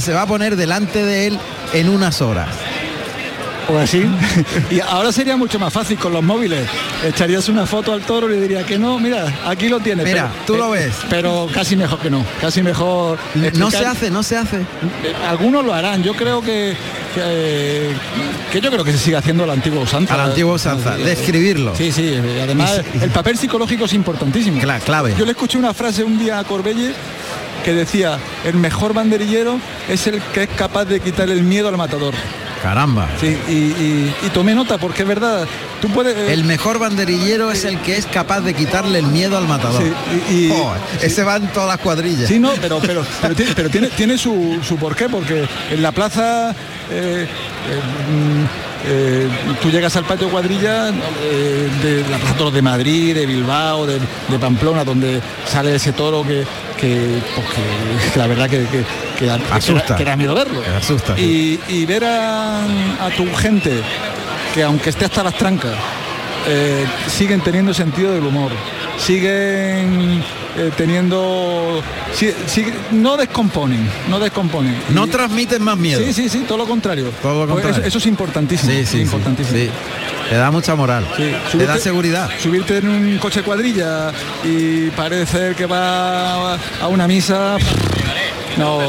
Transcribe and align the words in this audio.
se 0.00 0.12
va 0.12 0.22
a 0.22 0.26
poner 0.26 0.56
delante 0.56 1.04
de 1.04 1.26
él 1.28 1.38
en 1.72 1.88
unas 1.88 2.20
horas. 2.22 2.48
O 3.70 3.76
así. 3.76 4.02
y 4.70 4.80
ahora 4.80 5.12
sería 5.12 5.36
mucho 5.36 5.58
más 5.58 5.70
fácil 5.72 5.98
con 5.98 6.12
los 6.14 6.22
móviles. 6.22 6.66
Echarías 7.06 7.50
una 7.50 7.66
foto 7.66 7.92
al 7.92 8.00
toro 8.00 8.26
y 8.28 8.36
le 8.36 8.40
diría 8.40 8.64
que 8.64 8.78
no, 8.78 8.98
mira, 8.98 9.26
aquí 9.46 9.68
lo 9.68 9.78
tienes. 9.80 10.06
Mira, 10.06 10.30
tú 10.46 10.56
lo 10.56 10.74
eh, 10.74 10.86
ves. 10.86 10.94
Pero 11.10 11.46
casi 11.52 11.76
mejor 11.76 11.98
que 11.98 12.08
no. 12.08 12.24
Casi 12.40 12.62
mejor. 12.62 13.18
No 13.34 13.44
explicar- 13.46 13.70
se 13.82 13.86
hace, 13.86 14.10
no 14.10 14.22
se 14.22 14.38
hace. 14.38 14.56
Eh, 14.60 14.64
Algunos 15.28 15.66
lo 15.66 15.74
harán. 15.74 16.02
Yo 16.02 16.14
creo 16.14 16.40
que, 16.40 16.74
que, 17.14 17.20
eh, 17.22 17.92
que 18.50 18.60
yo 18.62 18.70
creo 18.70 18.84
que 18.84 18.92
se 18.92 18.98
sigue 18.98 19.16
haciendo 19.18 19.44
la 19.44 19.52
antigua 19.52 19.82
usanza. 19.82 20.14
A 20.14 20.16
la 20.16 20.24
antigua 20.24 20.54
usanza, 20.54 20.96
Sí, 20.96 21.02
de. 21.02 21.92
Sí, 21.92 22.14
Además, 22.42 22.80
el 23.02 23.10
papel 23.10 23.36
psicológico 23.36 23.84
es 23.84 23.92
importantísimo. 23.92 24.62
Cla- 24.62 24.80
clave. 24.80 25.14
Yo 25.18 25.26
le 25.26 25.32
escuché 25.32 25.58
una 25.58 25.74
frase 25.74 26.02
un 26.04 26.18
día 26.18 26.38
a 26.38 26.44
Corbelle 26.44 26.94
que 27.64 27.72
decía, 27.74 28.18
el 28.44 28.54
mejor 28.56 28.94
banderillero 28.94 29.58
es 29.88 30.06
el 30.06 30.20
que 30.32 30.44
es 30.44 30.48
capaz 30.50 30.84
de 30.86 31.00
quitar 31.00 31.28
el 31.30 31.42
miedo 31.42 31.68
al 31.68 31.76
matador. 31.76 32.14
Caramba. 32.62 33.08
Sí, 33.20 33.36
y, 33.48 33.52
y- 33.52 34.14
y 34.26 34.28
tomé 34.30 34.52
nota 34.52 34.78
porque 34.78 35.02
es 35.02 35.08
verdad. 35.08 35.46
Tú 35.80 35.88
puedes. 35.90 36.16
eh, 36.16 36.32
El 36.32 36.42
mejor 36.42 36.80
banderillero 36.80 37.52
es 37.52 37.64
el 37.64 37.78
que 37.82 37.96
es 37.96 38.04
capaz 38.06 38.40
de 38.40 38.52
quitarle 38.52 38.98
el 38.98 39.06
miedo 39.06 39.38
al 39.38 39.46
matador. 39.46 39.80
Sí, 39.80 39.92
y- 40.34 40.48
Joder, 40.48 40.80
Ese 41.00 41.22
va 41.22 41.36
en 41.36 41.46
todas 41.52 41.68
las 41.68 41.78
cuadrillas. 41.78 42.26
Sí, 42.28 42.40
no, 42.40 42.50
pero 42.60 42.80
pero 42.80 43.04
pero 43.22 43.34
tiene, 43.36 43.52
pero 43.54 43.70
tiene, 43.70 43.86
tiene 43.90 44.18
su, 44.18 44.58
su 44.66 44.76
porqué, 44.76 45.08
porque 45.08 45.46
en 45.70 45.82
la 45.82 45.92
plaza 45.92 46.52
eh, 46.90 47.28
eh, 47.66 47.80
mm, 48.12 48.44
eh, 48.86 49.28
tú 49.60 49.70
llegas 49.70 49.94
al 49.96 50.04
patio 50.04 50.28
cuadrilla 50.28 50.88
eh, 50.90 51.68
de 51.82 52.08
la 52.10 52.18
Plaza 52.18 52.34
Toros 52.36 52.52
de 52.54 52.62
Madrid, 52.62 53.14
de 53.14 53.26
Bilbao, 53.26 53.86
de, 53.86 53.98
de 54.28 54.38
Pamplona, 54.38 54.84
donde 54.84 55.20
sale 55.46 55.74
ese 55.74 55.92
toro 55.92 56.22
que, 56.22 56.44
que, 56.80 57.18
pues 57.34 57.46
que- 57.48 58.10
que 58.12 58.18
la 58.18 58.26
verdad 58.26 58.48
que, 58.48 58.64
Asusta. 59.52 59.94
da- 59.94 59.96
que 59.96 60.04
da 60.04 60.16
miedo 60.16 60.34
verlo. 60.34 60.62
Asusta, 60.76 61.16
sí. 61.16 61.60
Y, 61.68 61.74
y 61.80 61.86
ver 61.86 62.04
a, 62.04 62.62
a 62.64 63.10
tu 63.16 63.26
gente 63.34 63.72
que 64.54 64.62
aunque 64.62 64.90
esté 64.90 65.04
hasta 65.06 65.22
las 65.24 65.34
trancas, 65.36 65.74
eh, 66.46 66.86
siguen 67.08 67.40
teniendo 67.42 67.74
sentido 67.74 68.14
del 68.14 68.24
humor, 68.24 68.52
siguen 68.96 70.22
eh, 70.58 70.70
teniendo, 70.76 71.82
sigue- 72.14 72.74
no 72.90 73.16
descomponen, 73.16 73.88
no 74.08 74.18
descomponen. 74.18 74.76
No 74.90 75.06
Y- 75.06 75.10
transmiten 75.10 75.62
más 75.62 75.76
miedo. 75.76 76.00
Sí, 76.04 76.12
sí, 76.12 76.28
sí, 76.28 76.44
todo 76.46 76.58
lo 76.58 76.66
contrario. 76.66 77.10
Todo 77.22 77.46
lo 77.46 77.52
Pues 77.52 77.64
contrario. 77.64 77.78
Eso, 77.80 77.88
eso 77.88 77.98
es 77.98 78.06
importantísimo. 78.06 78.72
Sí, 78.72 78.84
sí, 78.86 79.00
importantísimo. 79.00 79.56
sí. 79.58 79.70
Te 80.28 80.36
da 80.36 80.50
mucha 80.50 80.74
moral. 80.74 81.06
Sí, 81.16 81.22
Te 81.22 81.30
da 81.64 81.74
subirte- 81.74 81.78
seguridad. 81.80 82.30
Subirte 82.42 82.78
en 82.78 82.88
un 82.88 83.18
coche 83.18 83.42
cuadrilla 83.42 84.12
y 84.44 84.90
parecer 84.90 85.54
que 85.54 85.64
va 85.66 86.54
a 86.54 86.88
una 86.88 87.06
misa. 87.08 87.56
No, 88.58 88.80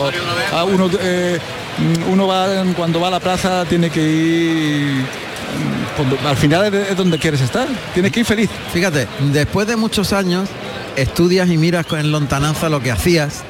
a 0.51 0.63
uno, 0.65 0.89
eh, 0.99 1.39
uno 2.09 2.27
va 2.27 2.47
cuando 2.75 2.99
va 2.99 3.07
a 3.07 3.11
la 3.11 3.19
plaza 3.19 3.63
tiene 3.65 3.89
que 3.89 4.01
ir. 4.01 5.05
Al 6.25 6.37
final 6.37 6.73
es, 6.73 6.95
donde 6.95 7.17
quieres 7.19 7.41
estar. 7.41 7.67
Tienes 7.93 8.11
que 8.11 8.21
ir 8.21 8.25
feliz. 8.25 8.49
Fíjate, 8.73 9.07
después 9.33 9.67
de 9.67 9.75
muchos 9.75 10.13
años 10.13 10.47
estudias 10.95 11.49
y 11.49 11.57
miras 11.57 11.85
con- 11.85 11.99
en 11.99 12.11
lontananza 12.11 12.69
lo 12.69 12.81
que 12.81 12.91
hacías 12.91 13.43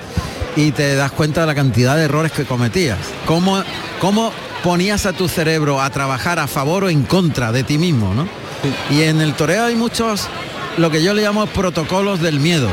y 0.56 0.72
te 0.72 0.96
das 0.96 1.12
cuenta 1.12 1.42
de 1.42 1.48
la 1.48 1.56
cantidad 1.56 1.96
de 1.96 2.04
errores 2.04 2.32
que 2.32 2.46
cometías. 2.46 2.98
Cómo, 3.26 3.62
cómo 4.00 4.32
ponías 4.64 5.06
a 5.06 5.14
tu 5.14 5.28
cerebro 5.28 5.82
a 5.82 5.90
trabajar 5.90 6.40
a 6.40 6.48
favor 6.48 6.86
o 6.86 6.90
en 6.90 7.04
contra 7.04 7.52
de 7.52 7.64
ti 7.64 7.78
mismo, 7.78 8.14
¿no? 8.14 8.28
Y 8.90 9.04
en 9.04 9.22
el 9.22 9.34
toreo 9.36 9.66
hay 9.66 9.76
muchos, 9.76 10.28
lo 10.78 10.90
que 10.92 11.02
yo 11.04 11.14
le 11.14 11.22
llamo 11.22 11.46
protocolos 11.48 12.20
del 12.22 12.40
miedo. 12.40 12.68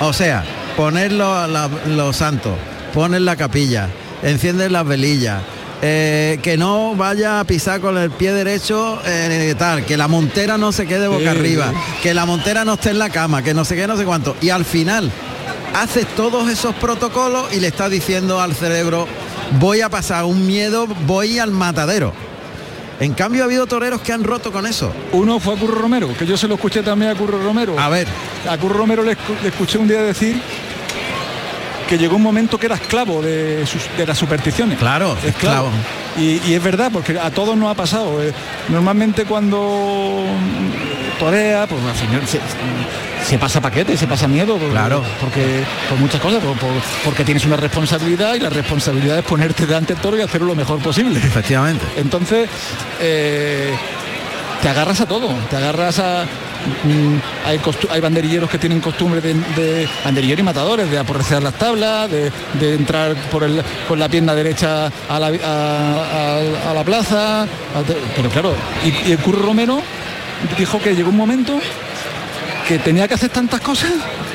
O 0.00 0.12
sea, 0.12 0.44
poner 0.76 1.12
lo- 1.12 1.46
la- 1.46 1.68
los 1.88 2.16
santos, 2.16 2.52
poner 2.92 3.22
la 3.22 3.36
capilla, 3.36 3.88
enciendes 4.22 4.70
las 4.70 4.86
velillas, 4.86 5.42
eh, 5.86 6.38
que 6.42 6.56
no 6.56 6.94
vaya 6.94 7.40
a 7.40 7.44
pisar 7.44 7.78
con 7.80 7.98
el 7.98 8.10
pie 8.10 8.32
derecho 8.32 8.98
eh, 9.04 9.54
tal, 9.58 9.84
que 9.84 9.98
la 9.98 10.08
montera 10.08 10.56
no 10.56 10.72
se 10.72 10.86
quede 10.86 11.08
boca 11.08 11.20
Sí, 11.20 11.26
arriba, 11.28 11.70
sí. 11.70 12.02
que 12.02 12.14
la 12.14 12.24
montera 12.24 12.64
no 12.64 12.74
esté 12.74 12.88
en 12.90 12.98
la 12.98 13.10
cama, 13.10 13.42
que 13.42 13.52
no 13.52 13.66
sé 13.66 13.76
qué, 13.76 13.86
no 13.86 13.96
sé 13.98 14.04
cuánto. 14.06 14.34
Y 14.40 14.48
al 14.48 14.64
final 14.64 15.10
haces 15.74 16.06
todos 16.16 16.48
esos 16.50 16.74
protocolos 16.76 17.52
y 17.54 17.60
le 17.60 17.66
estás 17.68 17.90
diciendo 17.90 18.40
al 18.40 18.54
cerebro, 18.54 19.06
voy 19.60 19.82
a 19.82 19.90
pasar 19.90 20.24
un 20.24 20.46
miedo, 20.46 20.86
voy 21.06 21.38
al 21.38 21.50
matadero. 21.50 22.14
En 23.00 23.12
cambio 23.12 23.42
ha 23.42 23.46
habido 23.46 23.66
toreros 23.66 24.00
que 24.00 24.12
han 24.12 24.22
roto 24.22 24.52
con 24.52 24.66
eso. 24.66 24.90
Uno 25.12 25.40
fue 25.40 25.54
a 25.54 25.58
Curro 25.58 25.74
Romero, 25.74 26.16
que 26.16 26.24
yo 26.26 26.36
se 26.36 26.46
lo 26.48 26.54
escuché 26.54 26.80
también 26.82 27.10
a 27.10 27.14
Curro 27.16 27.42
Romero. 27.42 27.78
A 27.78 27.88
ver, 27.88 28.06
A 28.48 28.56
Curro 28.56 28.78
Romero 28.78 29.02
le, 29.02 29.16
le 29.42 29.48
escuché 29.48 29.78
un 29.78 29.88
día 29.88 30.00
decir 30.00 30.40
que 31.88 31.98
llegó 31.98 32.16
un 32.16 32.22
momento 32.22 32.58
que 32.58 32.66
era 32.66 32.76
esclavo 32.76 33.20
de, 33.22 33.66
sus- 33.66 33.88
de 33.96 34.06
las 34.06 34.16
supersticiones. 34.18 34.78
Claro, 34.78 35.16
esclavo. 35.24 35.70
Y, 36.18 36.40
y 36.46 36.54
es 36.54 36.62
verdad, 36.62 36.90
porque 36.92 37.18
a 37.18 37.30
todos 37.30 37.56
nos 37.56 37.70
ha 37.70 37.74
pasado. 37.74 38.22
eh. 38.22 38.32
Normalmente 38.68 39.24
cuando 39.24 40.24
torea, 41.18 41.66
pues 41.66 41.82
al 41.84 41.94
final 41.94 42.26
se, 42.26 42.40
se 43.28 43.38
pasa 43.38 43.60
paquete, 43.60 43.96
se 43.96 44.06
pasa 44.06 44.26
miedo. 44.28 44.58
Claro. 44.70 45.02
Porque 45.20 45.62
por 45.88 45.98
muchas 45.98 46.20
cosas, 46.20 46.40
por- 46.42 46.56
por- 46.56 46.70
porque 47.04 47.24
tienes 47.24 47.44
una 47.44 47.56
responsabilidad 47.56 48.34
y 48.34 48.40
la 48.40 48.50
responsabilidad 48.50 49.18
es 49.18 49.24
ponerte 49.24 49.66
delante 49.66 49.92
del 49.94 50.02
toro 50.02 50.16
y 50.18 50.22
hacerlo 50.22 50.48
lo 50.48 50.54
mejor 50.54 50.78
posible. 50.80 51.18
efectivamente. 51.18 51.84
Entonces, 51.96 52.48
eh, 53.00 53.74
te 54.62 54.68
agarras 54.68 55.00
a 55.00 55.06
todo, 55.06 55.28
te 55.50 55.56
agarras 55.56 55.98
a... 55.98 56.24
hay, 57.46 57.60
hay 57.90 58.00
banderilleros 58.00 58.48
que 58.50 58.58
tienen 58.58 58.80
costumbre 58.80 59.20
de, 59.20 59.34
de 59.34 59.88
banderilleros 60.04 60.40
y 60.40 60.42
matadores, 60.44 60.90
de 60.90 60.98
aporrecer 60.98 61.42
las 61.42 61.54
tablas, 61.54 62.10
de, 62.10 62.30
de 62.60 62.74
entrar 62.74 63.14
por 63.30 63.44
el, 63.44 63.62
con 63.88 63.98
la 63.98 64.08
pierna 64.08 64.34
derecha 64.34 64.86
a 65.08 65.18
la, 65.20 65.26
a- 65.26 66.64
a- 66.66 66.70
a 66.70 66.74
la 66.74 66.84
plaza. 66.84 67.46
pero 68.16 68.28
claro, 68.30 68.54
y, 68.84 69.08
y 69.08 69.12
el 69.12 69.18
Curro 69.18 69.42
Romero 69.42 69.80
dijo 70.58 70.80
que 70.80 70.94
llegó 70.94 71.10
un 71.10 71.16
momento 71.16 71.58
que 72.68 72.78
tenía 72.78 73.06
que 73.08 73.14
hacer 73.14 73.28
tantas 73.30 73.60
cosas 73.60 73.90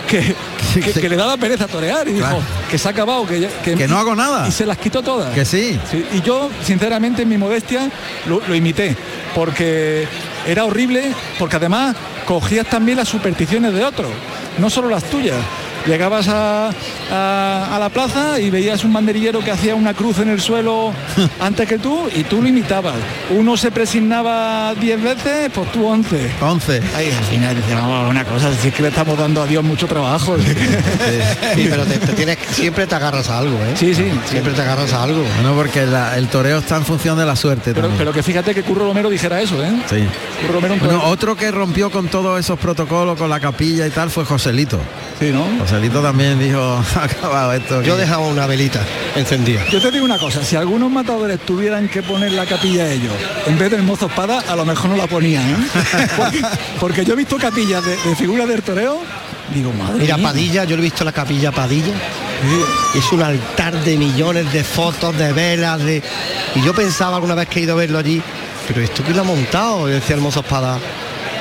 que, 0.08 0.36
que- 0.74 0.94
que 0.94 1.10
le 1.10 1.16
daba 1.16 1.36
pereza 1.38 1.68
torear 1.68 2.08
y 2.08 2.14
dijo 2.14 2.40
que 2.70 2.78
se 2.78 2.88
ha 2.88 2.92
acabado, 2.92 3.26
que, 3.26 3.88
no 3.88 3.98
hago 3.98 4.16
nada. 4.16 4.48
Y 4.48 4.52
se 4.52 4.66
las 4.66 4.78
quitó 4.78 5.02
todas. 5.02 5.34
Que 5.34 5.46
sí. 5.46 5.80
Sí, 5.90 6.06
y 6.14 6.22
yo, 6.22 6.50
sinceramente, 6.64 7.24
en 7.24 7.30
mi 7.30 7.38
modestia, 7.38 7.90
lo, 8.28 8.42
lo 8.48 8.56
imité, 8.56 8.96
porque 9.34 10.08
era 10.46 10.66
horrible, 10.66 11.14
porque 11.38 11.58
además 11.58 11.96
cogías 12.26 12.68
también 12.68 12.98
las 12.98 13.08
supersticiones 13.08 13.74
de 13.74 13.84
otros, 13.84 14.12
no 14.58 14.70
solo 14.70 14.90
las 14.90 15.04
tuyas. 15.04 15.38
Llegabas 15.88 16.28
a, 16.28 16.70
a- 17.12 17.76
a 17.76 17.80
la 17.80 17.90
plaza 17.90 18.40
y 18.40 18.50
veías 18.50 18.84
un 18.84 18.94
banderillero 18.94 19.40
que 19.40 19.52
hacía 19.52 19.76
una 19.76 19.94
cruz 19.94 20.20
en 20.20 20.30
el 20.30 20.40
suelo 20.42 20.92
antes 21.40 21.68
que 21.68 21.78
tú 21.80 22.08
y 22.16 22.24
tú 22.24 22.42
lo 22.42 22.48
imitabas. 22.48 22.96
Uno 23.32 23.58
se 23.58 23.72
presignaba 23.72 24.74
10 24.76 25.02
veces, 25.02 25.50
pues 25.54 25.72
tú 25.72 25.86
11. 25.88 26.30
11. 26.42 26.82
Ahí 26.96 27.08
al 27.12 27.24
final 27.26 27.56
dice, 27.56 27.74
vamos, 27.74 28.10
una 28.10 28.24
cosa, 28.26 28.50
si 28.62 28.68
es 28.68 28.74
que 28.74 28.82
le 28.84 28.90
estamos 28.90 29.18
dando 29.18 29.42
a 29.42 29.48
Dios 29.48 29.64
mucho 29.64 29.88
trabajo. 29.88 30.36
Sí, 31.56 31.68
pero 31.70 31.84
te, 31.86 31.98
te 31.98 32.14
tienes, 32.14 32.38
siempre 32.52 32.86
te 32.88 32.96
agarras 32.96 33.30
a 33.30 33.40
algo, 33.40 33.56
¿eh? 33.58 33.74
Sí, 33.76 33.94
sí. 33.96 34.12
Siempre 34.26 34.54
te 34.54 34.62
agarras 34.62 34.94
a 34.94 35.04
algo. 35.04 35.24
Bueno, 35.36 35.56
porque 35.56 35.86
la- 35.86 36.18
el 36.18 36.28
toreo 36.28 36.60
está 36.60 36.78
en 36.78 36.86
función 36.86 37.18
de 37.18 37.26
la 37.26 37.36
suerte 37.36 37.74
Pero, 37.74 37.90
pero 37.98 38.14
que 38.14 38.22
fíjate 38.24 38.54
que 38.54 38.64
Curro 38.64 38.86
Romero 38.88 39.10
dijera 39.10 39.42
eso, 39.42 39.62
¿eh? 39.64 39.72
Sí. 39.90 40.04
Curro 40.42 40.54
Romero 40.56 40.74
un 40.76 40.80
Bueno, 40.80 40.94
torero- 41.00 41.10
otro 41.12 41.36
que 41.36 41.52
rompió 41.52 41.90
con 41.90 42.08
todos 42.08 42.40
esos 42.40 42.60
protocolos, 42.60 43.18
con 43.18 43.30
la 43.30 43.40
capilla 43.40 43.88
y 43.88 43.90
tal, 43.90 44.10
fue 44.10 44.26
Joselito. 44.26 44.80
Sí, 45.20 45.32
¿no? 45.32 45.44
Joselito 45.69 46.02
también 46.02 46.40
dijo, 46.40 46.84
"Ha 46.96 47.03
acabado 47.03 47.53
esto. 47.53 47.84
Yo 47.84 47.94
aquí". 47.94 48.02
dejaba 48.02 48.25
una 48.25 48.47
velita 48.47 48.81
encendida. 49.16 49.63
Yo 49.69 49.80
te 49.80 49.91
digo 49.91 50.03
una 50.03 50.18
cosa, 50.18 50.44
si 50.44 50.56
algunos 50.56 50.90
matadores 50.90 51.40
tuvieran 51.41 51.88
que 51.88 52.02
poner 52.02 52.31
la 52.31 52.47
capilla 52.47 52.91
ellos, 52.91 53.13
en 53.46 53.57
vez 53.59 53.69
del 53.69 53.84
mozo 53.84 54.07
espada, 54.07 54.44
a 54.47 54.56
lo 54.56 54.66
mejor 54.66 54.90
no 54.90 54.96
la 54.96 55.06
ponían, 55.06 55.47
¿eh? 55.47 55.57
porque, 56.18 56.41
porque 56.80 57.06
yo 57.06 57.13
he 57.13 57.18
visto 57.18 57.38
capillas 57.38 57.85
de, 57.85 57.96
de 57.97 58.16
figuras 58.16 58.47
del 58.47 58.63
toreo, 58.63 59.00
digo, 59.53 59.72
madre 59.74 60.00
Mira, 60.00 60.18
mía. 60.18 60.28
Padilla, 60.28 60.63
yo 60.63 60.75
he 60.75 60.81
visto 60.81 61.03
la 61.03 61.12
capilla 61.12 61.52
Padilla. 61.52 61.94
Es 62.96 63.12
un 63.12 63.22
altar 63.22 63.84
de 63.84 63.96
millones 63.96 64.51
de 64.51 64.63
fotos, 64.63 65.16
de 65.18 65.34
velas, 65.34 65.84
de. 65.84 66.01
Y 66.56 66.62
yo 66.63 66.74
pensaba 66.74 67.18
alguna 67.18 67.36
vez 67.36 67.48
que 67.48 67.60
he 67.60 67.63
ido 67.63 67.74
a 67.74 67.75
verlo 67.75 68.00
allí, 68.00 68.24
pero 68.68 68.81
esto 68.81 69.04
que 69.04 69.13
lo 69.13 69.22
ha 69.22 69.25
montado, 69.25 69.86
decía 69.86 70.15
el 70.15 70.22
mozo 70.22 70.39
espada. 70.39 70.80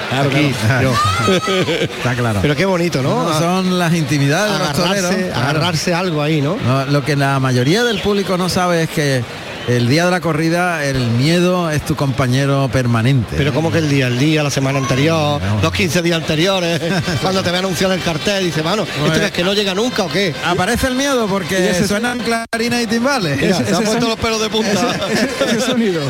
Claro, 0.08 0.31
Aquí, 0.31 0.55
claro. 0.66 0.93
pero, 1.26 1.37
Está 1.82 2.14
claro. 2.14 2.38
pero 2.40 2.56
qué 2.56 2.64
bonito, 2.64 3.02
¿no? 3.02 3.28
No, 3.28 3.38
son 3.38 3.78
las 3.78 3.93
intimidades 3.94 4.52
de 4.52 4.58
los 4.58 4.72
toreros. 4.72 5.10
agarrarse, 5.10 5.31
claro. 5.31 5.40
agarrarse 5.50 5.94
algo 5.94 6.22
ahí, 6.22 6.40
¿no? 6.40 6.56
No, 6.56 6.87
lo 6.87 7.05
que 7.05 7.14
la 7.16 7.38
mayoría 7.40 7.84
del 7.84 8.00
público 8.00 8.38
no 8.38 8.49
sabe 8.49 8.84
es 8.84 8.88
que 8.90 9.22
el 9.69 9.87
día 9.88 10.06
de 10.06 10.11
la 10.11 10.20
corrida 10.20 10.82
el 10.85 10.99
miedo 11.11 11.70
es 11.70 11.85
tu 11.85 11.94
compañero 11.94 12.69
permanente. 12.73 13.35
Pero 13.37 13.53
como 13.53 13.70
que 13.70 13.79
el 13.79 13.88
día, 13.88 14.06
el 14.06 14.19
día, 14.19 14.43
la 14.43 14.50
semana 14.50 14.79
anterior, 14.79 15.41
No. 15.43 15.61
los 15.62 15.73
15 15.73 16.00
días 16.03 16.17
anteriores, 16.17 16.81
cuando 17.23 17.43
te 17.43 17.50
ve 17.50 17.59
anunciar 17.59 17.93
el 17.93 18.00
cartel, 18.03 18.44
dice, 18.44 18.62
mano, 18.62 18.85
¿esto 18.85 19.23
es 19.23 19.31
que 19.31 19.44
no 19.44 19.53
llega 19.53 19.75
nunca 19.75 20.05
o 20.05 20.09
qué? 20.09 20.35
Aparece 20.44 20.87
el 20.88 20.94
miedo 20.94 21.26
porque 21.26 21.70
ese- 21.70 21.87
suenan 21.87 22.19
clarines 22.19 22.85
y 22.85 22.87
timbales. 22.87 23.37
Mira, 23.41 23.56
ese- 23.56 23.65
se 23.67 23.75
han 23.75 23.82
puesto 23.85 24.00
son- 24.00 24.09
los 24.11 24.19
pelos 24.19 24.41
de 24.41 24.49
punta. 24.49 24.97
Ese, 25.12 25.56
ese 25.56 25.61
sonido. 25.67 26.00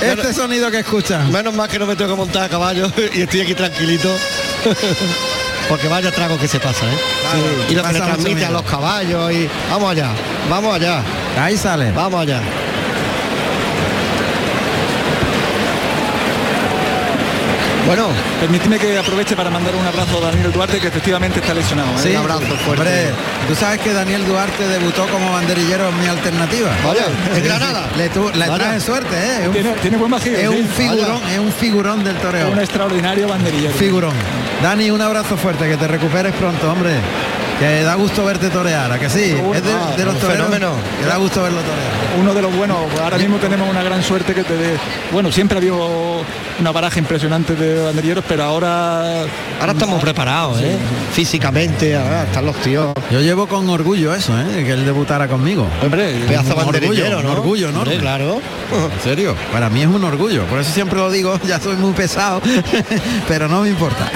Este 0.00 0.32
sonido 0.32 0.70
que 0.70 0.78
escuchan. 0.80 1.30
Menos 1.30 1.52
mal 1.54 1.68
que 1.68 1.78
no 1.78 1.86
me 1.86 1.96
tengo 1.96 2.10
que 2.12 2.16
montar 2.16 2.44
a 2.44 2.48
caballo 2.48 2.90
y 3.14 3.20
estoy 3.22 3.42
aquí 3.42 3.54
tranquilito. 3.54 4.08
Porque 5.68 5.88
vaya 5.88 6.10
trago 6.10 6.38
que 6.38 6.46
se 6.48 6.58
pasa, 6.60 6.84
¿eh? 6.86 6.96
Claro, 7.22 7.44
y 7.70 7.74
lo 7.74 7.82
que 7.82 7.92
le 7.92 8.00
transmite 8.00 8.44
a 8.44 8.50
los 8.50 8.62
caballos 8.62 9.32
y 9.32 9.48
vamos 9.70 9.90
allá, 9.92 10.10
vamos 10.50 10.74
allá. 10.74 11.02
Ahí 11.38 11.56
sale. 11.56 11.90
Vamos 11.92 12.20
allá. 12.20 12.40
Bueno, 17.86 18.08
Permíteme 18.40 18.78
que 18.78 18.96
aproveche 18.98 19.36
para 19.36 19.50
mandar 19.50 19.74
un 19.74 19.86
abrazo 19.86 20.18
a 20.18 20.30
Daniel 20.30 20.52
Duarte, 20.52 20.78
que 20.80 20.88
efectivamente 20.88 21.40
está 21.40 21.52
lesionado. 21.54 21.90
¿eh? 21.92 21.98
Sí, 22.02 22.10
un 22.10 22.16
abrazo 22.16 22.40
fuerte. 22.64 22.70
Hombre, 22.70 23.10
tú 23.48 23.54
sabes 23.54 23.80
que 23.80 23.92
Daniel 23.92 24.24
Duarte 24.26 24.66
debutó 24.68 25.06
como 25.08 25.32
banderillero 25.32 25.88
en 25.90 26.00
mi 26.00 26.06
alternativa. 26.06 26.70
vaya, 26.84 27.06
en 27.34 27.44
Granada. 27.44 27.88
Le, 27.96 28.08
tu- 28.08 28.30
le 28.30 28.48
Vaya. 28.48 28.54
trae 28.64 28.80
suerte, 28.80 29.14
¿eh? 29.14 29.38
Es 29.42 29.46
un, 29.48 29.52
Tiene, 29.52 29.70
tiene 29.82 29.96
buen 29.98 30.10
bajío. 30.10 30.32
es 30.32 30.40
sí. 30.50 30.56
un 30.56 30.68
figurón, 30.68 31.20
es 31.30 31.38
un 31.38 31.52
figurón 31.52 32.04
del 32.04 32.16
toreo. 32.16 32.50
Un 32.50 32.58
extraordinario 32.58 33.28
banderillero. 33.28 33.74
Figurón. 33.74 34.14
Dani, 34.62 34.90
un 34.90 35.00
abrazo 35.02 35.36
fuerte, 35.36 35.68
que 35.68 35.76
te 35.76 35.86
recuperes 35.86 36.32
pronto, 36.34 36.70
hombre. 36.72 36.92
Que 37.58 37.82
da 37.84 37.94
gusto 37.94 38.24
verte 38.24 38.50
torear, 38.50 38.90
¿a 38.90 38.98
que 38.98 39.08
sí? 39.08 39.36
Uy, 39.40 39.56
es 39.56 39.62
de, 39.64 39.72
ah, 39.72 39.94
de 39.96 40.04
los 40.04 40.18
toreros 40.18 40.46
fenómeno. 40.48 40.74
que 41.00 41.06
da 41.06 41.16
gusto 41.16 41.42
verlo 41.42 41.60
torear. 41.60 42.20
Uno 42.20 42.34
de 42.34 42.42
los 42.42 42.54
buenos. 42.56 42.78
Ahora 43.00 43.16
mismo 43.16 43.36
tenemos 43.38 43.68
una 43.68 43.82
gran 43.82 44.02
suerte 44.02 44.34
que 44.34 44.42
te 44.42 44.56
dé. 44.56 44.76
Bueno, 45.12 45.30
siempre 45.30 45.56
ha 45.56 45.60
habido 45.60 46.24
una 46.58 46.72
baraja 46.72 46.98
impresionante 46.98 47.54
de 47.54 47.82
banderilleros, 47.84 48.24
pero 48.28 48.42
ahora. 48.44 49.22
ahora 49.60 49.72
estamos 49.72 50.00
preparados, 50.02 50.60
¿eh? 50.60 50.76
Físicamente, 51.12 51.96
ahora 51.96 52.24
están 52.24 52.44
los 52.44 52.56
tíos. 52.56 52.92
Yo 53.10 53.20
llevo 53.20 53.46
con 53.46 53.68
orgullo 53.68 54.12
eso, 54.14 54.36
¿eh? 54.38 54.44
De 54.44 54.64
que 54.64 54.72
él 54.72 54.84
debutara 54.84 55.28
conmigo. 55.28 55.66
Hombre, 55.82 56.12
Pedazo 56.26 56.56
un 56.56 56.64
banderillero, 56.66 57.18
orgullo, 57.18 57.22
¿no? 57.22 57.30
un 57.30 57.36
orgullo, 57.36 57.72
¿no? 57.72 57.78
Hombre, 57.80 57.98
claro. 57.98 58.40
En 58.94 59.00
serio, 59.02 59.36
para 59.52 59.70
mí 59.70 59.80
es 59.82 59.86
un 59.86 60.02
orgullo. 60.04 60.44
Por 60.46 60.58
eso 60.58 60.72
siempre 60.72 60.98
lo 60.98 61.10
digo, 61.10 61.38
ya 61.46 61.60
soy 61.60 61.76
muy 61.76 61.92
pesado, 61.92 62.42
pero 63.28 63.48
no 63.48 63.62
me 63.62 63.68
importa. 63.68 64.10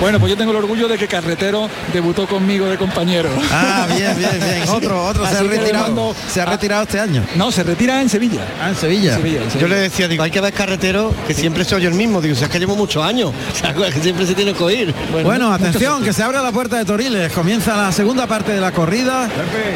Bueno, 0.00 0.18
pues 0.20 0.30
yo 0.30 0.36
tengo 0.36 0.50
el 0.52 0.56
orgullo 0.58 0.88
de 0.88 0.98
que 0.98 1.06
Carretero 1.08 1.68
debutó 1.92 2.26
conmigo 2.26 2.66
de 2.66 2.76
compañero. 2.76 3.28
Ah, 3.52 3.86
bien, 3.96 4.16
bien, 4.16 4.30
bien. 4.32 4.68
Otro, 4.68 5.04
otro 5.06 5.26
se 5.26 5.36
ha 5.36 5.42
retirado. 5.42 5.84
mando- 5.86 6.14
Se 6.28 6.40
ha 6.40 6.44
retirado 6.46 6.82
este 6.82 6.98
año. 7.00 7.22
No, 7.36 7.50
se 7.52 7.62
retira 7.62 8.00
en 8.00 8.08
Sevilla. 8.08 8.40
Ah, 8.62 8.70
en 8.70 8.76
Sevilla. 8.76 9.12
En 9.14 9.18
Sevilla, 9.22 9.40
en 9.52 9.58
Yo 9.60 9.68
le 9.68 9.76
decía, 9.76 10.08
digo, 10.08 10.22
hay 10.22 10.30
que 10.30 10.40
ver 10.40 10.52
carretero, 10.52 11.12
que 11.26 11.34
siempre 11.34 11.64
soy 11.64 11.82
yo 11.82 11.88
el 11.88 11.94
mismo. 11.94 12.20
Digo, 12.20 12.34
si 12.34 12.44
es 12.44 12.50
que 12.50 12.58
llevo 12.58 12.76
muchos 12.76 13.02
años. 13.04 13.32
O 13.54 13.56
sea, 13.56 13.72
que 13.74 14.00
siempre 14.00 14.26
se 14.26 14.34
tiene 14.34 14.52
que 14.52 14.62
oír. 14.62 14.94
Bueno, 15.22 15.52
atención, 15.52 16.02
que 16.02 16.12
se 16.12 16.22
abre 16.22 16.38
la 16.42 16.52
puerta 16.52 16.76
de 16.76 16.84
Toriles. 16.84 17.32
Comienza 17.32 17.76
la 17.76 17.92
segunda 17.92 18.26
parte 18.26 18.52
de 18.52 18.60
la 18.60 18.72
corrida. 18.72 19.28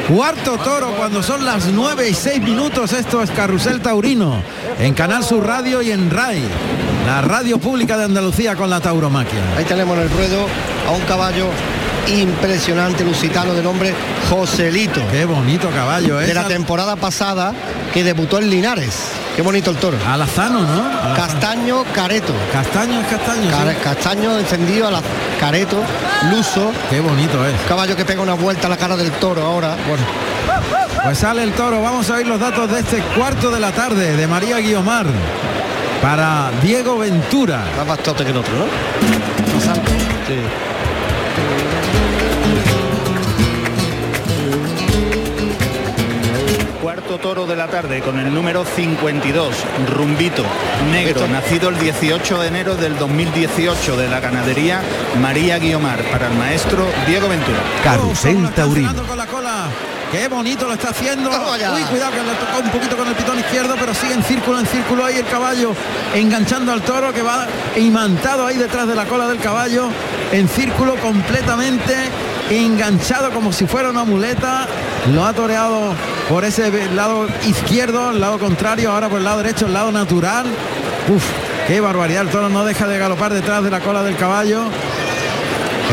Cuarto 0.08 0.56
toro 0.58 0.94
cuando 0.96 1.22
son 1.22 1.44
las 1.44 1.66
9 1.66 2.08
y 2.10 2.14
6 2.14 2.42
minutos. 2.42 2.92
Esto 2.92 3.22
es 3.22 3.30
Carrusel 3.30 3.80
Taurino. 3.80 4.42
En 4.78 4.94
Canal 4.94 5.24
Sur 5.24 5.46
Radio 5.46 5.80
y 5.82 5.90
en 5.90 6.10
RAI. 6.10 6.42
La 7.06 7.22
radio 7.22 7.58
pública 7.58 7.96
de 7.96 8.04
Andalucía 8.04 8.54
con 8.54 8.68
la 8.68 8.80
tauromaquia. 8.80 9.38
Ahí 9.56 9.64
tenemos 9.64 9.87
en 9.94 10.00
el 10.00 10.10
ruedo 10.10 10.46
a 10.88 10.92
un 10.92 11.00
caballo 11.02 11.48
impresionante, 12.08 13.04
lusitano, 13.04 13.54
de 13.54 13.62
nombre 13.62 13.94
Joselito. 14.30 15.00
Qué 15.10 15.24
bonito 15.24 15.68
caballo, 15.70 16.20
¿eh? 16.20 16.26
De 16.26 16.34
la 16.34 16.44
temporada 16.44 16.96
pasada, 16.96 17.52
que 17.92 18.02
debutó 18.02 18.38
en 18.38 18.50
Linares. 18.50 19.10
Qué 19.36 19.42
bonito 19.42 19.70
el 19.70 19.76
toro. 19.76 19.96
Alazano, 20.06 20.60
¿no? 20.62 20.84
Alazano. 20.88 21.14
Castaño 21.14 21.84
Careto. 21.94 22.32
Castaño 22.52 23.00
es 23.00 23.06
castaño. 23.06 23.50
sí. 23.50 23.76
Castaño 23.82 24.38
encendido 24.38 24.88
a 24.88 24.90
la 24.90 25.02
Careto, 25.38 25.82
luso. 26.30 26.72
Qué 26.90 27.00
bonito 27.00 27.46
es. 27.46 27.54
Caballo 27.68 27.94
que 27.94 28.04
pega 28.04 28.20
una 28.22 28.34
vuelta 28.34 28.66
a 28.66 28.70
la 28.70 28.76
cara 28.76 28.96
del 28.96 29.12
toro 29.12 29.44
ahora. 29.44 29.76
Bueno, 29.86 30.02
Pues 31.04 31.18
sale 31.18 31.42
el 31.44 31.52
toro. 31.52 31.80
Vamos 31.80 32.10
a 32.10 32.14
oír 32.14 32.26
los 32.26 32.40
datos 32.40 32.70
de 32.70 32.80
este 32.80 32.98
cuarto 33.16 33.50
de 33.50 33.60
la 33.60 33.70
tarde 33.70 34.16
de 34.16 34.26
María 34.26 34.58
Guiomar. 34.58 35.06
Para 36.02 36.50
Diego 36.62 36.98
Ventura. 36.98 37.64
más 37.76 37.86
bastote 37.86 38.24
que 38.24 38.30
el 38.30 38.36
otro, 38.36 38.52
¿no? 38.56 38.64
Sí. 38.64 40.38
Cuarto 46.80 47.18
toro 47.18 47.46
de 47.46 47.56
la 47.56 47.66
tarde 47.66 48.00
con 48.00 48.18
el 48.20 48.32
número 48.32 48.64
52, 48.64 49.54
Rumbito, 49.94 50.44
negro, 50.92 51.26
nacido 51.26 51.68
el 51.70 51.78
18 51.78 52.40
de 52.40 52.48
enero 52.48 52.76
del 52.76 52.96
2018 52.96 53.96
de 53.96 54.08
la 54.08 54.20
ganadería 54.20 54.80
María 55.20 55.58
Guiomar, 55.58 56.00
para 56.04 56.28
el 56.28 56.34
maestro 56.38 56.86
Diego 57.06 57.28
Ventura. 57.28 57.58
Carrusel 57.82 58.34
¿Cómo 58.34 58.42
lo 58.42 58.48
está 58.50 58.62
Taurino. 58.62 58.88
Qué 60.10 60.26
bonito 60.26 60.66
lo 60.66 60.72
está 60.72 60.88
haciendo. 60.90 61.30
Uy, 61.30 61.82
cuidado 61.82 62.12
que 62.12 62.22
le 62.22 62.34
tocó 62.34 62.60
un 62.64 62.70
poquito 62.70 62.96
con 62.96 63.08
el 63.08 63.14
pitón 63.14 63.38
izquierdo, 63.38 63.74
pero 63.78 63.92
sigue 63.94 64.14
en 64.14 64.22
círculo, 64.22 64.58
en 64.58 64.66
círculo 64.66 65.04
ahí 65.04 65.16
el 65.18 65.26
caballo, 65.26 65.74
enganchando 66.14 66.72
al 66.72 66.80
toro 66.82 67.12
que 67.12 67.22
va 67.22 67.46
imantado 67.76 68.46
ahí 68.46 68.56
detrás 68.56 68.88
de 68.88 68.94
la 68.94 69.04
cola 69.04 69.26
del 69.28 69.38
caballo, 69.38 69.90
en 70.32 70.48
círculo 70.48 70.96
completamente 70.96 71.94
enganchado 72.50 73.30
como 73.32 73.52
si 73.52 73.66
fuera 73.66 73.90
una 73.90 74.04
muleta. 74.04 74.66
Lo 75.12 75.26
ha 75.26 75.32
toreado 75.34 75.92
por 76.28 76.44
ese 76.44 76.70
lado 76.94 77.26
izquierdo, 77.46 78.10
el 78.10 78.20
lado 78.20 78.38
contrario, 78.38 78.92
ahora 78.92 79.08
por 79.08 79.18
el 79.18 79.24
lado 79.24 79.38
derecho, 79.38 79.66
el 79.66 79.74
lado 79.74 79.92
natural. 79.92 80.46
Uf, 81.08 81.24
qué 81.66 81.80
barbaridad, 81.80 82.22
el 82.22 82.30
toro 82.30 82.48
no 82.48 82.64
deja 82.64 82.86
de 82.86 82.98
galopar 82.98 83.32
detrás 83.34 83.62
de 83.62 83.70
la 83.70 83.80
cola 83.80 84.02
del 84.02 84.16
caballo. 84.16 84.64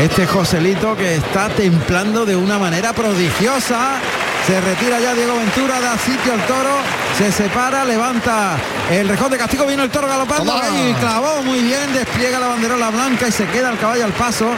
Este 0.00 0.26
Joselito 0.26 0.94
que 0.94 1.16
está 1.16 1.48
templando 1.48 2.26
de 2.26 2.36
una 2.36 2.58
manera 2.58 2.92
prodigiosa. 2.92 3.98
Se 4.46 4.60
retira 4.60 5.00
ya 5.00 5.14
Diego 5.14 5.34
Ventura, 5.36 5.80
da 5.80 5.96
sitio 5.96 6.34
al 6.34 6.46
toro, 6.46 6.76
se 7.18 7.32
separa, 7.32 7.84
levanta 7.84 8.56
el 8.90 9.08
rejón 9.08 9.30
de 9.32 9.38
castigo, 9.38 9.66
viene 9.66 9.82
el 9.82 9.90
toro 9.90 10.06
galopando 10.06 10.54
y 10.72 10.92
clavó 10.94 11.42
muy 11.42 11.60
bien, 11.62 11.92
despliega 11.92 12.38
la 12.38 12.46
banderola 12.48 12.90
blanca 12.90 13.26
y 13.26 13.32
se 13.32 13.46
queda 13.46 13.70
el 13.70 13.78
caballo 13.78 14.04
al 14.04 14.12
paso. 14.12 14.50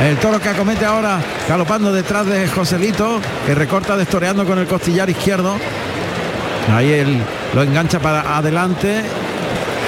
El 0.00 0.18
toro 0.18 0.38
que 0.40 0.48
acomete 0.50 0.84
ahora 0.84 1.20
galopando 1.48 1.92
detrás 1.92 2.26
de 2.26 2.46
Joselito, 2.48 3.20
que 3.46 3.54
recorta 3.54 3.96
destoreando 3.96 4.44
con 4.44 4.58
el 4.58 4.66
costillar 4.66 5.08
izquierdo. 5.08 5.56
Ahí 6.74 6.92
él 6.92 7.22
lo 7.54 7.62
engancha 7.62 8.00
para 8.00 8.36
adelante 8.36 9.02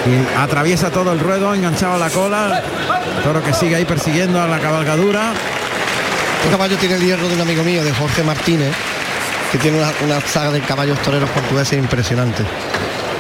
y 0.07 0.39
atraviesa 0.39 0.91
todo 0.91 1.13
el 1.13 1.21
ruedo, 1.21 1.53
enganchado 1.53 1.95
a 1.95 1.99
la 1.99 2.11
cola. 2.11 2.63
Toro 3.23 3.43
que 3.43 3.53
sigue 3.53 3.77
ahí 3.77 3.85
persiguiendo 3.85 4.41
a 4.41 4.47
la 4.47 4.59
cabalgadura. 4.59 5.33
Este 6.39 6.51
caballo 6.51 6.77
tiene 6.77 6.97
el 6.97 7.03
hierro 7.03 7.27
de 7.29 7.35
un 7.35 7.41
amigo 7.41 7.63
mío, 7.65 7.83
de 7.85 7.93
Jorge 7.95 8.23
Martínez, 8.23 8.73
que 9.51 9.59
tiene 9.59 9.79
una, 9.79 9.91
una 10.05 10.21
saga 10.27 10.51
de 10.51 10.61
caballos 10.61 10.99
toreros 11.03 11.31
portugueses 11.31 11.79
impresionante. 11.79 12.45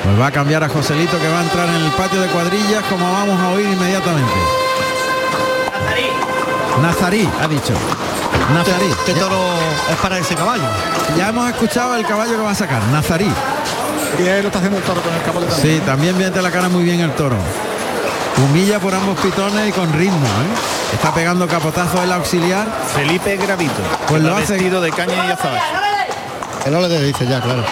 Pues 0.04 0.20
va 0.20 0.26
a 0.26 0.30
cambiar 0.30 0.62
a 0.62 0.68
Joselito 0.68 1.18
que 1.18 1.28
va 1.28 1.40
a 1.40 1.42
entrar 1.44 1.66
en 1.68 1.76
el 1.76 1.90
patio 1.92 2.20
de 2.20 2.28
cuadrillas 2.28 2.84
como 2.90 3.10
vamos 3.10 3.40
a 3.40 3.48
oír 3.50 3.66
inmediatamente. 3.66 4.32
Nazarí, 6.82 7.28
ha 7.40 7.48
dicho. 7.48 7.72
Nazarí. 8.52 8.86
Este 8.90 9.14
Ya, 9.14 9.20
toro 9.20 9.38
es 9.90 9.96
para 10.02 10.18
ese 10.18 10.34
caballo. 10.34 10.64
ya 11.16 11.28
hemos 11.28 11.48
escuchado 11.48 11.94
el 11.96 12.04
caballo 12.04 12.32
que 12.36 12.42
va 12.42 12.50
a 12.50 12.54
sacar. 12.54 12.82
Nazarí. 12.92 13.30
Bien 14.18 14.42
lo 14.42 14.48
está 14.48 14.58
haciendo 14.58 14.78
el 14.78 14.84
toro 14.84 15.00
con 15.00 15.14
el 15.14 15.22
capote 15.22 15.46
también. 15.46 15.76
Sí, 15.80 15.82
también 15.86 16.18
mete 16.18 16.42
la 16.42 16.50
cara 16.50 16.68
muy 16.68 16.84
bien 16.84 17.00
el 17.00 17.12
toro. 17.12 17.36
Humilla 18.42 18.80
por 18.80 18.94
ambos 18.94 19.18
pitones 19.20 19.68
y 19.68 19.72
con 19.72 19.92
ritmo. 19.92 20.26
¿eh? 20.26 20.94
Está 20.94 21.12
pegando 21.14 21.46
capotazo 21.46 22.02
el 22.02 22.12
auxiliar. 22.12 22.66
Felipe 22.94 23.36
Gravito, 23.36 23.82
Pues 24.08 24.22
lo 24.22 24.34
hace- 24.36 24.54
vestido 24.54 24.80
de 24.80 24.90
caña 24.90 25.14
y 25.28 25.30
azabache. 25.30 25.62
Que 26.64 26.70
no 26.70 26.80
le 26.80 27.02
dice 27.02 27.26
ya, 27.26 27.40
claro. 27.40 27.62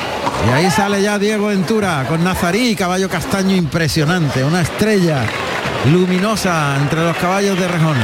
Y 0.49 0.53
ahí 0.53 0.71
sale 0.71 1.01
ya 1.03 1.19
Diego 1.19 1.47
Ventura 1.49 2.05
con 2.09 2.23
Nazarí, 2.23 2.75
caballo 2.77 3.09
castaño 3.09 3.55
impresionante. 3.57 4.45
Una 4.45 4.61
estrella 4.63 5.23
luminosa 5.91 6.77
entre 6.77 7.03
los 7.05 7.17
caballos 7.17 7.59
de 7.59 7.69
Rejón. 7.69 7.97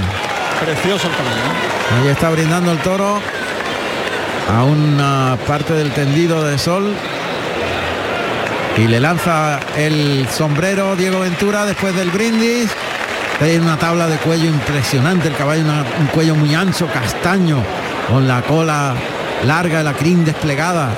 Precioso 0.61 1.09
el 1.09 1.15
caballo. 1.15 1.37
¿eh? 1.37 2.03
Ahí 2.03 2.09
está 2.09 2.31
brindando 2.31 2.73
el 2.73 2.79
toro 2.79 3.21
a 4.57 4.63
una 4.65 5.37
parte 5.47 5.75
del 5.75 5.93
tendido 5.93 6.43
de 6.45 6.59
sol. 6.59 6.95
Y 8.77 8.87
le 8.87 9.01
lanza 9.01 9.59
el 9.77 10.27
sombrero 10.31 10.95
Diego 10.95 11.21
Ventura 11.21 11.65
después 11.67 11.95
del 11.97 12.11
brindis. 12.11 12.71
Hay 13.41 13.57
una 13.57 13.77
tabla 13.77 14.07
de 14.07 14.17
cuello 14.19 14.47
impresionante, 14.49 15.29
el 15.29 15.35
caballo 15.37 15.63
un 16.01 16.07
cuello 16.09 16.35
muy 16.35 16.55
ancho, 16.55 16.87
castaño, 16.93 17.63
con 18.09 18.27
la 18.27 18.43
cola 18.43 18.95
larga, 19.47 19.83
la 19.83 19.93
crin 19.95 20.25
desplegada. 20.25 20.91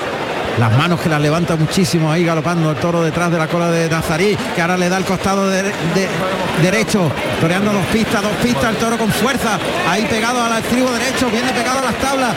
Las 0.59 0.77
manos 0.77 1.00
que 1.00 1.09
las 1.09 1.21
levanta 1.21 1.57
muchísimo 1.57 2.11
ahí 2.11 2.25
galopando 2.25 2.71
el 2.71 2.77
toro 2.77 3.03
detrás 3.03 3.31
de 3.31 3.39
la 3.39 3.47
cola 3.47 3.71
de 3.71 3.89
Nazarí, 3.89 4.37
que 4.55 4.61
ahora 4.61 4.77
le 4.77 4.89
da 4.89 4.97
el 4.99 5.05
costado 5.05 5.49
de, 5.49 5.62
de- 5.62 5.73
derecho, 6.62 7.11
toreando 7.41 7.73
dos 7.73 7.85
pistas, 7.87 8.23
dos 8.23 8.33
pistas, 8.43 8.71
el 8.71 8.77
toro 8.77 8.99
con 8.99 9.11
fuerza, 9.11 9.59
ahí 9.89 10.05
pegado 10.07 10.43
al 10.43 10.59
estribo 10.59 10.91
derecho, 10.93 11.31
viene 11.31 11.50
pegado 11.53 11.79
a 11.79 11.83
las 11.83 11.95
tablas, 11.97 12.35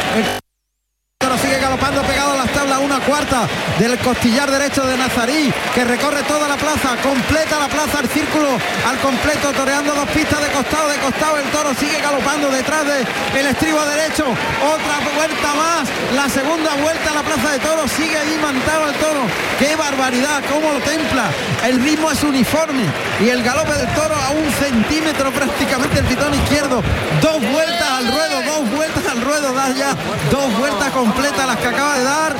sigue 1.43 1.59
galopando 1.59 2.01
pegado 2.03 2.31
a 2.31 2.37
las 2.37 2.51
tablas, 2.53 2.79
una 2.79 2.99
cuarta 3.01 3.47
del 3.77 3.97
costillar 3.99 4.49
derecho 4.49 4.85
de 4.87 4.95
Nazarí, 4.95 5.51
que 5.75 5.83
recorre 5.83 6.23
toda 6.23 6.47
la 6.47 6.55
plaza, 6.55 6.95
completa 7.03 7.59
la 7.59 7.67
plaza, 7.67 7.99
el 7.99 8.07
círculo 8.07 8.47
al 8.87 8.97
completo, 8.99 9.51
toreando 9.51 9.93
dos 9.93 10.07
pistas 10.09 10.39
de 10.39 10.47
costado, 10.51 10.87
de 10.87 10.97
costado, 10.99 11.37
el 11.37 11.45
toro 11.51 11.73
sigue 11.73 11.99
galopando 11.99 12.49
detrás 12.49 12.85
de 12.85 13.05
el 13.39 13.47
estribo 13.47 13.81
derecho, 13.85 14.23
otra 14.23 14.95
vuelta 15.15 15.53
más, 15.53 15.89
la 16.15 16.29
segunda 16.29 16.75
vuelta 16.75 17.11
a 17.11 17.13
la 17.15 17.23
plaza 17.23 17.51
de 17.51 17.59
toros, 17.59 17.91
sigue 17.91 18.17
ahí 18.17 18.39
mantado 18.41 18.87
el 18.87 18.95
toro, 18.95 19.21
qué 19.59 19.75
barbaridad, 19.75 20.41
cómo 20.49 20.71
lo 20.71 20.79
templa, 20.79 21.27
el 21.65 21.83
ritmo 21.83 22.09
es 22.09 22.23
uniforme 22.23 22.85
y 23.19 23.27
el 23.27 23.43
galope 23.43 23.73
del 23.73 23.93
toro 23.95 24.15
a 24.15 24.31
un 24.31 24.49
centímetro 24.63 25.29
prácticamente 25.31 25.99
el 25.99 26.05
pitón 26.05 26.33
izquierdo, 26.35 26.81
dos 27.21 27.41
vueltas 27.51 27.89
al 27.89 28.07
ruedo, 28.07 28.41
dos 28.43 28.71
vueltas 28.71 29.03
al 29.11 29.21
ruedo, 29.21 29.53
da 29.53 29.69
ya 29.71 29.93
dos 30.31 30.57
vueltas 30.57 30.89
completas 30.91 31.32
las 31.37 31.57
que 31.57 31.67
acaba 31.67 31.97
de 31.97 32.03
dar 32.03 32.35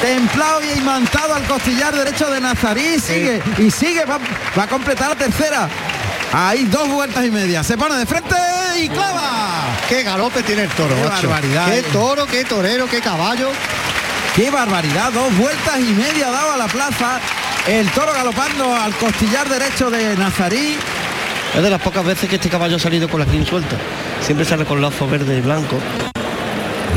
templado 0.00 0.60
y 0.62 0.78
imantado 0.78 1.34
al 1.34 1.44
costillar 1.44 1.94
derecho 1.94 2.30
de 2.30 2.40
Nazarí, 2.40 3.00
sigue 3.00 3.42
y 3.58 3.70
sigue, 3.70 4.04
va, 4.04 4.18
va 4.56 4.62
a 4.64 4.68
completar 4.68 5.10
la 5.10 5.16
tercera. 5.16 5.68
Ahí 6.32 6.64
dos 6.64 6.88
vueltas 6.88 7.24
y 7.24 7.30
media, 7.30 7.62
se 7.64 7.76
pone 7.76 7.96
de 7.96 8.06
frente 8.06 8.36
y 8.80 8.88
clava. 8.88 9.76
Qué 9.88 10.02
galope 10.02 10.42
tiene 10.42 10.64
el 10.64 10.70
toro, 10.70 10.94
Qué 10.94 11.08
barbaridad, 11.26 11.66
Qué 11.66 11.78
eh. 11.78 11.84
toro, 11.92 12.26
qué 12.26 12.44
torero, 12.44 12.86
qué 12.86 13.00
caballo. 13.00 13.50
Qué 14.36 14.50
barbaridad, 14.50 15.12
dos 15.12 15.36
vueltas 15.36 15.80
y 15.80 15.92
media 15.94 16.30
daba 16.30 16.56
la 16.56 16.66
plaza. 16.68 17.18
El 17.66 17.90
toro 17.90 18.12
galopando 18.12 18.74
al 18.74 18.94
costillar 18.94 19.48
derecho 19.48 19.90
de 19.90 20.16
Nazarí. 20.16 20.76
Es 21.56 21.62
de 21.62 21.70
las 21.70 21.80
pocas 21.80 22.04
veces 22.04 22.28
que 22.28 22.36
este 22.36 22.48
caballo 22.48 22.76
ha 22.76 22.78
salido 22.78 23.08
con 23.08 23.20
la 23.20 23.26
crin 23.26 23.44
suelta. 23.44 23.76
Siempre 24.20 24.44
sale 24.44 24.64
con 24.64 24.80
lazo 24.80 25.08
verde 25.08 25.38
y 25.38 25.40
blanco. 25.40 25.78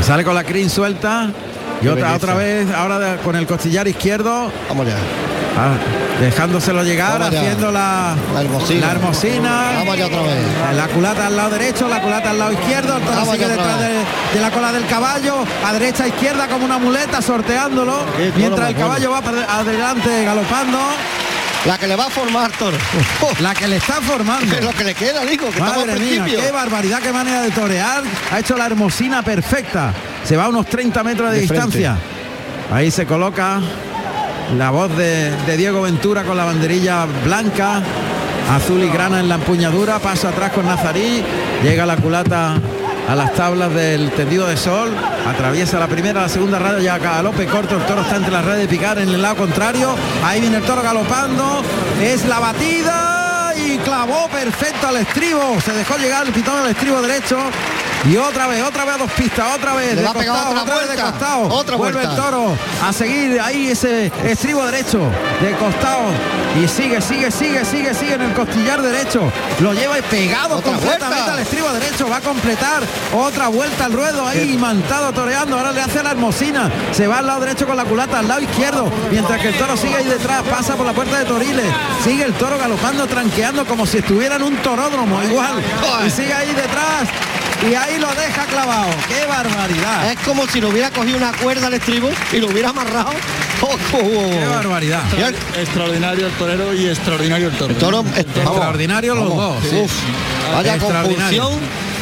Sale 0.02 0.24
con 0.24 0.34
la 0.34 0.44
crin 0.44 0.68
suelta. 0.68 1.30
Y 1.82 1.88
otra, 1.88 2.14
otra 2.14 2.34
vez, 2.34 2.68
ahora 2.72 2.98
de- 2.98 3.16
con 3.18 3.34
el 3.34 3.44
costillar 3.46 3.88
izquierdo, 3.88 4.52
Vamos 4.68 4.86
ya. 4.86 4.94
ah, 5.58 5.74
dejándoselo 6.20 6.84
llegar, 6.84 7.18
Vamos 7.18 7.34
haciendo 7.34 7.72
la, 7.72 8.14
La 8.34 8.40
hermosina. 8.42 8.86
la 8.86 8.92
hermosina. 8.92 9.62
Vamos 9.78 9.94
allá 9.94 10.06
otra 10.06 10.22
vez. 10.22 10.76
La 10.76 10.86
culata 10.88 11.26
al 11.26 11.36
lado 11.36 11.50
derecho, 11.50 11.88
la 11.88 12.00
culata 12.00 12.30
al 12.30 12.38
lado 12.38 12.52
izquierdo, 12.52 13.00
Vamos 13.04 13.30
sigue 13.34 13.48
detrás 13.48 13.80
de, 13.80 13.88
de 14.34 14.40
la 14.40 14.50
cola 14.52 14.70
del 14.72 14.86
caballo, 14.86 15.44
a 15.66 15.72
derecha 15.72 16.06
izquierda 16.06 16.46
como 16.46 16.64
una 16.64 16.78
muleta, 16.78 17.20
sorteándolo, 17.20 18.04
mientras 18.36 18.68
el 18.70 18.76
caballo 18.76 19.10
va 19.10 19.18
adelante 19.58 20.24
galopando, 20.24 20.78
La 21.66 21.78
que 21.78 21.86
le 21.86 21.94
va 21.94 22.06
a 22.06 22.10
formar 22.10 22.50
toro. 22.52 22.76
la 23.40 23.54
que 23.54 23.68
le 23.68 23.76
está 23.76 23.94
formando. 24.00 24.56
es 24.56 24.64
lo 24.64 24.72
que 24.72 24.82
le 24.84 24.94
queda, 24.94 25.24
digo, 25.24 25.48
que 25.50 25.60
Madre 25.60 25.94
mía, 25.98 26.24
principio. 26.24 26.40
qué 26.40 26.50
barbaridad, 26.50 27.00
qué 27.00 27.12
manera 27.12 27.42
de 27.42 27.50
torear. 27.52 28.02
Ha 28.32 28.40
hecho 28.40 28.56
la 28.56 28.66
hermosina 28.66 29.22
perfecta. 29.22 29.92
Se 30.24 30.36
va 30.36 30.44
a 30.46 30.48
unos 30.48 30.66
30 30.66 31.04
metros 31.04 31.30
de, 31.30 31.40
De 31.40 31.46
frente. 31.46 31.66
distancia. 31.66 31.96
Ahí 32.72 32.90
se 32.90 33.06
coloca 33.06 33.60
la 34.56 34.70
voz 34.70 34.96
de, 34.96 35.30
de 35.46 35.56
Diego 35.56 35.82
Ventura 35.82 36.24
con 36.24 36.36
la 36.36 36.44
banderilla 36.44 37.06
blanca, 37.24 37.80
azul 38.50 38.82
y 38.82 38.88
grana 38.88 39.20
en 39.20 39.28
la 39.28 39.36
empuñadura. 39.36 40.00
Paso 40.00 40.28
atrás 40.28 40.50
con 40.52 40.66
Nazarí. 40.66 41.22
Llega 41.62 41.86
la 41.86 41.96
culata 41.96 42.56
a 43.08 43.14
las 43.14 43.34
tablas 43.34 43.72
del 43.74 44.10
tendido 44.12 44.46
de 44.46 44.56
sol. 44.56 44.94
Atraviesa 45.26 45.78
la 45.78 45.88
primera, 45.88 46.22
la 46.22 46.28
segunda 46.28 46.58
raya, 46.58 46.78
ya 46.80 46.98
galope 46.98 47.46
corto. 47.46 47.76
El 47.76 47.86
toro 47.86 48.02
está 48.02 48.16
entre 48.16 48.32
las 48.32 48.44
redes 48.44 48.62
de 48.62 48.68
picar 48.68 48.98
en 48.98 49.08
el 49.08 49.22
lado 49.22 49.36
contrario. 49.36 49.94
Ahí 50.24 50.40
viene 50.40 50.58
el 50.58 50.62
toro 50.62 50.82
galopando. 50.82 51.62
Es 52.00 52.24
la 52.26 52.38
batida 52.38 53.52
y 53.56 53.78
clavó 53.78 54.28
perfecto 54.28 54.88
al 54.88 54.96
estribo. 54.98 55.60
Se 55.60 55.72
dejó 55.72 55.96
llegar 55.96 56.26
el 56.26 56.32
pitón 56.32 56.58
al 56.58 56.70
estribo 56.70 57.00
derecho. 57.02 57.38
Y 58.04 58.16
otra 58.16 58.48
vez, 58.48 58.62
otra 58.64 58.84
vez 58.84 58.94
a 58.94 58.98
dos 58.98 59.10
pistas, 59.12 59.46
otra 59.54 59.74
vez 59.74 59.94
Le 59.94 60.02
de 60.02 60.08
costado, 60.08 60.50
otra 60.50 60.62
otra 60.62 60.74
vez 60.78 60.88
de 60.90 60.96
costado. 61.02 61.42
otra 61.48 61.76
Vuelve 61.76 62.00
vuelta. 62.04 62.10
el 62.10 62.20
toro 62.20 62.56
a 62.84 62.92
seguir 62.92 63.40
ahí 63.40 63.68
ese 63.68 64.10
estribo 64.24 64.66
derecho 64.66 64.98
de 65.40 65.52
costado. 65.56 66.06
Y 66.60 66.66
sigue, 66.68 67.00
sigue, 67.00 67.30
sigue, 67.30 67.64
sigue, 67.64 67.94
sigue 67.94 68.14
en 68.14 68.22
el 68.22 68.32
costillar 68.34 68.82
derecho. 68.82 69.22
Lo 69.60 69.72
lleva 69.72 69.98
y 69.98 70.02
pegado 70.02 70.56
Otra 70.56 70.72
completamente 70.72 71.14
vuelta. 71.14 71.32
al 71.32 71.38
estribo 71.38 71.72
derecho. 71.72 72.08
Va 72.10 72.16
a 72.16 72.20
completar 72.20 72.82
otra 73.14 73.48
vuelta 73.48 73.84
al 73.84 73.92
ruedo 73.92 74.26
ahí 74.26 74.56
mantado 74.58 75.12
toreando. 75.12 75.56
Ahora 75.56 75.70
le 75.72 75.80
hace 75.80 76.02
la 76.02 76.10
hermosina. 76.10 76.70
Se 76.90 77.06
va 77.06 77.18
al 77.20 77.26
lado 77.26 77.40
derecho 77.40 77.66
con 77.66 77.76
la 77.76 77.84
culata, 77.84 78.18
al 78.18 78.26
lado 78.28 78.40
izquierdo. 78.42 78.90
Mientras 79.12 79.40
que 79.40 79.48
el 79.48 79.54
toro 79.58 79.76
sigue 79.76 79.94
ahí 79.96 80.04
detrás, 80.06 80.42
pasa 80.42 80.74
por 80.74 80.84
la 80.84 80.92
puerta 80.92 81.18
de 81.20 81.24
Toriles. 81.24 81.64
Sigue 82.02 82.24
el 82.24 82.32
toro 82.34 82.58
galopando, 82.58 83.06
tranqueando 83.06 83.64
como 83.64 83.86
si 83.86 83.98
estuviera 83.98 84.36
en 84.36 84.42
un 84.42 84.56
toródromo 84.56 85.22
igual. 85.22 85.62
Y 86.06 86.10
sigue 86.10 86.34
ahí 86.34 86.48
detrás. 86.52 87.08
Y 87.70 87.74
ahí 87.74 87.98
lo 87.98 88.08
deja 88.08 88.44
clavado. 88.46 88.88
¡Qué 89.08 89.24
barbaridad! 89.26 90.10
Es 90.12 90.18
como 90.20 90.46
si 90.48 90.60
lo 90.60 90.68
hubiera 90.70 90.90
cogido 90.90 91.16
una 91.16 91.32
cuerda 91.32 91.68
al 91.68 91.74
estribo 91.74 92.10
y 92.32 92.38
lo 92.38 92.48
hubiera 92.48 92.70
amarrado. 92.70 93.10
Oh, 93.64 93.66
oh, 93.92 93.96
oh. 93.98 94.30
¡Qué 94.40 94.44
barbaridad! 94.44 95.02
Extraordinario 95.56 96.26
el 96.26 96.32
torero 96.32 96.74
y 96.74 96.88
extraordinario 96.88 97.46
el 97.46 97.54
toro. 97.54 97.72
el 97.72 97.78
toro, 97.78 98.00
eh, 98.16 98.24
vamos, 98.34 98.46
Extraordinario 98.48 99.14
los 99.14 99.28
vamos. 99.28 99.62
dos. 99.62 99.70
sí. 99.70 99.76
Uf, 99.84 99.92
vaya 100.52 100.78
confusión. 100.78 101.52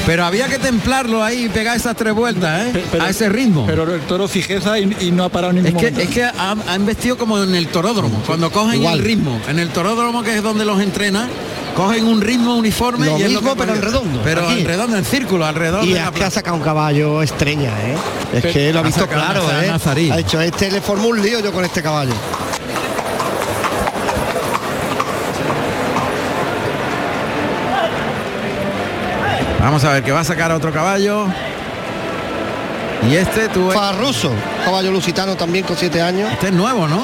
Pero 0.07 0.25
había 0.25 0.49
que 0.49 0.59
templarlo 0.59 1.23
ahí 1.23 1.45
y 1.45 1.49
pegar 1.51 1.77
esas 1.77 1.95
tres 1.97 2.15
vueltas, 2.15 2.63
¿eh? 2.75 2.85
Pero- 2.91 3.05
a 3.05 3.11
ese 3.11 3.29
ritmo. 3.29 3.67
Pero 3.67 3.95
el 3.95 4.01
toro 4.01 4.27
fijeza 4.27 4.79
y, 4.79 4.97
y 5.01 5.11
no 5.11 5.25
ha 5.25 5.29
parado 5.29 5.53
ningún 5.53 5.67
es 5.69 5.75
que, 5.77 5.91
momento. 5.91 6.01
es 6.01 6.09
que 6.09 6.25
han, 6.25 6.63
han 6.67 6.87
vestido 6.87 7.19
como 7.19 7.43
en 7.43 7.55
el 7.55 7.69
toródromo, 7.69 8.23
cuando 8.27 8.51
cogen 8.51 8.77
Igual. 8.81 8.99
el 8.99 9.05
ritmo. 9.05 9.39
En 9.47 9.59
el 9.59 9.69
toródromo, 9.69 10.23
que 10.23 10.37
es 10.37 10.43
donde 10.43 10.65
los 10.65 10.81
entrenan, 10.81 11.29
cogen 11.77 12.07
un 12.07 12.21
ritmo 12.21 12.57
uniforme 12.57 13.07
Lo 13.07 13.19
y 13.19 13.23
es 13.23 13.29
mismo, 13.31 13.55
que 13.55 13.61
pero 13.61 13.75
en 13.75 13.83
redondo, 13.83 14.21
Pero 14.23 14.49
aquí. 14.49 14.61
en 14.61 14.67
redondo, 14.67 14.97
en 14.97 15.05
círculo, 15.05 15.45
alrededor 15.47 15.85
Y 15.85 15.93
de 15.95 16.01
es 16.01 16.11
que 16.11 16.25
ha 16.25 16.31
sacado 16.31 16.57
un 16.57 16.63
caballo 16.63 17.23
estreña, 17.23 17.71
¿eh? 17.83 17.97
Es 18.33 18.45
que 18.53 18.73
lo 18.73 18.81
ha 18.81 18.83
visto 18.83 19.07
claro, 19.07 19.43
¿eh? 19.63 19.67
Nazarí. 19.69 20.11
Ha 20.11 20.17
dicho, 20.19 20.41
este 20.41 20.71
le 20.71 20.81
formó 20.81 21.09
un 21.09 21.23
lío 21.23 21.41
yo 21.41 21.53
con 21.53 21.65
este 21.65 21.83
caballo. 21.83 22.13
Vamos 29.61 29.85
a 29.85 29.93
ver 29.93 30.03
que 30.03 30.13
va 30.13 30.21
a 30.21 30.25
sacar 30.25 30.51
a 30.51 30.57
otro 30.57 30.73
caballo. 30.73 31.27
Y 33.09 33.15
este 33.17 33.49
tú 33.49 33.71
Farruso, 33.71 34.33
caballo 34.65 34.91
lusitano 34.91 35.35
también 35.37 35.65
con 35.65 35.77
siete 35.77 36.03
años. 36.03 36.31
este 36.33 36.49
es 36.49 36.53
nuevo, 36.53 36.87
¿no? 36.87 37.03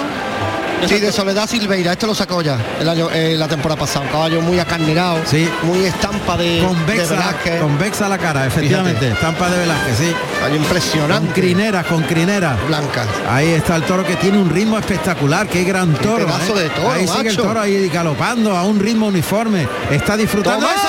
Sí, 0.87 1.00
de 1.00 1.11
Soledad 1.11 1.49
Silveira, 1.49 1.92
este 1.92 2.06
lo 2.06 2.14
sacó 2.14 2.42
ya 2.42 2.59
el 2.80 2.88
año, 2.88 3.09
eh, 3.12 3.35
la 3.37 3.49
temporada 3.49 3.80
pasada. 3.80 4.04
Un 4.06 4.12
caballo 4.12 4.40
muy 4.40 4.59
acarnerado, 4.61 5.18
Sí. 5.25 5.49
muy 5.62 5.85
estampa 5.85 6.37
de, 6.37 6.61
de 6.61 6.64
Convexa, 6.66 7.14
Velázquez. 7.14 7.61
convexa 7.61 8.09
la 8.09 8.18
cara, 8.18 8.47
efectivamente. 8.47 9.09
Estampa 9.11 9.49
de 9.50 9.59
Velázquez, 9.59 9.97
sí. 9.99 10.14
Caballo 10.38 10.54
Con 10.54 10.62
impresionante. 10.64 11.33
crineras, 11.40 11.87
con 11.87 12.02
crineras. 12.04 12.56
Blanca. 12.68 13.04
Ahí 13.28 13.49
está 13.49 13.76
el 13.76 13.83
toro 13.83 14.04
que 14.04 14.14
tiene 14.16 14.38
un 14.38 14.49
ritmo 14.50 14.78
espectacular, 14.78 15.49
qué 15.49 15.64
gran 15.64 15.92
toro. 15.95 16.25
pedazo 16.26 16.56
¿eh? 16.59 16.62
de 16.64 16.68
toro, 16.71 16.92
ahí 16.92 17.09
sigue 17.09 17.30
el 17.30 17.37
toro 17.37 17.61
ahí 17.61 17.88
galopando 17.88 18.56
a 18.56 18.64
un 18.64 18.78
ritmo 18.78 19.06
uniforme. 19.06 19.66
Está 19.90 20.16
disfrutando. 20.16 20.66
Eso 20.66 20.88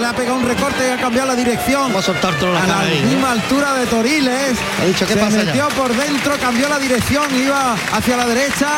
le 0.00 0.06
ha 0.06 0.12
pegado 0.12 0.36
un 0.36 0.46
recorte 0.46 0.88
y 0.88 0.90
ha 0.90 0.96
cambiado 0.96 1.28
la 1.28 1.34
dirección. 1.36 1.82
Vamos 1.82 2.04
a 2.04 2.12
soltar 2.12 2.34
toro 2.34 2.52
la 2.52 2.60
a 2.60 2.88
¿eh? 2.88 3.02
misma 3.04 3.32
altura 3.32 3.74
de 3.74 3.86
Toriles. 3.86 4.58
Ha 4.80 4.86
dicho, 4.86 5.06
¿qué 5.06 5.14
se 5.14 5.20
pasa 5.20 5.38
ya? 5.38 5.44
metió 5.44 5.68
por 5.70 5.94
dentro, 5.94 6.34
cambió 6.38 6.68
la 6.68 6.78
dirección, 6.78 7.24
iba 7.36 7.74
hacia 7.92 8.16
la 8.16 8.26
derecha, 8.26 8.68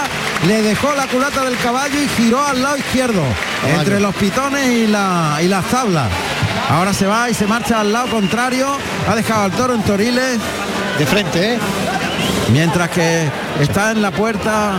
le 0.47 0.63
dejó 0.63 0.95
la 0.95 1.07
culata 1.07 1.45
del 1.45 1.57
caballo 1.59 2.01
y 2.01 2.09
giró 2.09 2.45
al 2.45 2.63
lado 2.63 2.77
izquierdo, 2.77 3.23
Caballo. 3.61 3.81
entre 3.81 4.01
los 4.01 4.15
pitones 4.15 4.67
y, 4.69 4.87
la, 4.87 5.39
y 5.43 5.49
las 5.49 5.65
tablas. 5.67 6.09
Ahora 6.71 6.93
se 6.93 7.07
va 7.07 7.29
y 7.29 7.35
se 7.35 7.47
marcha 7.47 7.81
al 7.81 7.93
lado 7.93 8.09
contrario, 8.09 8.77
ha 9.09 9.15
dejado 9.15 9.45
al 9.45 9.53
toro 9.53 9.75
en 9.75 9.83
Toriles. 9.83 10.39
De 10.99 11.07
frente, 11.07 11.55
¿eh? 11.55 11.59
Mientras 12.53 12.89
que 12.91 13.29
está 13.61 13.91
en 13.91 14.01
la 14.01 14.11
puerta 14.11 14.73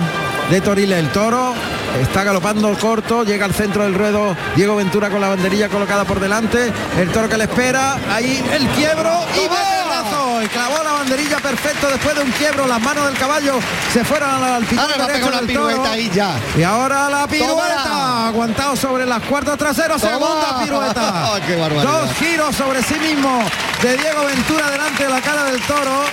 de 0.50 0.62
Toriles 0.62 0.98
el 1.00 1.10
toro, 1.10 1.54
está 2.02 2.24
galopando 2.24 2.76
corto, 2.78 3.24
llega 3.24 3.46
al 3.46 3.54
centro 3.54 3.84
del 3.84 3.94
ruedo 3.94 4.36
Diego 4.56 4.76
Ventura 4.76 5.10
con 5.10 5.22
la 5.22 5.30
banderilla 5.30 5.70
colocada 5.70 6.04
por 6.06 6.20
delante, 6.20 6.72
el 7.00 7.10
toro 7.12 7.30
que 7.30 7.38
le 7.38 7.46
espera, 7.46 7.98
ahí 8.12 8.44
el 8.52 8.68
quiebro 8.70 9.12
y 9.36 9.48
brazo, 9.48 10.44
y 10.44 10.48
clavó 10.48 10.84
la 10.84 10.92
banderilla 10.94 11.38
perfecto 11.38 11.88
después 11.90 12.16
de 12.16 12.22
un 12.22 12.32
quiebro, 12.32 12.68
las 12.68 12.82
manos 12.82 13.06
del 13.06 13.18
caballo 13.18 13.60
se 13.94 14.04
fueron 14.04 14.30
al, 14.30 14.66
Ahora 14.78 15.08
derecho 15.08 15.30
la 15.30 15.42
del 15.42 15.54
toro. 15.54 15.68
pirueta 15.68 15.92
ahí 15.92 16.12
ya. 16.14 16.36
Y 16.58 16.64
ahora 16.64 17.10
la 17.10 17.28
pirueta, 17.28 18.28
aguantado 18.28 18.76
sobre 18.76 19.06
las 19.06 19.22
cuartas 19.24 19.58
traseros, 19.58 20.02
Toma. 20.02 20.14
segunda 20.14 20.60
pirueta. 20.64 21.30
Dos 21.84 22.12
giros 22.18 22.56
sobre 22.56 22.82
sí 22.84 22.96
mismo 23.00 23.40
de 23.82 23.98
Diego 23.98 24.26
Ventura 24.26 24.70
delante 24.70 25.04
de 25.04 25.10
la 25.10 25.22
cara 25.22 25.44
del 25.46 25.62
toro. 25.62 26.04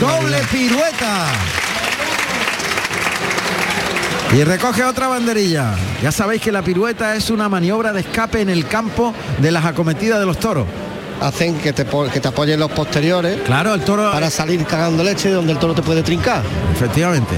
Doble 0.00 0.38
pirueta. 0.50 1.26
Y 4.34 4.44
recoge 4.44 4.84
otra 4.84 5.08
banderilla. 5.08 5.74
Ya 6.02 6.12
sabéis 6.12 6.42
que 6.42 6.52
la 6.52 6.62
pirueta 6.62 7.16
es 7.16 7.30
una 7.30 7.48
maniobra 7.48 7.92
de 7.92 8.00
escape 8.00 8.40
en 8.42 8.50
el 8.50 8.66
campo 8.66 9.14
de 9.38 9.50
las 9.50 9.64
acometidas 9.64 10.20
de 10.20 10.26
los 10.26 10.38
toros. 10.38 10.66
Hacen 11.20 11.58
que 11.58 11.72
te, 11.72 11.84
po- 11.84 12.08
que 12.08 12.20
te 12.20 12.28
apoyen 12.28 12.60
los 12.60 12.70
posteriores 12.70 13.40
Claro, 13.42 13.74
el 13.74 13.80
toro. 13.80 14.12
para 14.12 14.30
salir 14.30 14.64
cagando 14.66 15.02
leche 15.02 15.30
donde 15.30 15.52
el 15.52 15.58
toro 15.58 15.74
te 15.74 15.82
puede 15.82 16.02
trincar. 16.02 16.42
Efectivamente. 16.72 17.34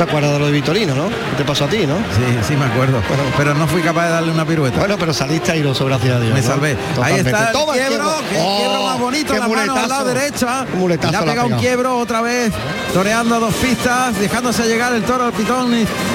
¿Tú 0.00 0.06
te 0.06 0.12
acuerdas 0.12 0.32
de 0.32 0.38
lo 0.38 0.46
de 0.46 0.52
Vitorino, 0.52 0.94
no? 0.94 1.08
¿Qué 1.10 1.36
te 1.36 1.44
pasó 1.44 1.66
a 1.66 1.68
ti, 1.68 1.86
no? 1.86 1.96
Sí, 1.96 2.48
sí 2.48 2.56
me 2.56 2.64
acuerdo. 2.64 3.02
Pero 3.36 3.52
no 3.52 3.68
fui 3.68 3.82
capaz 3.82 4.06
de 4.06 4.12
darle 4.12 4.32
una 4.32 4.46
pirueta. 4.46 4.78
Bueno, 4.78 4.96
pero 4.98 5.12
saliste 5.12 5.52
airoso, 5.52 5.84
gracias 5.84 6.16
a 6.16 6.20
Dios. 6.20 6.32
Me 6.32 6.40
¿no? 6.40 6.46
salvé. 6.46 6.74
Ahí 7.02 7.16
está 7.16 7.48
el 7.48 7.52
Toma 7.52 7.74
quiebro, 7.74 8.10
que 8.30 8.36
el 8.38 8.42
Oh, 8.42 8.56
quiebro 8.56 8.82
más 8.82 8.98
bonito, 8.98 9.34
la 9.34 9.46
mano 9.46 9.76
al 9.76 9.88
lado 9.90 10.04
derecha. 10.06 10.64
Muletazo 10.74 11.10
le 11.12 11.16
ha 11.18 11.24
pegado 11.24 11.48
un 11.48 11.58
quiebro 11.58 11.98
otra 11.98 12.22
vez, 12.22 12.50
toreando 12.94 13.34
a 13.34 13.38
dos 13.40 13.52
pistas, 13.56 14.18
dejándose 14.18 14.64
llegar 14.66 14.94
el 14.94 15.02
toro 15.02 15.24
al 15.24 15.32
pitón 15.34 15.70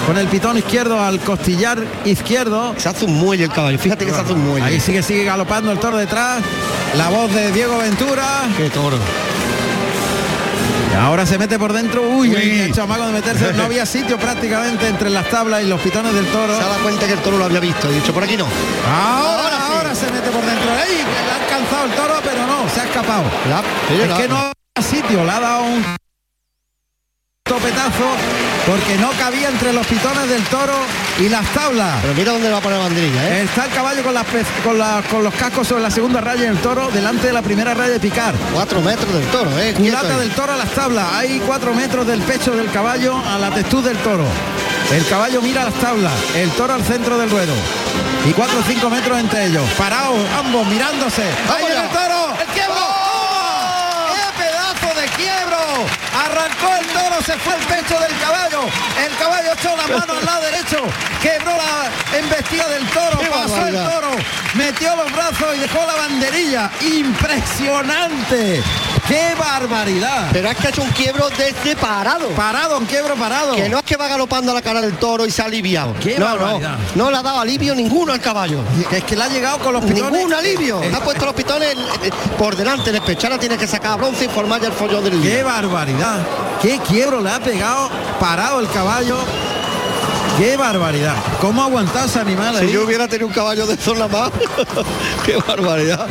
con 0.07 0.17
el 0.17 0.27
pitón 0.29 0.57
izquierdo 0.57 0.99
al 0.99 1.19
costillar 1.19 1.77
izquierdo. 2.05 2.73
Se 2.77 2.89
hace 2.89 3.05
un 3.05 3.13
muelle 3.19 3.43
el 3.43 3.51
caballo. 3.51 3.77
Fíjate 3.77 4.03
que 4.07 4.11
se 4.11 4.19
hace 4.19 4.33
un 4.33 4.47
muelle. 4.47 4.65
Ahí 4.65 4.79
sigue, 4.79 5.03
sigue 5.03 5.25
galopando 5.25 5.71
el 5.71 5.77
toro 5.77 5.97
detrás. 5.97 6.41
La 6.97 7.09
voz 7.09 7.31
de 7.31 7.51
Diego 7.51 7.77
Ventura. 7.77 8.25
Qué 8.57 8.67
toro. 8.71 8.97
Ahora 10.99 11.25
se 11.25 11.37
mete 11.37 11.57
por 11.59 11.73
dentro. 11.73 12.01
Uy, 12.03 12.29
Uy. 12.29 12.35
ha 12.61 12.65
hecho 12.65 12.83
amago 12.83 13.05
de 13.07 13.13
meterse. 13.13 13.53
No 13.53 13.63
había 13.63 13.85
sitio 13.85 14.17
prácticamente 14.17 14.87
entre 14.87 15.09
las 15.09 15.29
tablas 15.29 15.61
y 15.63 15.67
los 15.67 15.79
pitones 15.81 16.13
del 16.13 16.25
toro. 16.27 16.55
Se 16.55 16.63
dado 16.63 16.81
cuenta 16.83 17.05
que 17.07 17.13
el 17.13 17.19
toro 17.19 17.37
lo 17.37 17.45
había 17.45 17.59
visto. 17.59 17.89
He 17.89 17.93
dicho, 17.95 18.13
por 18.13 18.23
aquí 18.23 18.37
no. 18.37 18.45
Ahora, 18.87 19.43
Ahora 19.43 19.57
sí. 19.67 19.73
ahora 19.77 19.95
se 19.95 20.11
mete 20.11 20.29
por 20.31 20.45
dentro. 20.45 20.69
¡Ey! 20.87 20.97
Le 20.97 21.31
ha 21.31 21.43
alcanzado 21.43 21.85
el 21.85 21.91
toro, 21.91 22.13
pero 22.23 22.47
no, 22.47 22.69
se 22.69 22.81
ha 22.81 22.83
escapado. 22.85 23.23
La- 23.49 23.63
Es 24.03 24.09
la- 24.09 24.17
que 24.17 24.27
no 24.27 24.37
había 24.37 24.53
sitio, 24.89 25.23
le 25.23 25.31
ha 25.31 25.39
dado 25.39 25.63
un 25.63 25.85
sopetazo 27.59 28.05
porque 28.67 28.95
no 28.97 29.11
cabía 29.11 29.47
entre 29.47 29.71
los 29.71 29.85
pitones 29.87 30.27
del 30.27 30.43
toro 30.45 30.73
y 31.19 31.29
las 31.29 31.45
tablas. 31.53 31.99
Pero 32.01 32.13
mira 32.13 32.31
dónde 32.33 32.49
va 32.49 32.57
a 32.57 32.61
poner 32.61 32.77
la 32.79 32.83
banderilla, 32.85 33.29
¿eh? 33.29 33.43
Está 33.43 33.65
el 33.65 33.71
caballo 33.71 34.03
con, 34.03 34.13
las 34.13 34.25
con, 34.63 34.77
la- 34.77 35.01
con 35.09 35.23
los 35.23 35.33
cascos 35.35 35.67
sobre 35.67 35.83
la 35.83 35.91
segunda 35.91 36.19
raya 36.19 36.43
y 36.43 36.47
el 36.47 36.57
toro 36.57 36.89
delante 36.91 37.27
de 37.27 37.33
la 37.33 37.41
primera 37.41 37.73
raya 37.73 37.91
de 37.93 37.99
picar. 37.99 38.33
Cuatro 38.53 38.81
metros 38.81 39.13
del 39.13 39.23
toro, 39.27 39.49
¿eh? 39.59 39.73
Culata 39.73 40.17
del 40.17 40.31
toro 40.31 40.53
a 40.53 40.57
las 40.57 40.69
tablas. 40.71 41.05
Hay 41.13 41.39
cuatro 41.45 41.73
metros 41.73 42.05
del 42.05 42.21
pecho 42.23 42.51
del 42.51 42.69
caballo 42.71 43.15
a 43.25 43.37
la 43.39 43.51
testuz 43.51 43.85
del 43.85 43.97
toro. 43.99 44.25
El 44.91 45.05
caballo 45.07 45.41
mira 45.41 45.63
las 45.63 45.73
tablas. 45.75 46.11
El 46.35 46.49
toro 46.51 46.73
al 46.73 46.83
centro 46.83 47.17
del 47.17 47.29
ruedo. 47.29 47.53
Y 48.27 48.33
cuatro 48.33 48.59
o 48.59 48.63
cinco 48.63 48.89
metros 48.89 49.17
entre 49.19 49.45
ellos. 49.45 49.63
Parados 49.77 50.17
ambos 50.37 50.67
mirándose. 50.67 51.23
¡El 52.41 52.47
quiebro! 52.53 52.75
¡Oh! 52.81 54.07
¡Qué 54.13 54.43
pedazo 54.43 54.99
de 54.99 55.07
quiebro! 55.15 55.54
Arrancó 56.13 56.75
el 56.79 56.85
toro, 56.87 57.21
se 57.21 57.33
fue 57.39 57.55
el 57.55 57.61
pecho 57.65 57.99
del 57.99 58.17
caballo. 58.19 58.61
El 59.03 59.15
caballo 59.17 59.53
echó 59.53 59.75
la 59.75 59.87
mano 59.87 60.13
al 60.13 60.25
lado 60.25 60.41
derecho. 60.43 60.83
Quebró 61.21 61.57
la 61.57 62.17
embestida 62.17 62.67
del 62.69 62.87
toro. 62.89 63.19
¡Qué 63.19 63.27
Pasó 63.27 63.67
el 63.67 63.75
toro. 63.75 64.11
Metió 64.53 64.95
los 64.95 65.11
brazos 65.11 65.55
y 65.55 65.59
dejó 65.59 65.85
la 65.85 65.95
banderilla. 65.95 66.71
Impresionante. 66.81 68.63
¡Qué 69.07 69.35
barbaridad! 69.37 70.29
Pero 70.33 70.49
es 70.49 70.57
que 70.57 70.67
ha 70.67 70.69
hecho 70.71 70.81
un 70.81 70.89
quiebro 70.89 71.29
desde 71.29 71.75
parado. 71.75 72.27
Parado, 72.29 72.77
en 72.77 72.85
quiebro 72.85 73.15
parado. 73.15 73.55
Que 73.55 73.69
no 73.69 73.77
es 73.77 73.83
que 73.83 73.97
va 73.97 74.07
galopando 74.07 74.51
a 74.51 74.55
la 74.55 74.61
cara 74.61 74.81
del 74.81 74.97
toro 74.97 75.25
y 75.27 75.31
se 75.31 75.43
ha 75.43 75.45
aliviado. 75.45 75.93
¡Qué 76.01 76.17
no, 76.17 76.25
barbaridad! 76.25 76.77
no, 76.95 77.05
no 77.05 77.11
le 77.11 77.17
ha 77.17 77.21
dado 77.21 77.39
alivio 77.39 77.75
ninguno 77.75 78.13
al 78.13 78.19
caballo. 78.19 78.61
Es 78.91 79.03
que 79.03 79.15
le 79.15 79.23
ha 79.23 79.27
llegado 79.27 79.59
con 79.59 79.73
los 79.73 79.85
pitones. 79.85 80.11
Ningún 80.11 80.33
alivio. 80.33 80.81
Eh, 80.81 80.91
ha 80.93 80.99
puesto 81.01 81.25
los 81.25 81.35
pitones 81.35 81.73
eh, 82.03 82.09
por 82.37 82.55
delante. 82.55 82.89
El 82.89 83.01
pechara 83.01 83.37
tiene 83.37 83.57
que 83.57 83.67
sacar 83.67 83.91
a 83.91 83.95
bronce 83.97 84.25
y 84.25 84.27
formar 84.27 84.59
ya 84.61 84.67
el 84.67 84.73
follón 84.73 85.03
del 85.03 85.21
¡Qué 85.21 85.35
día. 85.35 85.43
barbaridad! 85.43 86.17
¡Qué 86.61 86.79
quiebro 86.79 87.21
le 87.21 87.29
ha 87.29 87.39
pegado! 87.39 87.89
Parado 88.19 88.59
el 88.59 88.69
caballo. 88.69 89.17
¡Qué 90.37 90.57
barbaridad! 90.57 91.15
¿Cómo 91.39 91.79
ese 91.79 92.19
animal 92.19 92.57
ahí? 92.57 92.67
Si 92.67 92.73
yo 92.73 92.83
hubiera 92.83 93.07
tenido 93.07 93.27
un 93.27 93.33
caballo 93.33 93.67
de 93.67 93.77
zona 93.77 94.07
más. 94.07 94.31
Qué 95.25 95.37
barbaridad. 95.37 96.07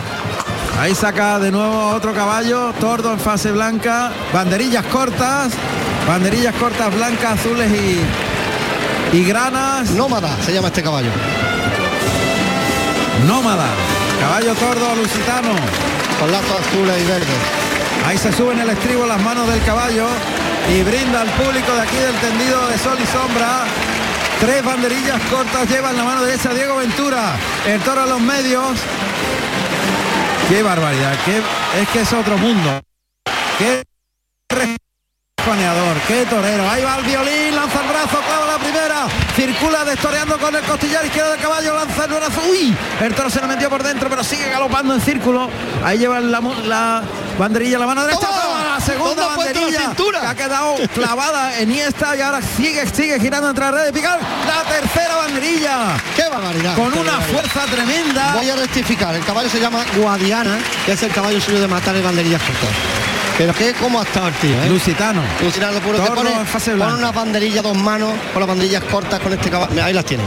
Ahí 0.81 0.95
saca 0.95 1.39
de 1.39 1.51
nuevo 1.51 1.91
otro 1.91 2.13
caballo, 2.13 2.73
tordo 2.81 3.13
en 3.13 3.21
fase 3.21 3.53
blanca, 3.53 4.11
banderillas 4.33 4.85
cortas, 4.87 5.53
banderillas 6.07 6.55
cortas 6.57 6.95
blancas, 6.95 7.41
azules 7.41 7.71
y, 7.71 9.17
y 9.17 9.25
granas. 9.25 9.91
Nómada 9.93 10.37
se 10.45 10.53
llama 10.53 10.69
este 10.69 10.83
caballo. 10.83 11.11
Nómada, 13.27 13.67
caballo 14.21 14.55
tordo 14.57 14.97
lusitano. 14.97 15.55
Con 16.19 16.31
lazos 16.31 16.61
azules 16.61 17.03
y 17.03 17.07
verdes. 17.07 17.29
Ahí 18.07 18.19
se 18.19 18.33
suben 18.33 18.59
el 18.59 18.69
estribo 18.69 19.07
las 19.07 19.21
manos 19.23 19.49
del 19.49 19.63
caballo 19.63 20.07
y 20.73 20.83
brinda 20.83 21.23
al 21.23 21.29
público 21.31 21.73
de 21.73 21.83
aquí 21.83 21.97
del 21.97 22.15
tendido 22.17 22.69
de 22.69 22.79
sol 22.79 22.99
y 23.03 23.07
sombra. 23.07 23.65
Tres 24.41 24.65
banderillas 24.65 25.21
cortas 25.31 25.71
llevan 25.71 25.97
la 25.97 26.05
mano 26.05 26.23
derecha 26.23 26.53
Diego 26.53 26.77
Ventura. 26.77 27.37
El 27.67 27.81
toro 27.81 28.03
a 28.03 28.07
los 28.07 28.21
medios. 28.21 28.79
Qué 30.49 30.63
barbaridad. 30.63 31.15
Qué, 31.25 31.39
es 31.81 31.89
que 31.89 32.01
es 32.01 32.13
otro 32.13 32.37
mundo. 32.37 32.81
Qué 33.59 33.83
rejoneador, 34.51 35.97
qué 36.07 36.27
torero. 36.27 36.69
Ahí 36.69 36.83
va 36.83 36.99
el 36.99 37.05
violín, 37.05 37.57
lanza 37.57 37.81
el 37.81 37.89
brazo, 37.89 38.21
clava 38.27 38.47
la 38.47 38.59
primera. 38.59 39.07
Circula 39.35 39.85
destoreando 39.85 40.39
con 40.39 40.55
el 40.55 40.63
costillar 40.63 41.05
izquierdo 41.07 41.33
del 41.33 41.41
caballo, 41.41 41.75
lanza 41.75 42.05
el 42.05 42.11
brazo. 42.11 42.43
Uy, 42.51 42.77
el 43.01 43.15
toro 43.15 43.31
se 43.31 43.41
lo 43.41 43.47
metió 43.47 43.71
por 43.71 43.83
dentro, 43.83 44.11
pero 44.11 44.23
sigue 44.23 44.49
galopando 44.51 44.95
en 44.95 45.01
círculo. 45.01 45.49
Ahí 45.83 45.99
lleva 45.99 46.21
la, 46.21 46.41
la 46.41 47.03
banderilla 47.39 47.79
la 47.79 47.87
mano 47.87 48.03
derecha. 48.05 48.29
Segunda 48.85 49.15
¿Dónde 49.15 49.23
ha 49.23 49.35
puesto 49.35 49.55
la 49.55 49.61
banderilla. 49.61 49.81
cintura? 49.87 50.21
que 50.21 50.27
ha 50.27 50.35
quedado 50.35 50.75
clavada 50.95 51.59
en 51.59 51.71
esta 51.73 52.17
y 52.17 52.21
ahora 52.21 52.41
sigue, 52.43 52.87
sigue 52.87 53.19
girando 53.21 53.49
entre 53.51 53.65
la 53.65 53.71
red 53.71 53.85
de 53.87 53.93
picar. 53.93 54.19
La 54.47 54.63
tercera 54.71 55.17
banderilla. 55.17 55.97
Qué 56.17 56.23
barbaridad. 56.29 56.75
Con 56.77 56.93
Qué 56.93 56.99
una 56.99 57.13
barbaridad. 57.13 57.41
fuerza 57.41 57.61
tremenda. 57.75 58.35
Voy 58.35 58.51
a 58.51 58.57
rectificar. 58.57 59.15
El 59.15 59.25
caballo 59.25 59.49
se 59.49 59.61
llama 59.61 59.85
Guadiana, 59.97 60.59
que 60.85 60.93
es 60.93 61.03
el 61.03 61.13
caballo 61.13 61.41
suyo 61.41 61.61
de 61.61 61.69
matar 61.69 61.95
el 61.97 62.03
banderillas 62.03 62.43
cortas. 62.43 62.71
Pero 63.39 63.53
que 63.55 63.73
cómo 63.75 64.01
ha 64.01 64.05
estado 64.05 64.29
el 64.29 64.35
tío, 64.35 64.63
¿eh? 64.63 64.69
Lusitano. 64.69 65.21
Lucinardo 65.43 65.81
puro 65.81 66.03
que 66.05 66.11
pone, 66.13 66.33
en 66.33 66.47
fase 66.47 66.73
pone 66.77 66.95
una 66.95 67.11
banderilla 67.11 67.63
dos 67.63 67.77
manos 67.77 68.13
con 68.33 68.41
las 68.41 68.49
banderillas 68.49 68.85
cortas 68.85 69.19
con 69.21 69.33
este 69.33 69.51
caballo. 69.51 69.83
Ahí 69.83 69.93
las 69.93 70.05
tiene. 70.05 70.23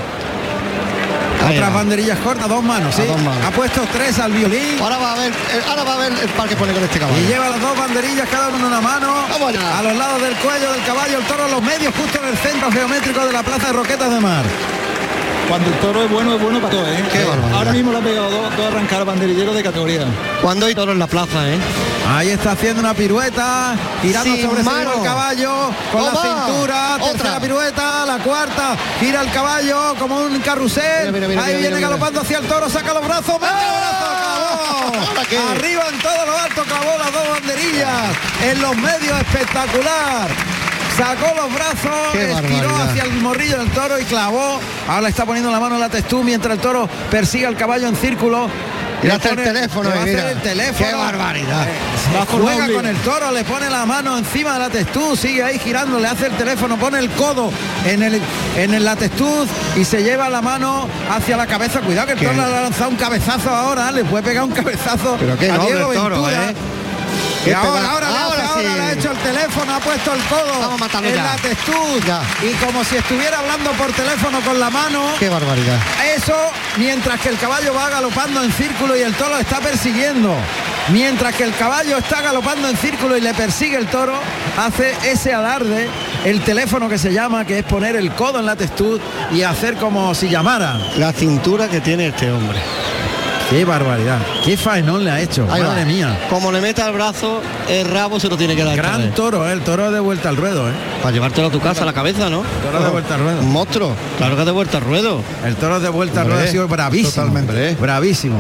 Ahí 1.46 1.56
Otras 1.58 1.70
va. 1.72 1.76
banderillas 1.76 2.20
cortas, 2.20 2.50
dos 2.50 2.64
manos, 2.64 2.96
sí. 2.96 3.04
dos 3.06 3.22
manos. 3.22 3.46
Ha 3.46 3.52
puesto 3.52 3.82
tres 3.92 4.20
al 4.20 4.32
violín. 4.32 4.80
Ahora 4.82 4.98
va 4.98 5.14
a 5.14 5.16
ver, 5.16 5.32
eh, 5.32 5.62
ahora 5.70 5.84
va 5.84 5.94
a 5.94 5.98
ver 5.98 6.14
el 6.14 6.30
par 6.30 6.50
que 6.50 6.56
pone 6.56 6.74
con 6.74 6.84
este 6.84 7.00
caballo. 7.00 7.18
Y 7.20 7.28
lleva 7.28 7.50
las 7.50 7.62
dos 7.62 7.78
banderillas 7.78 8.28
cada 8.30 8.50
uno 8.50 8.58
en 8.58 8.66
una 8.66 8.82
mano. 8.82 9.14
Vamos. 9.30 9.54
A 9.58 9.82
los 9.84 9.96
lados 9.96 10.22
del 10.22 10.36
cuello 10.36 10.72
del 10.74 10.84
caballo, 10.84 11.18
el 11.20 11.26
toro 11.26 11.46
a 11.46 11.48
los 11.50 11.62
medios, 11.62 11.94
justo 11.96 12.20
en 12.22 12.30
el 12.30 12.38
centro 12.38 12.72
geométrico 12.72 13.26
de 13.26 13.34
la 13.34 13.44
plaza 13.44 13.68
de 13.68 13.74
Roquetas 13.74 14.12
de 14.12 14.20
Mar. 14.20 14.46
Cuando 15.48 15.70
el 15.70 15.76
toro 15.80 16.04
es 16.04 16.12
bueno, 16.12 16.36
es 16.36 16.42
bueno 16.42 16.60
para 16.60 16.72
todo, 16.72 16.88
¿eh? 16.88 17.04
Qué. 17.12 17.26
Ahora 17.54 17.72
mismo 17.72 17.92
le 17.94 18.00
ha 18.00 18.02
pegado 18.02 18.30
dos, 18.30 18.58
dos 18.58 18.68
arrancar 18.68 19.06
banderilleros 19.06 19.56
de 19.56 19.64
categoría. 19.64 20.06
Cuando 20.42 20.66
hay 20.66 20.76
toro 20.76 20.92
en 20.92 21.00
la 21.00 21.08
plaza, 21.08 21.48
¿eh? 21.50 21.58
Ahí 22.10 22.30
está 22.30 22.52
haciendo 22.52 22.82
una 22.82 22.94
pirueta, 22.94 23.76
girando 24.02 24.34
Sin 24.36 24.46
sobre 24.46 24.64
mano. 24.64 24.94
el 24.96 25.02
caballo, 25.04 25.70
con 25.92 26.04
la 26.04 26.12
cintura, 26.12 26.96
Otra. 26.96 27.12
tercera 27.12 27.40
pirueta, 27.40 28.06
la 28.06 28.18
cuarta, 28.20 28.76
gira 29.00 29.22
el 29.22 29.32
caballo 29.32 29.96
como 29.98 30.18
un 30.20 30.40
carrusel. 30.40 31.12
Mira, 31.12 31.12
mira, 31.12 31.28
mira, 31.30 31.42
Ahí 31.44 31.48
mira, 31.56 31.60
viene 31.60 31.76
mira, 31.78 31.88
galopando 31.90 32.22
hacia 32.22 32.40
el 32.40 32.46
toro, 32.46 32.70
saca 32.70 32.94
los 32.94 33.06
brazos, 33.06 33.40
mete 33.40 33.54
los 33.54 33.78
brazos. 33.80 35.08
¿Ahora 35.10 35.26
qué? 35.30 35.38
Arriba 35.38 35.84
en 35.94 36.00
todo 36.00 36.26
lo 36.26 36.38
alto, 36.40 36.64
clavó 36.64 36.98
las 36.98 37.12
dos 37.14 37.30
banderillas. 37.30 38.04
En 38.44 38.62
los 38.62 38.78
medios, 38.78 39.20
espectacular. 39.22 40.28
Sacó 40.98 41.28
los 41.36 41.54
brazos, 41.54 42.16
estiró 42.16 42.76
hacia 42.76 43.04
el 43.04 43.12
morrillo 43.22 43.60
del 43.60 43.70
toro 43.70 44.00
y 44.00 44.04
clavó. 44.06 44.60
Ahora 44.88 45.10
está 45.10 45.26
poniendo 45.26 45.52
la 45.52 45.60
mano 45.60 45.76
en 45.76 45.82
la 45.82 45.90
testú 45.90 46.24
mientras 46.24 46.56
el 46.56 46.60
toro 46.60 46.90
persigue 47.12 47.46
al 47.46 47.56
caballo 47.56 47.88
en 47.88 47.96
círculo. 47.96 48.50
Le 49.04 49.12
hace 49.12 49.30
el 49.30 49.36
pone- 49.36 49.44
teléfono, 49.54 49.90
le 49.92 49.96
va 49.96 50.02
a 50.02 50.08
eh, 50.08 50.10
hacer 50.10 50.16
mira. 50.26 50.32
el 50.32 50.42
teléfono. 50.42 50.90
Qué 50.90 50.96
barbaridad. 50.96 51.68
Eh, 51.68 52.26
juega 52.42 52.74
con 52.74 52.86
el 52.88 52.96
toro, 52.98 53.32
le 53.32 53.44
pone 53.44 53.70
la 53.70 53.86
mano 53.86 54.18
encima 54.18 54.54
de 54.54 54.60
la 54.60 54.70
testuz, 54.72 55.20
sigue 55.20 55.44
ahí 55.44 55.60
girando, 55.60 56.00
le 56.00 56.08
hace 56.08 56.26
el 56.26 56.32
teléfono, 56.36 56.78
pone 56.78 56.98
el 56.98 57.10
codo 57.12 57.52
en 57.86 58.02
el 58.02 58.20
en 58.56 58.74
el- 58.74 58.84
la 58.84 58.96
testuz 58.96 59.48
y 59.76 59.86
se 59.86 60.02
lleva 60.02 60.30
la 60.30 60.42
mano 60.42 60.88
hacia 61.16 61.38
la 61.38 61.46
cabeza. 61.46 61.82
Cuidado 61.82 62.08
que 62.08 62.14
el 62.14 62.20
¿Qué? 62.20 62.26
toro 62.26 62.38
le 62.38 62.56
ha 62.58 62.62
lanzado 62.62 62.90
un 62.90 62.96
cabezazo 62.96 63.52
ahora, 63.52 63.92
le 63.92 64.04
puede 64.04 64.24
pegar 64.24 64.44
un 64.46 64.52
cabezazo 64.52 65.16
Pero 65.20 65.38
qué 65.38 65.52
a 65.52 65.58
Diego 65.60 65.92
el 65.92 65.98
toro, 66.00 66.16
Ventura. 66.24 66.50
¿eh? 66.50 66.56
Y 67.42 67.50
Qué 67.50 67.54
ahora, 67.54 67.92
ahora, 67.92 68.08
ahora 68.24 68.37
ahora 68.58 68.76
le 68.76 68.82
ha 68.82 68.92
hecho 68.94 69.12
el 69.12 69.18
teléfono, 69.18 69.74
ha 69.76 69.80
puesto 69.80 70.14
el 70.14 70.22
codo 70.24 70.60
Vamos 70.60 70.82
a 70.82 70.86
matarlo 70.86 71.10
en 71.10 71.16
ya. 71.16 71.24
la 71.24 71.36
testuz 71.36 72.06
Ya. 72.06 72.22
y 72.44 72.54
como 72.66 72.84
si 72.84 72.98
estuviera 72.98 73.40
hablando 73.40 73.72
por 73.72 73.92
teléfono 73.94 74.40
con 74.42 74.60
la 74.60 74.70
mano. 74.70 75.06
Qué 75.20 75.30
barbaridad. 75.30 75.78
Eso 76.16 76.36
mientras 76.78 77.20
que 77.22 77.30
el 77.30 77.38
caballo 77.38 77.74
va 77.74 77.90
galopando 77.90 78.44
en 78.44 78.52
círculo 78.52 78.98
y 78.98 79.02
el 79.02 79.14
toro 79.16 79.38
está 79.38 79.60
persiguiendo. 79.60 80.36
Mientras 80.90 81.36
que 81.36 81.44
el 81.44 81.54
caballo 81.56 81.98
está 81.98 82.22
galopando 82.22 82.70
en 82.70 82.78
círculo 82.78 83.18
y 83.18 83.22
le 83.22 83.34
persigue 83.34 83.76
el 83.78 83.88
toro, 83.88 84.18
hace 84.58 84.96
ese 85.04 85.34
alarde, 85.34 85.90
el 86.24 86.42
teléfono 86.42 86.88
que 86.88 86.98
se 86.98 87.12
llama, 87.12 87.44
que 87.46 87.60
es 87.60 87.66
poner 87.66 87.98
el 87.98 88.14
codo 88.14 88.40
en 88.40 88.46
la 88.46 88.56
testuz 88.56 89.02
y 89.32 89.42
hacer 89.44 89.76
como 89.76 90.16
si 90.16 90.30
llamara. 90.30 90.78
La 90.98 91.12
cintura 91.12 91.68
que 91.68 91.82
tiene 91.82 92.08
este 92.08 92.32
hombre. 92.32 92.58
Qué 93.50 93.64
barbaridad, 93.64 94.20
qué 94.44 94.58
faenón 94.58 95.06
le 95.06 95.12
ha 95.12 95.22
hecho, 95.22 95.48
Ahí 95.50 95.62
madre 95.64 95.82
va. 95.82 95.86
mía. 95.88 96.20
Como 96.30 96.52
le 96.52 96.60
meta 96.60 96.86
el 96.86 96.94
brazo, 96.94 97.42
el 97.70 97.88
rabo 97.90 98.20
se 98.20 98.28
lo 98.28 98.36
tiene 98.38 98.58
que 98.58 98.64
dar. 98.64 98.76
Gran 98.76 99.12
toro, 99.14 99.48
¿eh? 99.48 99.54
el 99.54 99.62
toro 99.62 99.90
de 99.90 100.02
vuelta 100.02 100.28
al 100.28 100.36
ruedo, 100.36 100.68
¿eh? 100.70 100.74
Para 101.02 101.14
llevártelo 101.14 101.48
a 101.48 101.52
tu 101.52 101.62
casa 101.62 101.84
a 101.84 101.86
la 101.86 101.94
cabeza, 101.94 102.30
¿no? 102.30 102.44
Toro 102.62 102.84
de 102.84 102.90
vuelta 102.90 103.16
al 103.16 103.22
ruedo. 103.22 103.40
Un 103.40 103.52
monstruo. 103.54 103.96
Claro 104.18 104.36
que 104.36 104.44
de 104.44 104.52
vuelta 104.52 104.78
al 104.80 104.84
ruedo. 104.84 105.22
El 105.46 105.56
toro 105.56 105.80
de 105.80 105.88
vuelta 105.88 106.22
al 106.22 106.28
ruedo 106.28 106.44
ha 106.44 106.48
sido 106.48 106.68
bravísimo. 106.68 107.10
totalmente. 107.10 107.76
Bravísimo. 107.76 108.38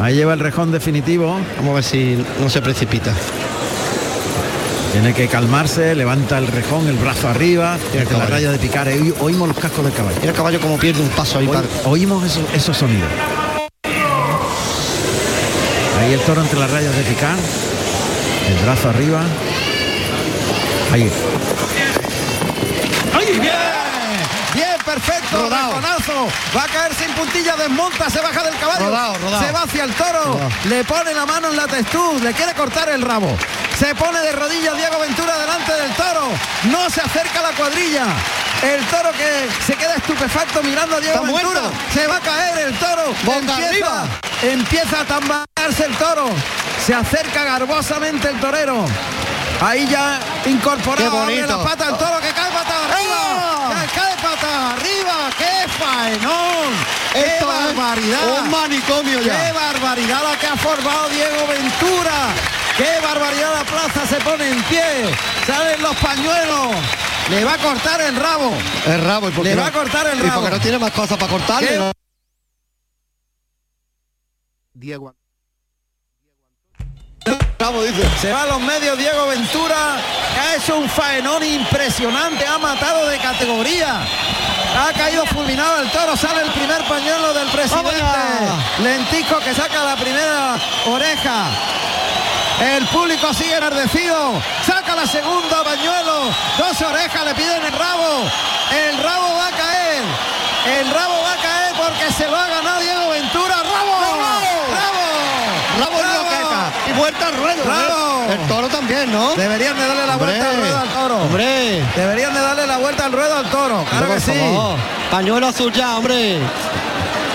Ahí 0.00 0.14
lleva 0.14 0.34
el 0.34 0.40
rejón 0.40 0.70
definitivo. 0.70 1.36
Vamos 1.56 1.72
a 1.72 1.74
ver 1.74 1.84
si 1.84 2.24
no 2.40 2.48
se 2.48 2.62
precipita. 2.62 3.12
Tiene 4.92 5.14
que 5.14 5.26
calmarse, 5.26 5.94
levanta 5.96 6.38
el 6.38 6.46
rejón, 6.46 6.86
el 6.86 6.96
brazo 6.96 7.28
arriba, 7.28 7.76
el 7.92 8.04
desde 8.04 8.16
la 8.16 8.26
raya 8.26 8.52
de 8.52 8.58
picar. 8.58 8.86
Oí- 8.86 9.12
Oímos 9.20 9.48
los 9.48 9.58
cascos 9.58 9.84
del 9.84 9.92
caballo. 9.92 10.16
El 10.22 10.32
caballo 10.32 10.60
como 10.60 10.78
pierde 10.78 11.02
un 11.02 11.08
paso 11.08 11.38
ahí 11.40 11.46
Oí- 11.48 11.54
para. 11.56 11.66
oímos 11.84 12.24
esos, 12.24 12.42
esos 12.54 12.76
sonidos. 12.76 13.08
Ahí 15.98 16.12
el 16.12 16.20
toro 16.20 16.40
entre 16.40 16.58
las 16.58 16.70
rayas 16.70 16.94
de 16.96 17.02
picar. 17.02 17.36
El 18.48 18.64
brazo 18.64 18.90
arriba. 18.90 19.22
Ahí. 20.92 21.10
¡Ay, 23.14 23.38
bien! 23.40 23.52
Bien, 24.54 24.76
perfecto, 24.84 25.42
Rodado. 25.42 25.80
Va 26.56 26.62
a 26.62 26.66
caer 26.66 26.94
sin 26.94 27.12
puntilla, 27.12 27.54
desmonta, 27.56 28.08
se 28.08 28.20
baja 28.20 28.42
del 28.42 28.56
caballo. 28.58 28.86
Rodado, 28.86 29.14
rodado. 29.18 29.44
Se 29.44 29.52
va 29.52 29.62
hacia 29.62 29.84
el 29.84 29.92
toro. 29.92 30.24
Rodado. 30.24 30.50
Le 30.64 30.84
pone 30.84 31.12
la 31.12 31.26
mano 31.26 31.50
en 31.50 31.56
la 31.56 31.66
testuz, 31.66 32.22
le 32.22 32.32
quiere 32.32 32.54
cortar 32.54 32.88
el 32.88 33.02
rabo. 33.02 33.36
Se 33.78 33.94
pone 33.94 34.20
de 34.20 34.32
rodillas 34.32 34.76
Diego 34.76 34.98
Ventura 34.98 35.38
delante 35.38 35.72
del 35.72 35.92
toro. 35.92 36.28
No 36.70 36.88
se 36.90 37.00
acerca 37.00 37.40
a 37.40 37.42
la 37.42 37.52
cuadrilla. 37.52 38.06
El 38.62 38.84
toro 38.86 39.12
que 39.12 39.48
se 39.64 39.74
queda 39.76 39.94
estupefacto 39.94 40.62
mirando 40.62 40.96
a 40.96 41.00
Diego 41.00 41.22
Ventura. 41.22 41.70
Se 41.94 42.06
va 42.06 42.16
a 42.16 42.20
caer 42.20 42.58
el 42.66 42.78
toro. 42.78 43.14
Empieza, 43.24 43.68
arriba. 43.68 44.06
empieza 44.42 45.00
a 45.00 45.04
tambalearse 45.04 45.84
el 45.86 45.96
toro. 45.96 46.28
Se 46.84 46.92
acerca 46.94 47.44
garbosamente 47.44 48.28
el 48.28 48.40
torero. 48.40 48.84
Ahí 49.60 49.86
ya 49.86 50.18
incorporado. 50.44 51.22
Abre 51.22 51.46
la 51.46 51.62
pata 51.62 51.86
al 51.86 51.98
toro 51.98 52.20
que 52.20 52.30
cae 52.30 52.50
pata 52.50 52.84
arriba. 52.84 53.16
¡Ah! 53.20 53.70
Que 53.80 54.00
cae 54.00 54.16
pata 54.16 54.72
arriba. 54.72 55.30
¡Qué 55.38 55.68
faenón! 55.78 56.72
¡Qué 57.12 57.20
Esto 57.20 57.46
barbaridad! 57.46 58.42
un 58.42 58.50
manicomio 58.50 59.20
ya. 59.20 59.36
¡Qué 59.36 59.52
barbaridad 59.52 60.22
la 60.30 60.38
que 60.38 60.46
ha 60.46 60.56
formado 60.56 61.08
Diego 61.10 61.46
Ventura! 61.46 62.34
¡Qué 62.76 63.00
barbaridad 63.02 63.54
la 63.54 63.64
plaza 63.64 64.06
se 64.06 64.16
pone 64.20 64.48
en 64.48 64.62
pie! 64.64 64.82
¡Salen 65.46 65.82
los 65.82 65.96
pañuelos! 65.96 66.76
Le 67.30 67.44
va 67.44 67.54
a 67.54 67.58
cortar 67.58 68.00
el 68.00 68.16
rabo. 68.16 68.52
El 68.86 69.04
rabo. 69.04 69.28
¿y 69.28 69.44
Le 69.44 69.54
no? 69.54 69.62
va 69.62 69.68
a 69.68 69.72
cortar 69.72 70.06
el 70.06 70.18
¿Y 70.18 70.22
rabo. 70.22 70.40
porque 70.42 70.56
no 70.56 70.62
tiene 70.62 70.78
más 70.78 70.92
cosas 70.92 71.18
para 71.18 71.30
cortarle? 71.30 71.68
¿Qué? 71.68 71.76
no? 71.78 71.92
Diego 74.72 75.14
Rabo, 77.58 77.82
dice. 77.82 78.08
Se 78.20 78.32
va 78.32 78.42
a 78.42 78.46
los 78.46 78.60
medios 78.60 78.96
Diego 78.96 79.26
Ventura, 79.26 79.96
que 80.32 80.40
ha 80.40 80.56
hecho 80.56 80.78
un 80.78 80.88
faenón 80.88 81.42
impresionante, 81.42 82.46
ha 82.46 82.56
matado 82.58 83.08
de 83.08 83.18
categoría. 83.18 83.96
Ha 84.78 84.92
caído 84.92 85.26
fulminado 85.26 85.82
el 85.82 85.90
toro, 85.90 86.16
sale 86.16 86.42
el 86.42 86.50
primer 86.52 86.82
pañuelo 86.84 87.34
del 87.34 87.48
presidente. 87.48 87.90
¡Vamos 88.00 88.64
Lentico 88.78 89.40
que 89.40 89.52
saca 89.54 89.82
la 89.84 89.96
primera 89.96 90.56
oreja. 90.86 91.46
El 92.60 92.84
público 92.86 93.32
sigue 93.32 93.56
enardecido. 93.56 94.32
Saca 94.66 94.94
la 94.96 95.06
segunda 95.06 95.62
pañuelo. 95.62 96.30
Dos 96.58 96.80
orejas 96.82 97.24
le 97.24 97.34
piden 97.34 97.64
el 97.64 97.72
rabo. 97.72 98.24
El 98.72 98.98
rabo 99.02 99.36
va 99.36 99.46
a 99.46 99.50
caer. 99.50 100.02
El 100.80 100.90
rabo 100.90 101.14
va 101.22 101.32
a 101.32 101.36
caer 101.36 101.74
porque 101.76 102.12
se 102.12 102.28
lo 102.28 102.36
ha 102.36 102.46
ganado 102.48 102.80
Diego 102.80 103.08
Ventura. 103.10 103.56
¡Rabo! 103.56 104.00
¡Rabo! 104.74 105.08
Rabo 105.78 105.98
roqueta. 106.02 106.72
Y 106.88 106.92
vuelta 106.98 107.28
al 107.28 107.36
ruedo. 107.36 107.62
¿eh? 107.62 108.32
El 108.34 108.48
toro 108.48 108.68
también, 108.68 109.10
¿no? 109.12 109.34
Deberían 109.36 109.76
de 109.78 109.86
darle 109.86 110.06
la 110.06 110.16
vuelta 110.16 110.50
al 110.50 110.56
ruedo 110.56 110.78
al 110.78 110.88
toro. 110.88 111.16
Hombre. 111.22 111.84
Deberían 111.96 112.34
de 112.34 112.40
darle 112.40 112.66
la 112.66 112.76
vuelta 112.78 113.04
al 113.06 113.12
ruedo 113.12 113.36
al 113.38 113.50
toro. 113.50 113.84
Claro 113.88 114.06
Hombre, 114.06 114.20
que 114.24 114.32
sí. 114.32 114.58
Pañuelo 115.10 115.46
azul 115.46 115.72
ya, 115.72 115.96
hombre. 115.96 116.38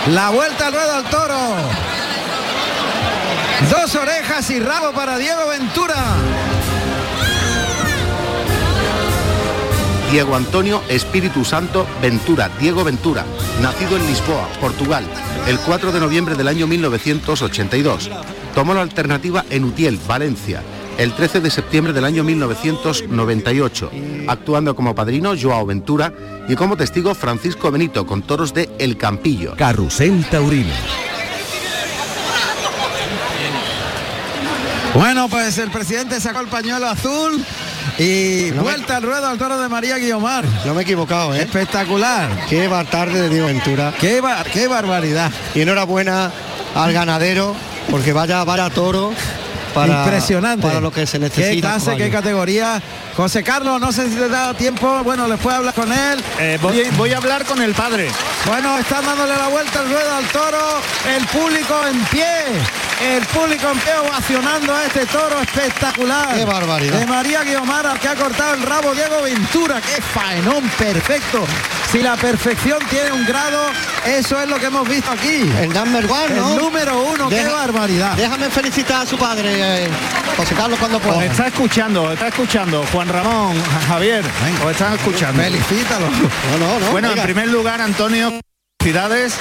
La 0.07 0.29
vuelta 0.29 0.67
al 0.67 0.73
ruedo 0.73 0.95
al 0.95 1.03
toro. 1.05 1.39
Dos 3.69 3.95
orejas 3.95 4.49
y 4.49 4.59
rabo 4.59 4.91
para 4.93 5.17
Diego 5.17 5.47
Ventura. 5.47 5.95
Diego 10.11 10.35
Antonio 10.35 10.81
Espíritu 10.89 11.43
Santo 11.43 11.87
Ventura, 12.01 12.49
Diego 12.59 12.83
Ventura, 12.83 13.25
nacido 13.61 13.97
en 13.97 14.05
Lisboa, 14.05 14.47
Portugal, 14.61 15.03
el 15.47 15.57
4 15.59 15.91
de 15.91 15.99
noviembre 15.99 16.35
del 16.35 16.47
año 16.47 16.67
1982. 16.67 18.11
Tomó 18.53 18.73
la 18.73 18.81
alternativa 18.81 19.43
en 19.49 19.63
Utiel, 19.63 19.99
Valencia, 20.07 20.61
el 20.97 21.13
13 21.13 21.41
de 21.41 21.49
septiembre 21.49 21.93
del 21.93 22.05
año 22.05 22.23
1998, 22.23 23.91
actuando 24.27 24.75
como 24.75 24.93
padrino 24.93 25.33
Joao 25.39 25.65
Ventura 25.65 26.13
y 26.47 26.55
como 26.55 26.77
testigo 26.77 27.15
Francisco 27.15 27.71
Benito 27.71 28.05
con 28.05 28.21
toros 28.21 28.53
de 28.53 28.69
El 28.77 28.97
Campillo. 28.97 29.55
Carrusel 29.55 30.23
Taurino. 30.29 30.73
Bueno, 34.93 35.27
pues 35.27 35.57
el 35.57 35.71
presidente 35.71 36.19
sacó 36.21 36.39
el 36.41 36.47
pañuelo 36.47 36.87
azul 36.87 37.43
y 37.97 38.49
No 38.51 38.57
me- 38.57 38.61
vuelta 38.61 38.97
al 38.97 39.03
ruedo 39.03 39.27
al 39.27 39.37
toro 39.39 39.59
de 39.59 39.67
María 39.67 39.97
Guiomar. 39.97 40.45
No 40.65 40.73
me 40.73 40.81
he 40.81 40.83
equivocado, 40.83 41.33
¿eh? 41.33 41.41
Espectacular. 41.41 42.29
Qué 42.47 42.67
bar 42.67 42.85
tarde 42.85 43.21
de 43.23 43.29
Diego 43.29 43.47
Ventura. 43.47 43.91
Qué, 43.99 44.21
bar- 44.21 44.45
qué 44.51 44.67
barbaridad. 44.67 45.31
Y 45.55 45.61
enhorabuena 45.61 46.31
al 46.75 46.93
ganadero, 46.93 47.55
porque 47.89 48.13
vaya 48.13 48.43
vara 48.43 48.69
toro 48.69 49.13
para, 49.73 50.03
Impresionante. 50.03 50.67
para 50.67 50.79
lo 50.79 50.91
que 50.91 51.07
se 51.07 51.17
necesita. 51.17 51.49
Qué 51.55 51.59
clase, 51.61 51.85
caballo. 51.85 52.05
qué 52.05 52.11
categoría. 52.11 52.81
José 53.17 53.41
Carlos, 53.43 53.79
no 53.81 53.91
sé 53.91 54.09
si 54.09 54.15
te 54.15 54.29
da 54.29 54.53
tiempo. 54.53 55.01
Bueno, 55.03 55.27
les 55.27 55.39
puede 55.39 55.57
hablar 55.57 55.73
con 55.73 55.91
él. 55.91 56.23
Eh, 56.39 56.59
voy, 56.61 56.83
voy 56.97 57.13
a 57.13 57.17
hablar 57.17 57.45
con 57.45 57.59
el 57.63 57.73
padre. 57.73 58.09
Bueno, 58.45 58.77
están 58.77 59.03
dándole 59.03 59.35
la 59.35 59.47
vuelta 59.47 59.79
al 59.79 59.89
ruedo 59.89 60.15
al 60.15 60.25
toro. 60.25 60.81
El 61.17 61.25
público 61.27 61.75
en 61.87 61.99
pie. 62.05 62.25
El 63.01 63.23
público 63.25 63.67
pie 63.83 63.93
ovacionando 63.97 64.73
a 64.73 64.85
este 64.85 65.05
toro 65.05 65.39
espectacular. 65.41 66.35
Qué 66.35 66.45
barbaridad. 66.45 66.99
De 66.99 67.05
María 67.05 67.43
Guiomara 67.43 67.95
que 67.95 68.07
ha 68.07 68.15
cortado 68.15 68.53
el 68.55 68.61
rabo 68.63 68.93
Diego 68.93 69.21
Ventura. 69.21 69.81
Qué 69.81 70.01
faenón 70.01 70.63
perfecto. 70.77 71.45
Si 71.91 71.99
la 72.01 72.15
perfección 72.15 72.79
tiene 72.89 73.11
un 73.11 73.25
grado, 73.25 73.59
eso 74.05 74.39
es 74.41 74.47
lo 74.49 74.57
que 74.57 74.67
hemos 74.67 74.87
visto 74.87 75.11
aquí. 75.11 75.51
El 75.59 75.73
number 75.73 76.09
one, 76.09 76.35
¿no? 76.35 76.51
El 76.51 76.57
número 76.57 77.01
uno, 77.03 77.29
qué 77.29 77.35
Deja- 77.35 77.51
barbaridad. 77.51 78.13
Déjame 78.15 78.49
felicitar 78.49 79.01
a 79.01 79.05
su 79.05 79.17
padre, 79.17 79.83
eh, 79.85 79.89
José 80.37 80.55
Carlos, 80.55 80.79
cuando 80.79 80.97
Os 80.97 81.03
pueda. 81.03 81.25
está 81.25 81.47
escuchando, 81.47 82.03
os 82.03 82.13
está 82.13 82.29
escuchando. 82.29 82.83
Juan 82.91 83.09
Ramón, 83.09 83.61
Javier, 83.87 84.23
os 84.65 84.71
están 84.71 84.93
escuchando. 84.93 85.43
Felicítalo. 85.43 86.07
No, 86.09 86.57
no, 86.57 86.79
no. 86.79 86.91
Bueno, 86.91 87.11
en 87.11 87.21
primer 87.21 87.49
lugar, 87.49 87.81
Antonio, 87.81 88.39
felicidades. 88.79 89.35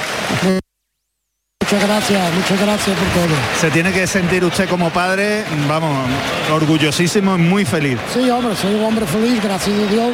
Muchas 1.73 1.89
gracias, 1.89 2.35
muchas 2.35 2.61
gracias 2.61 2.99
por 2.99 3.09
todo. 3.09 3.35
Se 3.59 3.71
tiene 3.71 3.93
que 3.93 4.07
sentir 4.07 4.45
usted 4.45 4.69
como 4.69 4.91
padre, 4.91 5.43
vamos, 5.67 6.07
orgullosísimo 6.53 7.35
y 7.37 7.39
muy 7.39 7.65
feliz. 7.65 7.99
Sí, 8.13 8.29
hombre, 8.29 8.55
soy 8.55 8.75
un 8.75 8.85
hombre 8.85 9.07
feliz, 9.07 9.43
gracias 9.43 9.75
a 9.75 9.91
Dios, 9.91 10.11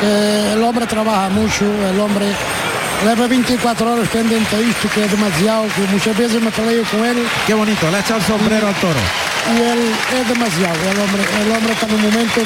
que 0.00 0.52
el 0.54 0.60
hombre 0.60 0.84
trabaja 0.88 1.28
mucho, 1.28 1.64
el 1.88 2.00
hombre 2.00 2.26
lleva 3.04 3.28
24 3.28 3.92
horas 3.92 4.08
pendiente 4.08 4.56
esto, 4.60 4.88
que 4.92 5.04
es 5.04 5.10
demasiado, 5.12 5.66
que 5.68 5.82
muchas 5.92 6.18
veces 6.18 6.42
me 6.42 6.50
peleo 6.50 6.82
con 6.90 7.04
él 7.04 7.28
Qué 7.46 7.54
bonito, 7.54 7.88
le 7.88 7.98
ha 7.98 8.00
echado 8.00 8.18
el 8.18 8.26
sombrero 8.26 8.66
al 8.66 8.74
toro. 8.74 8.98
y 9.54 9.62
él 9.62 9.94
es 10.20 10.28
demasiado, 10.28 10.74
el 10.90 10.98
hombre, 10.98 11.22
el 11.44 11.52
hombre 11.52 11.72
está 11.74 11.86
en 11.86 11.94
un 11.94 12.02
momento, 12.02 12.40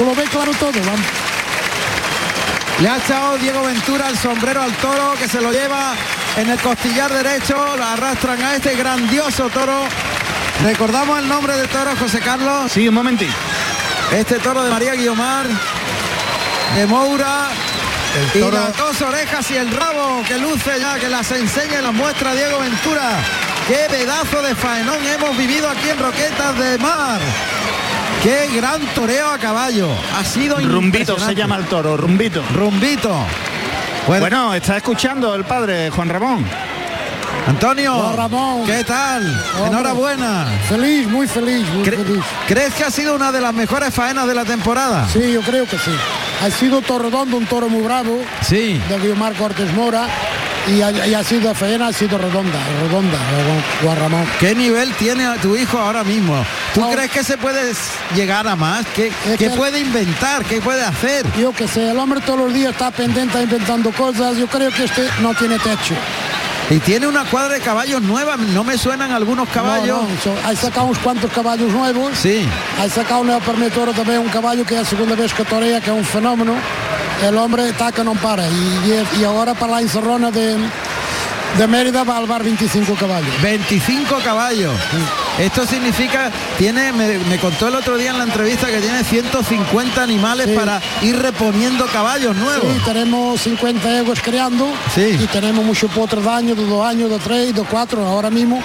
no, 0.00 0.06
lo 0.06 0.14
ves 0.16 0.28
claro 0.28 0.50
todo, 0.58 0.72
vamos. 0.72 1.06
Le 2.80 2.88
ha 2.88 2.96
echado 2.96 3.38
Diego 3.38 3.62
Ventura 3.62 4.08
el 4.08 4.18
sombrero 4.18 4.60
al 4.60 4.72
toro 4.72 5.14
que 5.20 5.28
se 5.28 5.40
lo 5.40 5.52
lleva 5.52 5.94
en 6.38 6.48
el 6.50 6.58
costillar 6.60 7.12
derecho. 7.12 7.76
Lo 7.76 7.84
arrastran 7.84 8.40
a 8.42 8.54
este 8.56 8.74
grandioso 8.76 9.48
toro. 9.50 9.82
Recordamos 10.62 11.18
el 11.20 11.28
nombre 11.28 11.56
del 11.56 11.68
toro, 11.68 11.90
José 11.98 12.20
Carlos. 12.20 12.72
Sí, 12.72 12.88
un 12.88 12.94
momentito. 12.94 13.32
Este 14.12 14.38
toro 14.38 14.62
de 14.64 14.70
María 14.70 14.94
Guiomar, 14.94 15.46
de 16.76 16.86
Moura. 16.86 17.48
El 18.34 18.38
Y 18.40 18.42
toro- 18.42 18.56
las 18.58 18.76
dos 18.76 19.02
orejas 19.02 19.50
y 19.50 19.56
el 19.56 19.70
rabo 19.70 20.22
que 20.26 20.38
luce 20.38 20.80
ya, 20.80 20.98
que 20.98 21.08
las 21.08 21.30
enseña 21.30 21.78
y 21.80 21.82
las 21.82 21.92
muestra 21.92 22.32
Diego 22.34 22.58
Ventura. 22.60 23.10
Qué 23.68 23.86
pedazo 23.90 24.40
de 24.42 24.54
faenón 24.54 24.96
hemos 25.06 25.36
vivido 25.36 25.68
aquí 25.68 25.90
en 25.90 25.98
Roquetas 25.98 26.58
de 26.58 26.78
Mar. 26.78 27.20
Qué 28.22 28.48
gran 28.56 28.80
toreo 28.94 29.30
a 29.30 29.38
caballo. 29.38 29.90
Ha 30.18 30.24
sido 30.24 30.56
Rumbito 30.58 31.18
se 31.18 31.34
llama 31.34 31.56
el 31.56 31.66
toro, 31.66 31.96
Rumbito. 31.96 32.42
Rumbito. 32.54 33.14
Bueno, 34.08 34.20
Bueno, 34.22 34.54
está 34.54 34.78
escuchando 34.78 35.34
el 35.34 35.44
padre, 35.44 35.90
Juan 35.90 36.08
Ramón. 36.08 36.44
Antonio, 37.46 38.12
Ramón. 38.16 38.64
¿qué 38.66 38.82
tal? 38.84 39.22
Hombre. 39.56 39.66
Enhorabuena. 39.68 40.46
Feliz, 40.68 41.06
muy 41.06 41.26
feliz, 41.28 41.66
muy 41.74 41.82
Cre- 41.84 42.02
feliz. 42.04 42.24
¿Crees 42.46 42.74
que 42.74 42.84
ha 42.84 42.90
sido 42.90 43.14
una 43.14 43.30
de 43.32 43.40
las 43.40 43.52
mejores 43.54 43.92
faenas 43.94 44.26
de 44.26 44.34
la 44.34 44.44
temporada? 44.44 45.06
Sí, 45.12 45.32
yo 45.32 45.40
creo 45.42 45.66
que 45.66 45.76
sí. 45.78 45.90
Ha 46.42 46.50
sido 46.50 46.80
toro 46.82 47.04
redondo, 47.04 47.36
un 47.36 47.46
toro 47.46 47.68
muy 47.68 47.82
bravo, 47.82 48.18
Sí. 48.42 48.80
de 48.88 48.98
Guiomar 48.98 49.34
Cortés 49.34 49.72
Mora, 49.74 50.06
y 50.68 50.82
ha, 50.82 51.06
y 51.06 51.14
ha 51.14 51.24
sido 51.24 51.54
faena, 51.54 51.88
ha 51.88 51.92
sido 51.92 52.18
redonda, 52.18 52.58
redonda, 52.82 53.18
Juan 53.82 53.98
Ramón. 53.98 54.26
¿Qué 54.38 54.54
nivel 54.54 54.92
tiene 54.94 55.26
a 55.26 55.34
tu 55.36 55.56
hijo 55.56 55.78
ahora 55.78 56.04
mismo? 56.04 56.44
¿Tú 56.74 56.80
No. 56.80 56.90
crees 56.90 57.10
que 57.10 57.24
se 57.24 57.36
puede 57.38 57.72
llegar 58.14 58.46
a 58.46 58.56
más? 58.56 58.86
¿Qué, 58.94 59.10
puede 59.56 59.80
inventar? 59.80 60.44
¿Qué 60.44 60.60
puede 60.60 60.82
hacer? 60.82 61.24
Yo 61.38 61.52
que 61.52 61.66
sé, 61.66 61.90
el 61.90 61.98
hombre 61.98 62.20
todos 62.20 62.38
los 62.40 62.52
días 62.52 62.72
está 62.72 62.90
pendiente 62.90 63.42
inventando 63.42 63.90
cosas. 63.92 64.36
Yo 64.36 64.46
creo 64.46 64.70
que 64.70 64.84
este 64.84 65.08
no 65.20 65.34
tiene 65.34 65.58
techo. 65.58 65.94
Y 66.70 66.78
tiene 66.80 67.06
una 67.06 67.24
cuadra 67.24 67.54
de 67.54 67.60
caballos 67.60 68.02
nueva. 68.02 68.36
¿No 68.36 68.62
me 68.62 68.76
suenan 68.76 69.10
algunos 69.12 69.48
caballos? 69.48 70.02
No, 70.02 70.32
no, 70.32 70.38
hay 70.46 70.54
sacado 70.54 70.86
unos 70.86 70.98
cuantos 70.98 71.30
caballos 71.32 71.72
nuevos. 71.72 72.12
Sí. 72.18 72.46
Hay 72.78 72.90
sacado 72.90 73.24
primer 73.40 73.70
toro 73.72 73.92
también 73.92 74.18
un 74.18 74.28
caballo 74.28 74.64
que 74.66 74.74
es 74.74 74.80
la 74.82 74.86
segunda 74.86 75.14
vez 75.14 75.32
que 75.32 75.44
torea, 75.44 75.80
que 75.80 75.90
es 75.90 75.96
un 75.96 76.04
fenómeno. 76.04 76.54
El 77.26 77.36
hombre 77.36 77.72
que 77.94 78.04
no 78.04 78.14
para. 78.14 78.46
Y, 78.48 79.04
y- 79.20 79.24
ahora 79.24 79.54
para 79.54 79.72
la 79.74 79.80
encerrona 79.80 80.30
de, 80.30 80.56
de 81.58 81.66
Mérida 81.66 82.04
va 82.04 82.14
a 82.14 82.18
albar 82.18 82.42
25 82.44 82.94
caballos. 82.94 83.42
25 83.42 84.18
caballos. 84.22 84.72
Esto 85.38 85.64
significa, 85.66 86.30
tiene, 86.58 86.92
me, 86.92 87.18
me 87.18 87.38
contó 87.38 87.68
el 87.68 87.76
otro 87.76 87.96
día 87.96 88.10
en 88.10 88.18
la 88.18 88.24
entrevista 88.24 88.66
que 88.66 88.80
tiene 88.80 89.04
150 89.04 90.02
animales 90.02 90.46
Sí. 90.48 90.52
para 90.54 90.80
ir 91.02 91.16
reponiendo 91.16 91.86
caballos 91.86 92.34
nuevos. 92.36 92.72
Sí, 92.72 92.80
tenemos 92.84 93.40
50 93.42 93.98
egos 93.98 94.18
creando 94.22 94.66
Sí. 94.94 95.16
y 95.20 95.26
tenemos 95.28 95.64
muchos 95.64 95.90
potros 95.92 96.24
de 96.24 96.30
año, 96.30 96.54
de 96.56 96.64
dos 96.66 96.84
años, 96.84 97.08
de 97.10 97.18
tres, 97.18 97.54
de 97.54 97.62
cuatro. 97.62 98.04
Ahora 98.04 98.30
mismo 98.30 98.60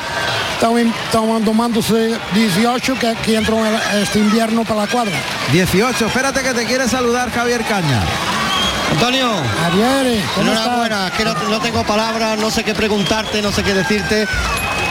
están, 0.55 0.77
están 0.77 1.45
tomándose 1.45 2.15
18 2.33 2.95
que, 2.99 3.15
que 3.23 3.35
entran 3.35 3.59
este 4.01 4.17
invierno 4.19 4.63
para 4.63 4.81
la 4.81 4.87
cuadra. 4.87 5.13
18. 5.51 6.07
Espérate 6.07 6.41
que 6.41 6.53
te 6.55 6.65
quiere 6.65 6.87
saludar 6.87 7.31
Javier 7.31 7.63
Caña. 7.65 8.01
Antonio, 8.91 9.31
Javier, 9.61 10.21
¿cómo 10.35 10.51
estás? 10.51 10.65
enhorabuena, 10.65 11.11
que 11.17 11.25
no, 11.25 11.33
no 11.49 11.59
tengo 11.59 11.83
palabras, 11.83 12.37
no 12.39 12.51
sé 12.51 12.63
qué 12.63 12.73
preguntarte, 12.73 13.41
no 13.41 13.51
sé 13.51 13.63
qué 13.63 13.73
decirte, 13.73 14.27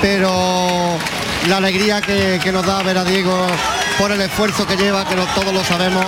pero 0.01 0.99
la 1.49 1.57
alegría 1.59 2.01
que, 2.01 2.41
que 2.43 2.53
nos 2.53 2.67
da 2.67 2.83
ver 2.83 2.99
a 2.99 3.05
Diego 3.05 3.47
por 3.99 4.11
el 4.13 4.21
esfuerzo 4.21 4.67
que 4.67 4.77
lleva, 4.77 5.07
que 5.07 5.15
no, 5.15 5.25
todos 5.35 5.53
lo 5.53 5.65
sabemos. 5.65 6.05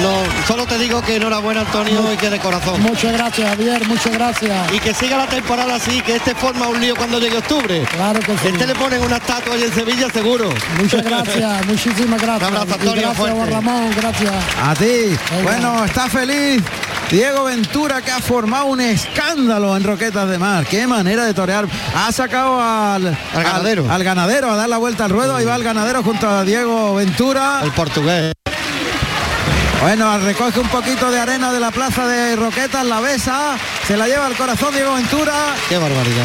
No, 0.00 0.10
solo 0.46 0.66
te 0.66 0.78
digo 0.78 1.02
que 1.02 1.16
enhorabuena 1.16 1.60
Antonio 1.60 2.12
y 2.12 2.16
que 2.16 2.30
de 2.30 2.38
corazón. 2.38 2.80
Muchas 2.80 3.12
gracias, 3.12 3.46
Javier, 3.50 3.86
muchas 3.86 4.12
gracias. 4.12 4.72
Y 4.72 4.78
que 4.78 4.94
siga 4.94 5.18
la 5.18 5.26
temporada 5.26 5.74
así, 5.74 6.00
que 6.00 6.16
este 6.16 6.34
forma 6.34 6.66
un 6.68 6.80
lío 6.80 6.96
cuando 6.96 7.18
llegue 7.18 7.36
octubre. 7.36 7.82
Claro 7.94 8.20
que 8.20 8.32
sí. 8.38 8.48
Este 8.48 8.66
le 8.66 8.74
ponen 8.74 9.02
una 9.02 9.16
estatua 9.16 9.56
y 9.56 9.64
en 9.64 9.72
Sevilla 9.72 10.08
seguro. 10.10 10.48
Muchas 10.78 11.02
gracias, 11.02 11.66
muchísimas 11.66 12.22
gracias. 12.22 12.50
Un 12.50 12.56
abrazo, 12.56 12.70
Y 12.70 12.72
Antonio, 12.72 12.94
gracias, 13.02 13.16
fuerte. 13.16 13.36
Juan 13.36 13.50
Ramón, 13.50 13.90
gracias. 13.94 14.32
A 14.62 14.74
ti. 14.74 14.84
Venga. 15.30 15.42
Bueno, 15.42 15.84
está 15.84 16.08
feliz. 16.08 16.62
Diego 17.12 17.44
Ventura 17.44 18.00
que 18.00 18.10
ha 18.10 18.20
formado 18.20 18.64
un 18.64 18.80
escándalo 18.80 19.76
en 19.76 19.84
Roquetas 19.84 20.26
de 20.30 20.38
Mar. 20.38 20.64
Qué 20.66 20.86
manera 20.86 21.26
de 21.26 21.34
torear. 21.34 21.66
Ha 21.94 22.10
sacado 22.10 22.58
al, 22.58 23.06
Al 23.34 23.42
ganadero. 23.44 23.86
Al, 23.92 24.02
ganadero 24.02 24.50
a 24.50 24.56
dar 24.56 24.68
la 24.70 24.78
vuelta 24.78 25.04
al 25.04 25.10
ruedo. 25.10 25.36
Ahí 25.36 25.44
va 25.44 25.54
el 25.56 25.62
ganadero 25.62 26.02
junto 26.02 26.26
a 26.26 26.42
Diego 26.42 26.94
Ventura. 26.94 27.60
El 27.62 27.70
portugués. 27.72 28.32
Bueno, 29.82 30.18
recoge 30.20 30.58
un 30.60 30.68
poquito 30.68 31.10
de 31.10 31.20
arena 31.20 31.52
de 31.52 31.60
la 31.60 31.70
plaza 31.70 32.06
de 32.06 32.34
Roquetas, 32.36 32.86
la 32.86 33.00
besa, 33.00 33.56
se 33.86 33.96
la 33.96 34.06
lleva 34.06 34.26
al 34.26 34.36
corazón 34.36 34.72
Diego 34.72 34.94
Ventura 34.94 35.32
Qué 35.68 35.76
barbaridad. 35.76 36.24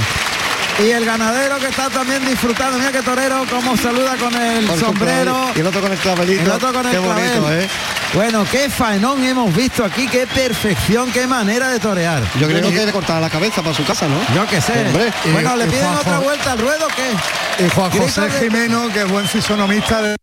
y 0.78 0.92
el 0.92 1.04
ganadero 1.04 1.58
que 1.58 1.66
está 1.68 1.90
también 1.90 2.24
disfrutando. 2.24 2.78
Mira 2.78 2.92
que 2.92 3.02
torero 3.02 3.46
como 3.50 3.76
saluda 3.76 4.16
con 4.16 4.34
el 4.36 4.68
Con 4.68 4.80
sombrero. 4.80 5.50
Y 5.56 5.60
el 5.62 5.68
otro 5.68 5.82
con 5.82 5.92
el 5.92 5.98
clavelito. 5.98 6.42
El 6.44 6.52
otro 6.52 6.72
con 6.72 6.86
el 6.86 6.92
Qué 6.92 7.00
bonito, 7.00 7.40
clavel. 7.42 7.62
¿eh? 7.64 7.70
Bueno, 8.14 8.46
qué 8.50 8.70
faenón 8.70 9.24
hemos 9.24 9.54
visto 9.56 9.84
aquí, 9.84 10.08
qué 10.08 10.26
perfección, 10.28 11.12
qué 11.12 11.28
manera 11.28 11.68
de 11.70 11.80
torear. 11.80 12.24
Yo 12.40 12.48
creo 12.48 12.70
que 12.70 12.86
le 12.86 12.92
cortaba 12.92 13.20
la 13.20 13.30
cabeza 13.30 13.62
para 13.62 13.76
su 13.76 13.84
casa, 13.86 14.08
¿no? 14.08 14.16
Yo 14.34 14.48
qué 14.48 14.62
sé. 14.62 14.86
Hombre, 14.88 15.12
bueno, 15.34 15.56
y- 15.56 15.58
le 15.60 15.66
y 15.66 15.70
piden 15.70 15.94
otra 15.94 16.20
vuelta 16.20 16.52
al 16.54 16.60
ruedo, 16.60 16.88
¿qué? 16.96 17.66
Y 17.66 17.70
Juan 17.70 17.92
José 17.92 18.22
de- 18.22 18.40
Jimeno, 18.40 18.88
que 18.94 19.02
es 19.02 19.12
buen 19.12 19.28
fisonomista, 19.28 20.02
de 20.02 20.16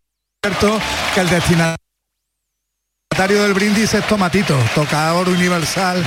cierto 0.43 0.79
que 1.13 1.21
el 1.21 1.29
destinatario 1.29 1.77
del 3.43 3.53
brindis 3.53 3.93
es 3.93 4.05
Tomatito, 4.07 4.57
tocador 4.73 5.29
universal 5.29 6.03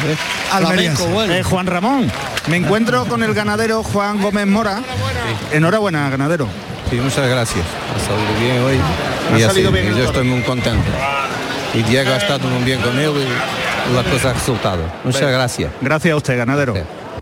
almeriense. 0.53 1.07
Bueno. 1.07 1.33
Eh, 1.33 1.43
Juan 1.43 1.67
Ramón, 1.67 2.11
me 2.49 2.57
encuentro 2.57 3.07
con 3.07 3.23
el 3.23 3.33
ganadero 3.35 3.83
Juan 3.85 4.21
Gómez 4.21 4.47
Mora. 4.47 4.83
Enhorabuena, 5.53 6.11
ganadero. 6.11 6.49
Sí, 6.91 6.97
muchas 6.97 7.29
gracias. 7.29 7.65
Ha 7.95 8.01
salido 8.07 8.41
bien 8.41 8.63
hoy. 8.63 8.81
Ha 9.33 9.39
Y 9.39 9.43
así, 9.43 9.45
salido 9.45 9.71
bien 9.73 9.95
yo 9.95 10.05
estoy 10.05 10.25
muy 10.25 10.43
contento. 10.43 10.83
Y 11.75 11.83
Diego 11.83 12.13
ha 12.13 12.17
estado 12.17 12.49
muy 12.49 12.65
bien 12.65 12.81
con 12.81 12.99
él 12.99 13.13
y 13.91 13.95
la 13.95 14.03
cosa 14.05 14.31
ha 14.31 14.33
resultado. 14.35 14.83
Muchas 15.05 15.31
gracias. 15.31 15.71
Gracias 15.81 16.13
a 16.13 16.17
usted, 16.17 16.37
ganadero. 16.39 16.75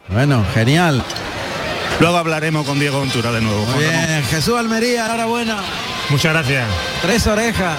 Bueno, 0.08 0.44
genial. 0.54 1.02
Luego 1.98 2.16
hablaremos 2.18 2.66
con 2.66 2.78
Diego 2.78 3.00
Ventura 3.00 3.32
de 3.32 3.40
nuevo. 3.40 3.58
Muy 3.66 3.72
Juan 3.84 3.92
Ramón. 3.92 4.06
bien, 4.08 4.24
Jesús 4.24 4.54
Almería, 4.58 5.06
enhorabuena. 5.06 5.56
Muchas 6.10 6.32
gracias. 6.32 6.64
Tres 7.02 7.26
orejas. 7.26 7.76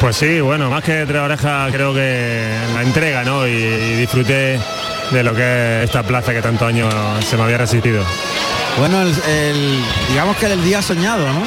Pues 0.00 0.16
sí, 0.16 0.40
bueno, 0.40 0.68
más 0.70 0.82
que 0.82 1.04
tres 1.06 1.20
orejas 1.20 1.70
creo 1.70 1.94
que 1.94 2.48
la 2.74 2.82
entrega, 2.82 3.22
¿no? 3.22 3.46
Y, 3.46 3.50
y 3.52 3.94
disfruté 3.96 4.58
de 5.12 5.22
lo 5.22 5.34
que 5.34 5.78
es 5.78 5.84
esta 5.84 6.02
plaza 6.02 6.32
que 6.32 6.42
tantos 6.42 6.66
años 6.66 6.92
se 7.28 7.36
me 7.36 7.44
había 7.44 7.58
resistido. 7.58 8.02
Bueno, 8.78 9.02
el, 9.02 9.08
el- 9.28 9.78
digamos 10.08 10.36
que 10.38 10.46
el 10.46 10.64
día 10.64 10.82
soñado, 10.82 11.24
¿no? 11.32 11.42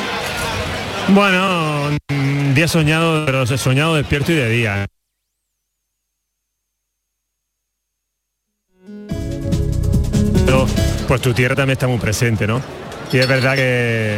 Bueno, 1.13 1.89
día 2.55 2.67
soñado, 2.69 3.25
pero 3.25 3.45
soñado 3.45 3.95
despierto 3.95 4.31
y 4.31 4.35
de 4.35 4.49
día. 4.49 4.85
Pero 10.45 10.65
pues 11.07 11.21
tu 11.21 11.33
tierra 11.33 11.55
también 11.55 11.73
está 11.73 11.87
muy 11.87 11.97
presente, 11.97 12.47
¿no? 12.47 12.61
Y 13.11 13.17
es 13.17 13.27
verdad 13.27 13.55
que, 13.55 14.17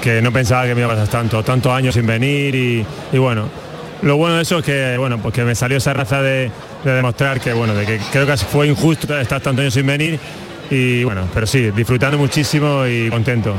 que 0.00 0.22
no 0.22 0.32
pensaba 0.32 0.64
que 0.64 0.74
me 0.74 0.82
iba 0.82 0.92
a 0.92 0.96
pasar 0.96 1.08
tanto, 1.08 1.42
tantos 1.42 1.72
años 1.72 1.94
sin 1.94 2.06
venir 2.06 2.54
y, 2.54 2.86
y 3.12 3.18
bueno, 3.18 3.48
lo 4.02 4.16
bueno 4.16 4.36
de 4.36 4.42
eso 4.42 4.58
es 4.58 4.64
que 4.64 4.96
bueno, 4.96 5.18
pues 5.18 5.34
que 5.34 5.44
me 5.44 5.54
salió 5.54 5.78
esa 5.78 5.92
raza 5.92 6.22
de, 6.22 6.50
de 6.84 6.92
demostrar 6.92 7.40
que 7.40 7.52
bueno, 7.52 7.74
de 7.74 7.84
que 7.84 7.98
creo 8.10 8.26
que 8.26 8.36
fue 8.36 8.68
injusto 8.68 9.18
estar 9.18 9.40
tantos 9.40 9.60
años 9.60 9.74
sin 9.74 9.86
venir 9.86 10.18
y 10.70 11.04
bueno, 11.04 11.28
pero 11.34 11.46
sí, 11.46 11.70
disfrutando 11.72 12.16
muchísimo 12.16 12.86
y 12.86 13.10
contento. 13.10 13.54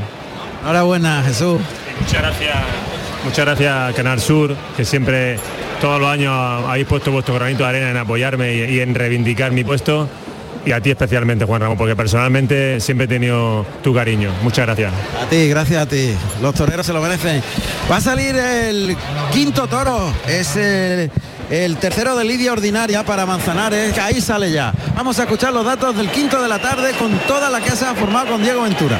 Enhorabuena, 0.61 1.21
Jesús. 1.23 1.59
Muchas 1.99 2.21
gracias. 2.21 2.92
Muchas 3.23 3.45
gracias 3.45 3.95
Canal 3.95 4.19
Sur, 4.19 4.55
que 4.75 4.83
siempre 4.83 5.37
todos 5.81 5.99
los 5.99 6.09
años 6.09 6.33
habéis 6.33 6.87
puesto 6.87 7.11
vuestro 7.11 7.35
granito 7.35 7.63
de 7.63 7.69
arena 7.69 7.91
en 7.91 7.97
apoyarme 7.97 8.53
y, 8.53 8.79
en 8.79 8.93
reivindicar 8.95 9.51
mi 9.51 9.63
puesto. 9.63 10.09
Y 10.65 10.71
a 10.71 10.79
ti 10.79 10.91
especialmente, 10.91 11.43
Juan 11.43 11.59
Ramón, 11.59 11.77
porque 11.77 11.93
personalmente 11.93 12.79
siempre 12.79 13.05
he 13.05 13.07
tenido 13.07 13.65
tu 13.83 13.93
cariño. 13.93 14.31
Muchas 14.43 14.65
gracias. 14.65 14.93
A 15.21 15.25
ti, 15.29 15.49
gracias 15.49 15.81
a 15.81 15.85
ti. 15.85 16.13
Los 16.41 16.55
toreros 16.55 16.85
se 16.85 16.93
lo 16.93 17.01
merecen. 17.01 17.43
Va 17.91 17.97
a 17.97 18.01
salir 18.01 18.33
el 18.35 18.95
quinto 19.33 19.67
toro. 19.67 20.13
Es 20.25 20.55
el, 20.55 21.11
el 21.49 21.75
tercero 21.77 22.15
de 22.15 22.23
lidia 22.23 22.53
ordinaria 22.53 23.03
para 23.03 23.25
Manzanares. 23.25 23.97
Ahí 23.97 24.21
sale 24.21 24.51
ya. 24.51 24.73
Vamos 24.95 25.19
a 25.19 25.23
escuchar 25.23 25.51
los 25.51 25.65
datos 25.65 25.97
del 25.97 26.09
quinto 26.09 26.41
de 26.41 26.47
la 26.47 26.59
tarde 26.59 26.91
con 26.97 27.11
toda 27.27 27.49
la 27.49 27.57
ha 27.57 27.95
formado 27.95 28.27
con 28.27 28.41
Diego 28.41 28.63
Ventura. 28.63 28.99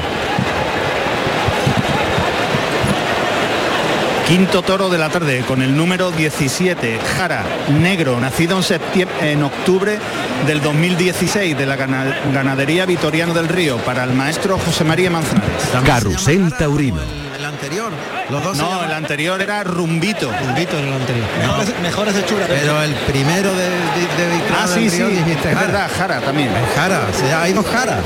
Quinto 4.28 4.62
toro 4.62 4.88
de 4.88 4.96
la 4.96 5.10
tarde 5.10 5.42
con 5.46 5.60
el 5.60 5.76
número 5.76 6.10
17, 6.10 6.98
Jara 7.16 7.44
Negro, 7.68 8.18
nacido 8.20 8.56
en, 8.56 8.62
septiembre, 8.62 9.32
en 9.32 9.42
octubre 9.42 9.98
del 10.46 10.62
2016 10.62 11.56
de 11.56 11.66
la 11.66 11.76
gana- 11.76 12.20
ganadería 12.32 12.86
Vitoriano 12.86 13.34
del 13.34 13.48
Río 13.48 13.76
para 13.78 14.02
el 14.04 14.14
maestro 14.14 14.58
José 14.58 14.82
María 14.84 15.10
Manzanares. 15.10 15.68
Carrusel 15.84 16.52
Taurino. 16.56 17.23
Anterior. 17.54 17.92
Los 18.30 18.42
dos 18.42 18.56
No, 18.56 18.82
el 18.84 18.92
anterior 18.92 19.40
era 19.40 19.62
Rumbito. 19.64 20.30
Rumbito 20.44 20.78
en 20.78 20.88
el 20.88 20.92
anterior. 20.94 21.26
No. 21.46 21.82
Mejores 21.82 22.14
hechura. 22.16 22.46
Pero 22.48 22.82
el 22.82 22.92
primero 22.94 23.50
de, 23.54 23.64
de, 23.68 24.42
Ah, 24.58 24.66
del 24.66 24.90
sí, 24.90 24.96
Río 24.96 25.08
sí, 25.08 25.14
dijiste 25.16 25.48
es 25.50 25.54
Jara. 25.54 25.66
verdad, 25.66 25.90
Jara 25.96 26.20
también. 26.20 26.50
Jara, 26.74 27.06
se 27.12 27.28
llama- 27.28 27.42
hay 27.42 27.52
dos 27.52 27.66
Jara. 27.66 28.00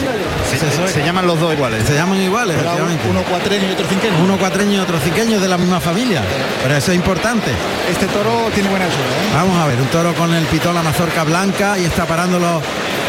Se, 0.51 0.93
se 0.93 1.05
llaman 1.05 1.27
los 1.27 1.41
dos 1.41 1.53
iguales. 1.55 1.85
Se 1.87 1.95
llaman 1.95 2.21
iguales, 2.21 2.57
efectivamente. 2.57 3.09
Uno 3.09 3.23
cuatreño 3.23 3.69
y 3.69 3.73
otro 3.73 3.87
cinqueño. 3.89 4.15
Uno 4.23 4.37
cuatreño 4.39 4.73
y 4.75 4.79
otro 4.79 4.99
cinqueño 5.01 5.41
de 5.41 5.49
la 5.49 5.57
misma 5.59 5.81
familia. 5.81 6.23
Pero 6.63 6.77
eso 6.77 6.91
es 6.93 6.97
importante. 6.97 7.51
Este 7.91 8.07
toro 8.07 8.51
tiene 8.55 8.69
buena 8.69 8.87
hechura. 8.87 9.03
¿eh? 9.07 9.31
Vamos 9.35 9.57
a 9.59 9.67
ver, 9.67 9.81
un 9.81 9.87
toro 9.89 10.15
con 10.15 10.33
el 10.35 10.45
pitón, 10.47 10.75
la 10.75 10.83
mazorca 10.83 11.25
blanca 11.25 11.79
y 11.79 11.85
está 11.85 12.05
parando 12.07 12.39
los 12.39 12.63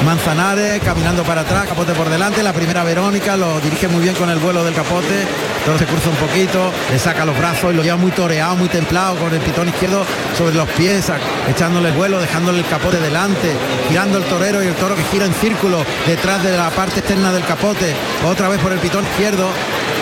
manzanares, 0.05 0.81
caminando 0.81 1.23
para 1.23 1.41
atrás, 1.41 1.67
capote 1.67 1.93
por 1.93 2.09
delante, 2.09 2.41
la 2.43 2.53
primera 2.53 2.83
Verónica, 2.83 3.35
lo 3.35 3.59
dirige 3.59 3.87
muy 3.87 4.01
bien 4.01 4.15
con 4.15 4.29
el 4.29 4.39
vuelo 4.39 4.63
del 4.63 4.73
capote, 4.73 5.21
el 5.21 5.65
toro 5.65 5.77
se 5.77 5.85
cruza 5.85 6.09
un 6.09 6.15
poquito, 6.15 6.71
le 6.91 6.99
saca 6.99 7.25
los 7.25 7.37
brazos 7.37 7.73
y 7.73 7.75
lo 7.77 7.83
lleva 7.83 7.97
muy 7.97 8.11
toreado, 8.11 8.55
muy 8.55 8.69
templado, 8.69 9.15
con 9.17 9.33
el 9.33 9.39
pitón 9.41 9.67
izquierdo 9.67 10.05
sobre 10.37 10.55
los 10.55 10.69
pies, 10.69 11.11
echándole 11.49 11.89
el 11.89 11.95
vuelo, 11.95 12.19
dejándole 12.19 12.59
el 12.59 12.67
capote 12.67 12.99
delante, 12.99 13.53
girando 13.87 14.17
el 14.17 14.23
torero 14.25 14.63
y 14.63 14.67
el 14.67 14.75
toro 14.75 14.95
que 14.95 15.03
gira 15.03 15.25
en 15.25 15.33
círculo 15.33 15.83
detrás 16.07 16.43
de 16.43 16.55
la 16.55 16.69
parte 16.69 16.99
externa 16.99 17.31
del 17.31 17.43
capote, 17.43 17.93
otra 18.25 18.47
vez 18.49 18.59
por 18.59 18.71
el 18.71 18.79
pitón 18.79 19.05
izquierdo. 19.05 19.49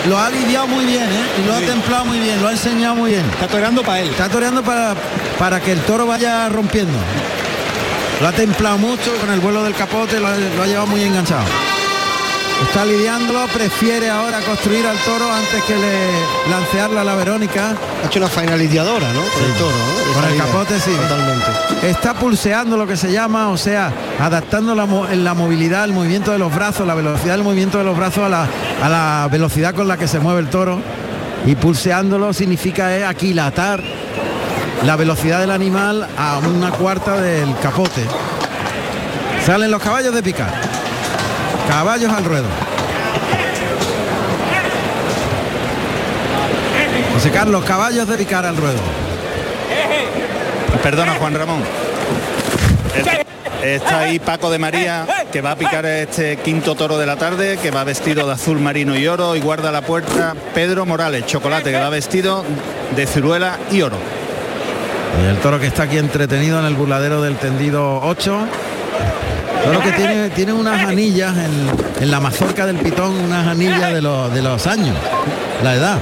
Lo 0.08 0.16
ha 0.16 0.30
lidiado 0.30 0.68
muy 0.68 0.86
bien, 0.86 1.02
¿eh? 1.02 1.42
Y 1.42 1.46
lo 1.46 1.54
ha 1.54 1.60
templado 1.60 2.04
muy 2.04 2.20
bien, 2.20 2.40
lo 2.40 2.48
ha 2.48 2.52
enseñado 2.52 2.94
muy 2.94 3.10
bien. 3.10 3.28
Está 3.30 3.48
toreando 3.48 3.82
para 3.82 4.00
él. 4.00 4.10
Está 4.10 4.28
toreando 4.28 4.62
para, 4.62 4.94
para 5.38 5.60
que 5.60 5.72
el 5.72 5.80
toro 5.80 6.06
vaya 6.06 6.48
rompiendo. 6.48 6.96
Lo 8.20 8.26
ha 8.26 8.32
templado 8.32 8.78
mucho 8.78 9.14
con 9.20 9.30
el 9.30 9.40
vuelo 9.40 9.62
del 9.62 9.74
capote, 9.74 10.18
lo 10.18 10.26
ha, 10.26 10.36
lo 10.36 10.62
ha 10.62 10.66
llevado 10.66 10.86
muy 10.88 11.02
enganchado. 11.02 11.44
Está 12.62 12.84
lidiándolo, 12.84 13.46
prefiere 13.54 14.10
ahora 14.10 14.40
construir 14.40 14.84
al 14.84 14.96
toro 14.98 15.32
antes 15.32 15.62
que 15.62 15.76
le 15.76 16.50
lancearla 16.50 17.02
a 17.02 17.04
la 17.04 17.14
Verónica. 17.14 17.76
Ha 18.02 18.06
hecho 18.06 18.18
una 18.18 18.28
faena 18.28 18.56
lidiadora, 18.56 19.12
¿no? 19.12 19.20
Con 19.20 19.44
el 19.44 19.52
toro, 19.52 19.76
Con 20.14 20.24
el 20.24 20.36
capote, 20.36 20.80
sí. 20.80 20.90
Totalmente. 20.90 21.88
Está 21.88 22.14
pulseando 22.14 22.76
lo 22.76 22.84
que 22.84 22.96
se 22.96 23.12
llama, 23.12 23.50
o 23.50 23.56
sea, 23.56 23.92
adaptando 24.18 24.74
la, 24.74 24.86
la 25.14 25.34
movilidad, 25.34 25.84
el 25.84 25.92
movimiento 25.92 26.32
de 26.32 26.38
los 26.38 26.52
brazos, 26.52 26.84
la 26.84 26.94
velocidad 26.94 27.34
del 27.34 27.44
movimiento 27.44 27.78
de 27.78 27.84
los 27.84 27.96
brazos 27.96 28.24
a 28.24 28.28
la, 28.28 28.48
a 28.82 28.88
la 28.88 29.28
velocidad 29.30 29.72
con 29.72 29.86
la 29.86 29.96
que 29.96 30.08
se 30.08 30.18
mueve 30.18 30.40
el 30.40 30.48
toro. 30.48 30.80
Y 31.46 31.54
pulseándolo 31.54 32.32
significa 32.32 32.96
eh, 32.96 33.04
aquilatar 33.04 33.80
la 34.84 34.96
velocidad 34.96 35.40
del 35.40 35.50
animal 35.50 36.06
a 36.16 36.38
una 36.38 36.70
cuarta 36.70 37.20
del 37.20 37.56
capote. 37.58 38.04
Salen 39.44 39.70
los 39.70 39.82
caballos 39.82 40.14
de 40.14 40.22
picar. 40.22 40.52
Caballos 41.68 42.12
al 42.12 42.24
ruedo. 42.24 42.46
José 47.14 47.30
Carlos, 47.30 47.64
caballos 47.64 48.06
de 48.06 48.16
picar 48.16 48.46
al 48.46 48.56
ruedo. 48.56 48.78
Perdona, 50.82 51.14
Juan 51.14 51.34
Ramón. 51.34 51.62
Está 53.62 54.00
ahí 54.00 54.20
Paco 54.20 54.50
de 54.50 54.58
María, 54.58 55.04
que 55.32 55.40
va 55.40 55.52
a 55.52 55.56
picar 55.56 55.84
este 55.84 56.36
quinto 56.36 56.76
toro 56.76 56.96
de 56.96 57.06
la 57.06 57.16
tarde, 57.16 57.58
que 57.60 57.72
va 57.72 57.82
vestido 57.82 58.26
de 58.26 58.34
azul 58.34 58.60
marino 58.60 58.96
y 58.96 59.08
oro 59.08 59.34
y 59.34 59.40
guarda 59.40 59.72
la 59.72 59.82
puerta 59.82 60.36
Pedro 60.54 60.86
Morales, 60.86 61.26
chocolate, 61.26 61.72
que 61.72 61.78
va 61.78 61.90
vestido 61.90 62.44
de 62.94 63.06
ciruela 63.06 63.58
y 63.72 63.82
oro. 63.82 63.98
Y 65.22 65.26
el 65.26 65.36
toro 65.38 65.58
que 65.58 65.66
está 65.66 65.84
aquí 65.84 65.98
entretenido 65.98 66.58
en 66.60 66.66
el 66.66 66.74
burladero 66.74 67.20
del 67.22 67.36
tendido 67.36 68.00
8. 68.02 68.38
Toro 69.64 69.80
que 69.82 69.92
tiene, 69.92 70.30
tiene 70.30 70.52
unas 70.52 70.86
anillas 70.86 71.34
en, 71.36 72.02
en 72.02 72.10
la 72.10 72.20
mazorca 72.20 72.64
del 72.66 72.76
pitón, 72.76 73.14
unas 73.20 73.46
anillas 73.46 73.92
de 73.92 74.00
los, 74.02 74.32
de 74.32 74.42
los 74.42 74.66
años, 74.66 74.96
la 75.62 75.74
edad. 75.74 75.98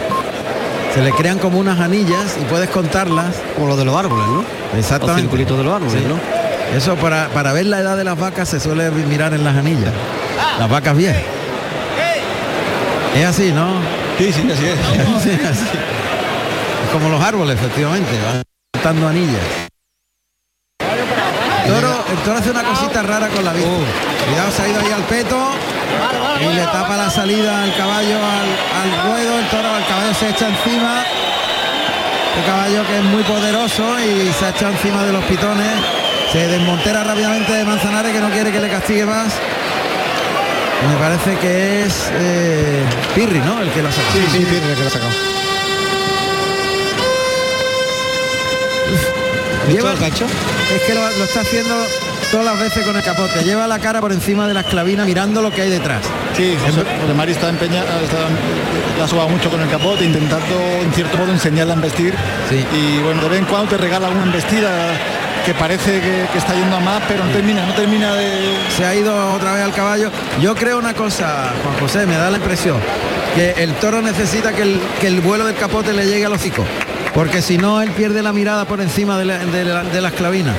Se 0.95 1.03
le 1.03 1.11
crean 1.12 1.38
como 1.38 1.59
unas 1.59 1.81
anillas 1.81 2.37
y 2.40 2.45
puedes 2.45 2.69
contarlas. 2.71 3.35
Como 3.55 3.69
lo 3.69 3.77
de 3.77 3.85
los 3.85 3.97
árboles, 3.97 4.27
¿no? 4.29 4.45
Exactamente. 4.79 5.07
Los 5.07 5.21
circulitos 5.31 5.59
de 5.59 5.64
los 5.64 5.75
árboles, 5.75 5.95
Sí. 5.95 6.07
¿no? 6.09 6.77
Eso 6.77 6.97
para, 6.97 7.29
para 7.29 7.53
ver 7.53 7.66
la 7.66 7.79
edad 7.81 7.97
de 7.97 8.03
las 8.05 8.19
vacas 8.19 8.49
se 8.49 8.59
suele 8.61 8.90
mirar 8.90 9.33
en 9.35 9.45
las 9.45 9.57
anillas. 9.57 9.92
Las 10.59 10.69
vacas 10.69 10.97
viejas. 10.97 11.23
Es 13.16 13.25
así, 13.25 13.53
¿no? 13.53 13.75
Sí, 14.19 14.33
sí, 14.33 14.49
así 14.53 14.64
es. 14.66 14.79
Sí, 15.23 15.31
así. 15.31 15.64
Es 16.85 16.92
como 16.92 17.09
los 17.09 17.23
árboles, 17.23 17.57
efectivamente, 17.57 18.11
dando 18.83 19.09
anillas. 19.09 19.43
El 21.65 21.73
toro, 21.73 22.05
el 22.11 22.19
toro 22.19 22.39
hace 22.39 22.51
una 22.51 22.62
cosita 22.62 23.03
rara 23.03 23.29
con 23.29 23.45
la 23.45 23.53
vista. 23.53 23.71
Cuidado, 24.27 24.51
se 24.53 24.62
ha 24.62 24.69
ido 24.69 24.81
ahí 24.81 24.93
al 24.93 25.03
peto 25.03 25.37
y 26.41 26.55
le 26.55 26.62
tapa 26.62 26.97
la 26.97 27.11
salida 27.11 27.62
al 27.62 27.75
caballo 27.77 28.17
al, 28.17 28.49
al 28.83 29.03
ruedo. 29.11 29.39
El 29.39 29.47
toro, 29.49 29.77
el 29.77 29.85
caballo 29.87 30.15
se 30.15 30.29
echa 30.31 30.49
encima. 30.49 31.05
El 32.39 32.45
caballo 32.45 32.87
que 32.87 32.99
es 32.99 33.05
muy 33.05 33.23
poderoso 33.25 33.99
y 33.99 34.33
se 34.33 34.45
ha 34.47 34.51
echado 34.51 34.73
encima 34.73 35.05
de 35.05 35.12
los 35.12 35.25
pitones. 35.25 35.73
Se 36.33 36.47
desmontera 36.49 37.03
rápidamente 37.03 37.53
de 37.53 37.65
Manzanares 37.65 38.12
que 38.12 38.21
no 38.21 38.31
quiere 38.31 38.53
que 38.53 38.61
le 38.61 38.69
castigue 38.69 39.07
más. 39.07 39.33
Y 40.85 40.87
me 40.89 40.97
parece 40.97 41.37
que 41.39 41.85
es 41.85 42.11
eh, 42.12 42.85
Pirri, 43.15 43.39
¿no? 43.41 43.61
El 43.62 43.71
que 43.71 43.83
lo 43.83 43.89
ha 43.89 43.93
sacado. 43.93 44.12
Sí, 44.12 44.23
sí, 44.31 44.45
Pirri, 44.45 44.69
el 44.71 44.75
que 44.77 44.83
lo 44.83 44.89
ha 44.89 44.91
sacado. 44.91 45.36
Lleva- 49.72 49.92
el 49.92 49.98
gancho? 49.98 50.26
Es 50.74 50.83
que 50.83 50.94
lo, 50.94 51.00
lo 51.18 51.24
está 51.24 51.40
haciendo 51.40 51.74
todas 52.31 52.46
las 52.46 52.59
veces 52.61 52.85
con 52.85 52.96
el 52.96 53.02
capote. 53.02 53.42
Lleva 53.44 53.66
la 53.66 53.79
cara 53.79 54.00
por 54.00 54.12
encima 54.12 54.46
de 54.48 54.55
la 54.55 54.61
esclavina 54.61 55.05
mirando 55.05 55.42
lo 55.42 55.50
que 55.50 55.62
hay 55.62 55.70
detrás. 55.70 56.02
Sí, 56.37 56.57
José, 56.64 56.83
José 57.00 57.14
Mari 57.14 57.33
está 57.33 57.48
empeñada, 57.48 57.87
está, 58.02 58.18
la 58.98 59.05
ha 59.05 59.09
sobado 59.09 59.29
mucho 59.29 59.50
con 59.50 59.61
el 59.61 59.68
capote, 59.70 60.05
intentando 60.05 60.55
en 60.83 60.92
cierto 60.92 61.16
modo 61.18 61.33
enseñarla 61.33 61.74
a 61.74 61.76
vestir. 61.76 62.14
Y 62.50 62.98
bueno, 63.02 63.22
de 63.22 63.29
vez 63.29 63.38
en 63.40 63.44
cuando 63.46 63.68
te 63.70 63.76
regala 63.76 64.09
una 64.09 64.24
embestida 64.24 64.70
que 65.44 65.55
parece 65.55 66.00
que, 66.00 66.26
que 66.33 66.38
está 66.38 66.55
yendo 66.55 66.76
a 66.76 66.81
más, 66.81 67.00
pero 67.09 67.24
no 67.24 67.31
termina, 67.31 67.64
no 67.64 67.72
termina 67.74 68.14
de. 68.14 68.57
Se 68.76 68.85
ha 68.85 68.94
ido 68.94 69.33
otra 69.35 69.52
vez 69.55 69.62
al 69.64 69.72
caballo. 69.72 70.11
Yo 70.40 70.55
creo 70.57 70.79
una 70.79 70.92
cosa, 70.94 71.52
Juan 71.62 71.79
José, 71.79 72.07
me 72.07 72.16
da 72.16 72.31
la 72.31 72.38
impresión 72.38 72.79
que 73.35 73.50
el 73.62 73.74
toro 73.74 74.02
necesita 74.02 74.52
que 74.52 74.62
el, 74.62 74.81
que 75.00 75.07
el 75.07 75.20
vuelo 75.20 75.44
del 75.44 75.55
capote 75.55 75.92
le 75.92 76.07
llegue 76.07 76.24
al 76.26 76.33
hocico. 76.33 76.64
Porque 77.16 77.40
si 77.42 77.57
no, 77.59 77.81
él 77.83 77.90
pierde 77.92 78.22
la 78.22 78.33
mirada 78.33 78.66
por 78.66 78.81
encima 78.81 79.18
de 79.18 79.24
la, 79.24 79.38
de 79.38 79.64
la- 79.64 79.83
de 79.85 80.00
la 80.02 80.09
esclavina. 80.09 80.52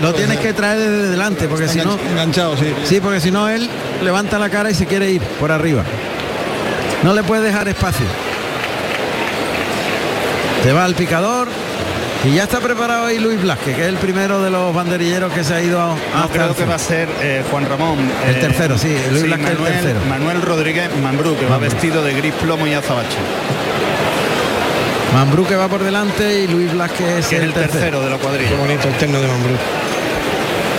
puede 0.12 0.12
tienes 0.14 0.36
ser. 0.38 0.46
que 0.46 0.52
traer 0.54 0.78
desde 0.78 1.08
delante, 1.10 1.48
porque 1.48 1.66
si 1.68 1.78
no... 1.78 1.98
Enganch- 1.98 2.10
enganchado, 2.12 2.56
sí. 2.56 2.72
Sí, 2.84 3.00
porque 3.00 3.20
si 3.20 3.30
no, 3.32 3.48
él 3.48 3.68
levanta 4.04 4.38
la 4.38 4.48
cara 4.48 4.70
y 4.70 4.74
se 4.74 4.86
quiere 4.86 5.10
ir 5.10 5.20
por 5.20 5.50
arriba. 5.50 5.82
No 7.02 7.12
le 7.12 7.22
puede 7.24 7.42
dejar 7.42 7.66
espacio. 7.68 8.06
Se 10.62 10.72
va 10.72 10.84
al 10.84 10.94
picador 10.94 11.48
y 12.24 12.34
ya 12.34 12.44
está 12.44 12.60
preparado 12.60 13.06
ahí 13.06 13.18
Luis 13.18 13.40
Blasque, 13.42 13.72
que 13.74 13.82
es 13.82 13.88
el 13.88 13.96
primero 13.96 14.42
de 14.42 14.50
los 14.50 14.74
banderilleros 14.74 15.32
que 15.32 15.44
se 15.44 15.54
ha 15.54 15.60
ido 15.62 15.80
a 15.80 15.88
No 16.20 16.28
creo 16.32 16.54
que 16.54 16.64
va 16.64 16.74
a 16.76 16.78
ser 16.78 17.08
eh, 17.20 17.42
Juan 17.50 17.68
Ramón. 17.68 17.98
El 18.28 18.36
eh, 18.36 18.38
tercero, 18.40 18.78
sí, 18.78 18.96
Luis 19.10 19.22
sí, 19.22 19.26
Blasque 19.28 19.46
el 19.48 19.54
Manuel, 19.58 19.72
tercero. 19.74 20.00
Manuel 20.08 20.42
Rodríguez 20.42 20.88
Mambrú, 21.02 21.36
que 21.36 21.46
va 21.46 21.58
vestido 21.58 22.02
de 22.02 22.14
gris 22.14 22.32
plomo 22.34 22.66
y 22.66 22.72
azabache. 22.74 23.16
Mambrú 25.14 25.46
que 25.46 25.56
va 25.56 25.68
por 25.68 25.82
delante 25.82 26.40
y 26.42 26.46
Luis 26.48 26.72
Blasque 26.72 27.18
es 27.18 27.26
Que 27.26 27.36
es 27.36 27.42
el, 27.42 27.48
el 27.48 27.54
tercero 27.54 28.00
de 28.02 28.10
la 28.10 28.18
cuadrilla. 28.18 28.50
Qué 28.50 28.56
bonito 28.56 28.88
el 28.88 28.94
terno 28.94 29.20
de 29.20 29.28
Mambrú. 29.28 29.54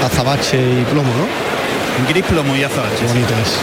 Azabache 0.05 0.57
y 0.57 0.83
plomo, 0.85 1.09
¿no? 1.13 2.07
Gris 2.07 2.23
plomo 2.25 2.55
y 2.55 2.63
azabache. 2.63 2.97
Qué 2.99 3.07
bonito 3.07 3.33
es. 3.33 3.57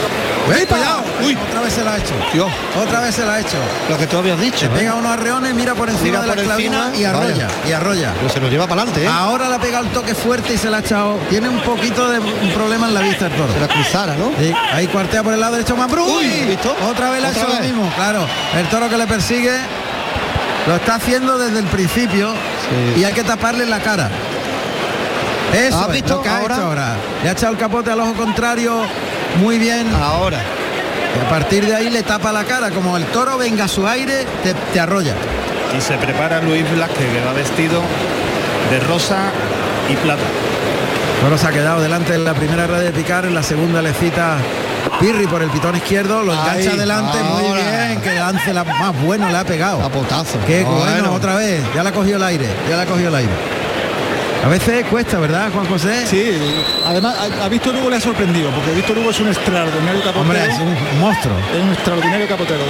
¡Uy, 0.61 0.67
cuidado! 0.67 1.03
Uy, 1.25 1.39
otra 1.49 1.61
vez 1.63 1.73
se 1.73 1.85
la 1.85 1.95
ha 1.95 1.97
hecho. 1.99 2.13
Dios. 2.35 2.51
Otra 2.77 3.01
vez 3.01 3.15
se 3.15 3.25
la 3.25 3.35
ha 3.35 3.41
hecho. 3.41 3.57
Lo 3.89 3.97
que 3.97 4.07
tú 4.07 4.19
habías 4.19 4.39
dicho. 4.39 4.67
¿eh? 4.67 4.71
pega 4.75 4.95
unos 4.95 5.13
arreones, 5.13 5.55
mira 5.55 5.75
por 5.75 5.89
encima 5.89 6.21
Mira 6.21 6.21
de 6.21 6.27
la 6.27 6.35
por 6.35 6.61
encima, 6.61 6.91
y 6.99 7.05
arrolla, 7.05 7.29
vaya. 7.47 7.49
y 7.67 7.73
arrolla. 7.73 8.13
Pero 8.19 8.29
se 8.29 8.41
lo 8.41 8.49
lleva 8.49 8.67
para 8.67 8.83
adelante, 8.83 9.05
¿eh? 9.05 9.09
Ahora 9.11 9.49
le 9.49 9.55
ha 9.55 9.59
pegado 9.59 9.85
el 9.85 9.91
toque 9.93 10.15
fuerte 10.15 10.53
y 10.55 10.59
se 10.59 10.69
la 10.69 10.79
ha 10.79 10.81
echado. 10.81 11.17
Tiene 11.31 11.49
un 11.49 11.61
poquito 11.61 12.11
de 12.11 12.19
un 12.19 12.51
problema 12.53 12.89
en 12.89 12.95
la 12.95 13.01
vista 13.01 13.27
el 13.27 13.33
toro. 13.33 13.53
Se 13.55 13.61
la 13.61 13.69
cruzara, 13.69 14.17
¿no? 14.17 14.33
Sí, 14.39 14.53
ahí 14.73 14.87
cuartea 14.89 15.23
por 15.23 15.33
el 15.33 15.41
lado 15.41 15.53
derecho 15.55 15.77
Mambrú. 15.77 16.05
Uy. 16.05 16.27
¿visto? 16.49 16.77
Otra 16.91 17.11
vez 17.11 17.23
le 17.23 17.29
ha 17.29 17.31
hecho 17.31 17.47
lo 17.47 17.53
vez. 17.55 17.61
mismo, 17.63 17.91
claro. 17.97 18.27
El 18.59 18.67
toro 18.67 18.89
que 18.91 18.99
le 18.99 19.07
persigue 19.07 19.53
lo 20.67 20.77
está 20.77 20.95
haciendo 20.97 21.39
desde 21.39 21.59
el 21.59 21.67
principio 21.67 22.33
Sí. 22.95 23.01
y 23.01 23.05
hay 23.05 23.13
que 23.13 23.23
taparle 23.25 23.67
la 23.67 23.81
cara. 23.81 24.11
Eso 25.53 25.79
¿Has 25.79 25.87
es 25.89 25.93
visto 25.93 26.17
lo 26.17 26.23
que 26.23 26.29
ha 26.29 26.39
ahora? 26.39 26.55
hecho 26.55 26.65
ahora. 26.65 26.97
Le 27.23 27.29
ha 27.29 27.33
echado 27.33 27.53
el 27.53 27.59
capote 27.59 27.91
al 27.91 28.01
ojo 28.01 28.15
contrario 28.15 28.83
muy 29.41 29.59
bien. 29.59 29.87
Ahora. 29.95 30.39
Y 31.17 31.25
a 31.27 31.29
partir 31.29 31.65
de 31.67 31.75
ahí 31.77 31.91
le 31.91 32.03
tapa 32.03 32.33
la 32.33 32.45
cara. 32.45 32.71
Como 32.71 32.97
el 32.97 33.05
toro 33.07 33.39
venga 33.39 33.65
a 33.65 33.69
su 33.69 33.87
aire, 33.87 34.25
te, 34.43 34.55
te 34.73 34.81
arrolla. 34.81 35.15
Y 35.77 35.81
se 35.81 35.95
prepara 35.99 36.41
Luis 36.41 36.69
Blasque, 36.73 37.07
que 37.07 37.25
va 37.25 37.33
vestido 37.33 37.81
de 38.71 38.81
rosa 38.81 39.31
y 39.91 39.95
plata. 39.97 40.23
Toro 41.21 41.39
se 41.39 41.47
ha 41.47 41.51
quedado 41.53 41.81
delante 41.83 42.15
en 42.15 42.25
la 42.25 42.35
primera 42.35 42.67
red 42.67 42.83
de 42.83 42.91
picar, 42.91 43.25
en 43.27 43.35
la 43.35 43.43
segunda 43.43 43.81
le 43.83 43.93
cita 43.93 44.37
Pirri 45.01 45.27
por 45.27 45.43
el 45.43 45.51
pitón 45.51 45.77
izquierdo, 45.77 46.23
lo 46.23 46.33
engancha 46.33 46.53
Ahí, 46.53 46.67
adelante, 46.69 47.19
muy 47.23 47.53
bien, 47.55 48.01
que 48.03 48.15
lance 48.15 48.53
la 48.55 48.65
más 48.65 49.01
bueno 49.03 49.29
le 49.29 49.37
ha 49.37 49.45
pegado. 49.45 49.83
A 49.85 49.89
potazo. 49.89 50.39
Qué 50.47 50.63
bueno, 50.63 50.81
Bueno. 50.81 51.13
otra 51.15 51.37
vez, 51.37 51.63
ya 51.75 51.83
le 51.83 51.89
ha 51.89 51.93
cogido 51.93 52.17
el 52.17 52.23
aire, 52.23 52.47
ya 52.69 52.77
le 52.77 52.83
ha 52.83 52.87
cogido 52.87 53.09
el 53.09 53.15
aire. 53.17 53.33
A 54.45 54.49
veces 54.49 54.85
cuesta, 54.91 55.19
¿verdad, 55.19 55.51
Juan 55.55 55.67
José? 55.67 56.07
Sí, 56.07 56.23
además 56.87 57.17
a, 57.17 57.47
a 57.47 57.49
Víctor 57.49 57.75
Hugo 57.77 57.89
le 57.89 57.97
ha 57.97 58.01
sorprendido, 58.01 58.51
porque 58.51 58.73
Víctor 58.73 58.99
Hugo 58.99 59.09
es 59.11 59.19
un 59.21 59.29
extraordinario 59.29 60.01
capotero. 60.03 60.21
Hombre, 60.21 60.39
es 60.47 60.59
un 60.59 61.01
monstruo. 61.01 61.35
Es 61.55 61.63
un 61.63 61.73
extraordinario 61.73 62.29
capotero. 62.29 62.61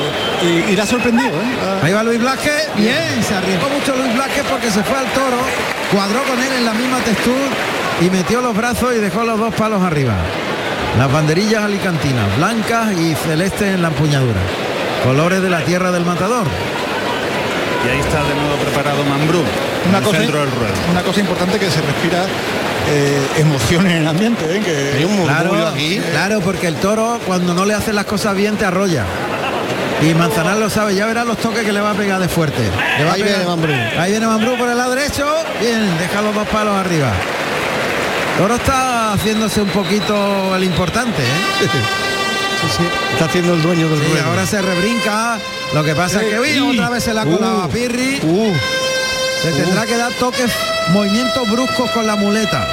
Y, 0.42 0.70
y 0.70 0.77
le 0.77 0.83
ha 0.83 0.87
sorprendido, 0.87 1.31
¿eh? 1.31 1.81
Ahí 1.83 1.92
va 1.92 2.05
Luis 2.05 2.20
Blasque, 2.20 2.53
bien, 2.77 3.22
se 3.27 3.35
arriesgó 3.35 3.68
mucho 3.70 3.92
Luis 3.96 4.14
Blasque 4.14 4.42
porque 4.48 4.70
se 4.70 4.85
fue 4.85 4.96
al 4.98 5.07
toro, 5.07 5.38
cuadró 5.92 6.22
con 6.22 6.38
él 6.40 6.53
en 6.59 6.64
la 6.64 6.74
misma 6.74 6.98
textura 6.98 7.42
y 8.00 8.09
metió 8.09 8.40
los 8.40 8.57
brazos 8.57 8.94
y 8.96 9.00
dejó 9.00 9.24
los 9.24 9.37
dos 9.38 9.53
palos 9.55 9.83
arriba. 9.83 10.14
Las 10.98 11.12
banderillas 11.12 11.64
alicantinas, 11.64 12.37
blancas 12.37 12.92
y 12.92 13.14
celestes 13.14 13.74
en 13.74 13.83
la 13.83 13.88
empuñadura. 13.88 14.38
Colores 15.02 15.42
de 15.42 15.50
la 15.50 15.61
tierra 15.64 15.90
del 15.90 16.04
matador. 16.04 16.46
Y 17.85 17.88
ahí 17.90 17.98
está 18.00 18.22
de 18.22 18.35
nuevo 18.35 18.57
preparado 18.62 19.04
Mambrú, 19.04 19.42
Una 19.88 20.00
cosa, 20.00 20.18
del 20.20 20.30
ruedo. 20.33 20.46
una 20.90 21.02
cosa 21.02 21.20
importante 21.20 21.59
que 21.59 21.70
se 21.70 21.80
respira 21.83 22.24
eh, 22.88 23.26
emoción 23.38 23.87
en 23.87 23.96
el 23.98 24.07
ambiente, 24.07 24.44
¿eh? 24.57 24.61
que 24.61 24.98
Hay 24.98 25.04
un 25.04 25.16
murmullo 25.16 25.50
Claro, 25.50 25.68
aquí. 25.68 26.00
claro, 26.12 26.40
porque 26.40 26.68
el 26.68 26.76
toro 26.76 27.18
cuando 27.26 27.52
no 27.54 27.66
le 27.66 27.74
hacen 27.74 27.94
las 27.96 28.07
cosas 28.07 28.35
bien 28.37 28.57
te 28.57 28.64
arrolla. 28.64 29.04
Y 30.02 30.14
Manzanar 30.14 30.57
lo 30.59 30.70
sabe, 30.70 30.94
ya 30.94 31.07
verá 31.07 31.24
los 31.24 31.37
toques 31.38 31.64
que 31.64 31.72
le 31.72 31.80
va 31.80 31.90
a 31.90 31.94
pegar 31.94 32.20
de 32.20 32.28
fuerte. 32.28 32.62
Le 32.98 33.04
va 33.04 33.11
a 33.11 33.14
Ahí 33.14 33.22
pegar- 33.22 33.38
viene 33.38 33.50
Mambrú. 33.50 33.72
Ahí 33.98 34.11
viene 34.12 34.26
Mambrú 34.26 34.57
por 34.57 34.68
el 34.68 34.76
lado 34.78 34.94
derecho. 34.94 35.26
Bien, 35.61 35.98
deja 35.98 36.22
los 36.22 36.35
dos 36.35 36.46
palos 36.48 36.74
arriba. 36.74 37.11
Toro 38.38 38.57
está 38.57 39.12
haciéndose 39.12 39.61
un 39.62 39.68
poquito 39.68 40.57
el 40.57 40.64
importante, 40.64 41.23
¿eh? 41.23 41.27
Sí, 41.61 41.66
sí. 42.77 42.83
Está 43.12 43.27
haciendo 43.27 43.55
el 43.55 43.62
dueño 43.62 43.88
del 43.88 44.01
Sí, 44.01 44.07
ruedo. 44.11 44.25
ahora 44.27 44.47
se 44.47 44.61
rebrinca. 44.61 45.38
Lo 45.73 45.85
que 45.85 45.94
pasa 45.94 46.20
es 46.23 46.29
que 46.31 46.40
uy, 46.40 46.59
otra 46.79 46.88
vez 46.90 47.05
se 47.05 47.14
la 47.14 47.23
ha 47.23 47.25
colado 47.27 47.62
a 47.62 47.68
Pirri. 47.68 48.20
Uh, 48.23 48.53
Le 49.44 49.53
tendrá 49.53 49.87
que 49.87 49.97
dar 49.97 50.12
toques, 50.14 50.51
movimientos 50.92 51.49
bruscos 51.51 51.90
con 51.90 52.07
la 52.07 52.16
muleta 52.16 52.66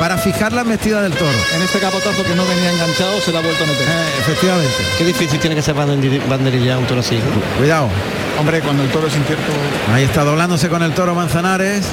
para 0.00 0.18
fijar 0.18 0.52
la 0.52 0.62
embestida 0.62 1.00
del 1.02 1.12
toro. 1.14 1.38
en 1.54 1.62
este 1.62 1.78
capotazo 1.78 2.22
que 2.24 2.34
no 2.34 2.44
venía 2.46 2.70
enganchado 2.72 3.20
se 3.20 3.30
la 3.32 3.38
ha 3.38 3.42
vuelto 3.42 3.62
a 3.62 3.66
meter. 3.66 3.88
Eh, 3.88 4.08
efectivamente. 4.20 4.74
qué 4.98 5.04
difícil 5.04 5.38
tiene 5.38 5.54
que 5.54 5.62
ser 5.62 5.74
banderi- 5.76 6.26
banderillar 6.28 6.78
un 6.78 6.86
toro 6.86 7.00
así. 7.00 7.16
¿no? 7.16 7.58
Cuidado. 7.58 7.88
Hombre, 8.38 8.60
cuando 8.60 8.82
el 8.82 8.90
toro 8.90 9.06
es 9.06 9.14
incierto, 9.16 9.44
Ahí 9.92 10.04
está 10.04 10.24
doblándose 10.24 10.68
con 10.68 10.82
el 10.82 10.92
toro 10.92 11.14
Manzanares. 11.14 11.86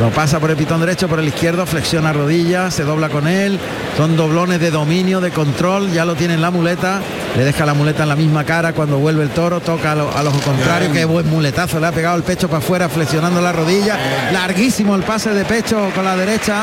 Lo 0.00 0.10
pasa 0.10 0.38
por 0.38 0.48
el 0.50 0.56
pitón 0.56 0.78
derecho, 0.80 1.08
por 1.08 1.18
el 1.18 1.26
izquierdo, 1.26 1.66
flexiona 1.66 2.12
rodillas, 2.12 2.72
se 2.72 2.84
dobla 2.84 3.08
con 3.08 3.26
él. 3.26 3.58
Son 3.96 4.16
doblones 4.16 4.60
de 4.60 4.70
dominio, 4.70 5.20
de 5.20 5.32
control, 5.32 5.90
ya 5.90 6.04
lo 6.04 6.14
tiene 6.14 6.34
en 6.34 6.40
la 6.40 6.52
muleta. 6.52 7.00
Le 7.36 7.44
deja 7.44 7.66
la 7.66 7.74
muleta 7.74 8.04
en 8.04 8.08
la 8.08 8.14
misma 8.16 8.44
cara 8.44 8.72
cuando 8.72 8.98
vuelve 8.98 9.24
el 9.24 9.30
toro, 9.30 9.58
toca 9.60 9.92
al, 9.92 10.00
al 10.14 10.26
ojo 10.28 10.38
contrario, 10.40 10.92
qué 10.92 11.04
buen 11.04 11.28
muletazo, 11.28 11.80
le 11.80 11.88
ha 11.88 11.92
pegado 11.92 12.16
el 12.16 12.22
pecho 12.22 12.46
para 12.48 12.58
afuera, 12.58 12.88
flexionando 12.88 13.40
la 13.40 13.50
rodilla. 13.52 13.98
Larguísimo 14.32 14.94
el 14.94 15.02
pase 15.02 15.30
de 15.30 15.44
pecho 15.44 15.90
con 15.94 16.04
la 16.04 16.16
derecha, 16.16 16.62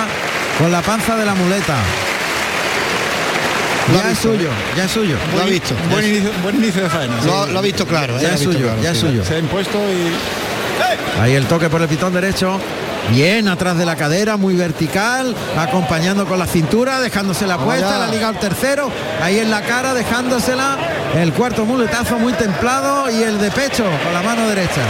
con 0.57 0.71
la 0.71 0.81
panza 0.81 1.17
de 1.17 1.25
la 1.25 1.35
muleta. 1.35 1.75
Lo 3.91 3.99
Ya 4.01 4.11
es 4.11 4.17
suyo, 4.17 4.49
ya 4.77 4.85
es 4.85 4.91
suyo. 4.91 5.15
Lo 5.35 5.43
ha 5.43 5.45
visto. 5.45 5.75
buen 5.91 6.05
inicio, 6.07 6.31
buen 6.41 6.55
inicio 6.55 6.83
de 6.83 6.89
faena. 6.89 7.13
Lo, 7.25 7.43
ha- 7.43 7.47
lo 7.47 7.59
ha 7.59 7.61
visto 7.61 7.85
claro. 7.85 8.17
¿eh? 8.17 8.21
Ya 8.23 8.29
ha 8.29 8.33
es 8.35 8.39
suyo, 8.41 8.59
claro, 8.59 8.81
ya 8.81 8.91
es 8.91 8.97
suyo. 8.97 9.23
Se 9.25 9.35
ha 9.35 9.39
impuesto 9.39 9.77
y 9.77 11.21
Ahí 11.21 11.33
el 11.35 11.45
toque 11.45 11.69
por 11.69 11.81
el 11.81 11.87
pitón 11.87 12.13
derecho. 12.13 12.59
Bien 13.11 13.47
atrás 13.47 13.77
de 13.77 13.85
la 13.85 13.95
cadera, 13.95 14.35
muy 14.35 14.55
vertical, 14.55 15.35
acompañando 15.57 16.25
con 16.25 16.39
la 16.39 16.47
cintura, 16.47 16.99
dejándose 16.99 17.45
la 17.45 17.57
puesta, 17.57 17.99
la 17.99 18.07
liga 18.07 18.27
al 18.27 18.39
tercero, 18.39 18.91
ahí 19.21 19.39
en 19.39 19.51
la 19.51 19.61
cara, 19.61 19.93
dejándosela, 19.93 20.77
el 21.15 21.31
cuarto 21.33 21.65
muletazo 21.65 22.17
muy 22.17 22.33
templado 22.33 23.09
y 23.11 23.23
el 23.23 23.39
de 23.39 23.51
pecho 23.51 23.85
con 24.03 24.13
la 24.13 24.23
mano 24.23 24.47
derecha. 24.47 24.81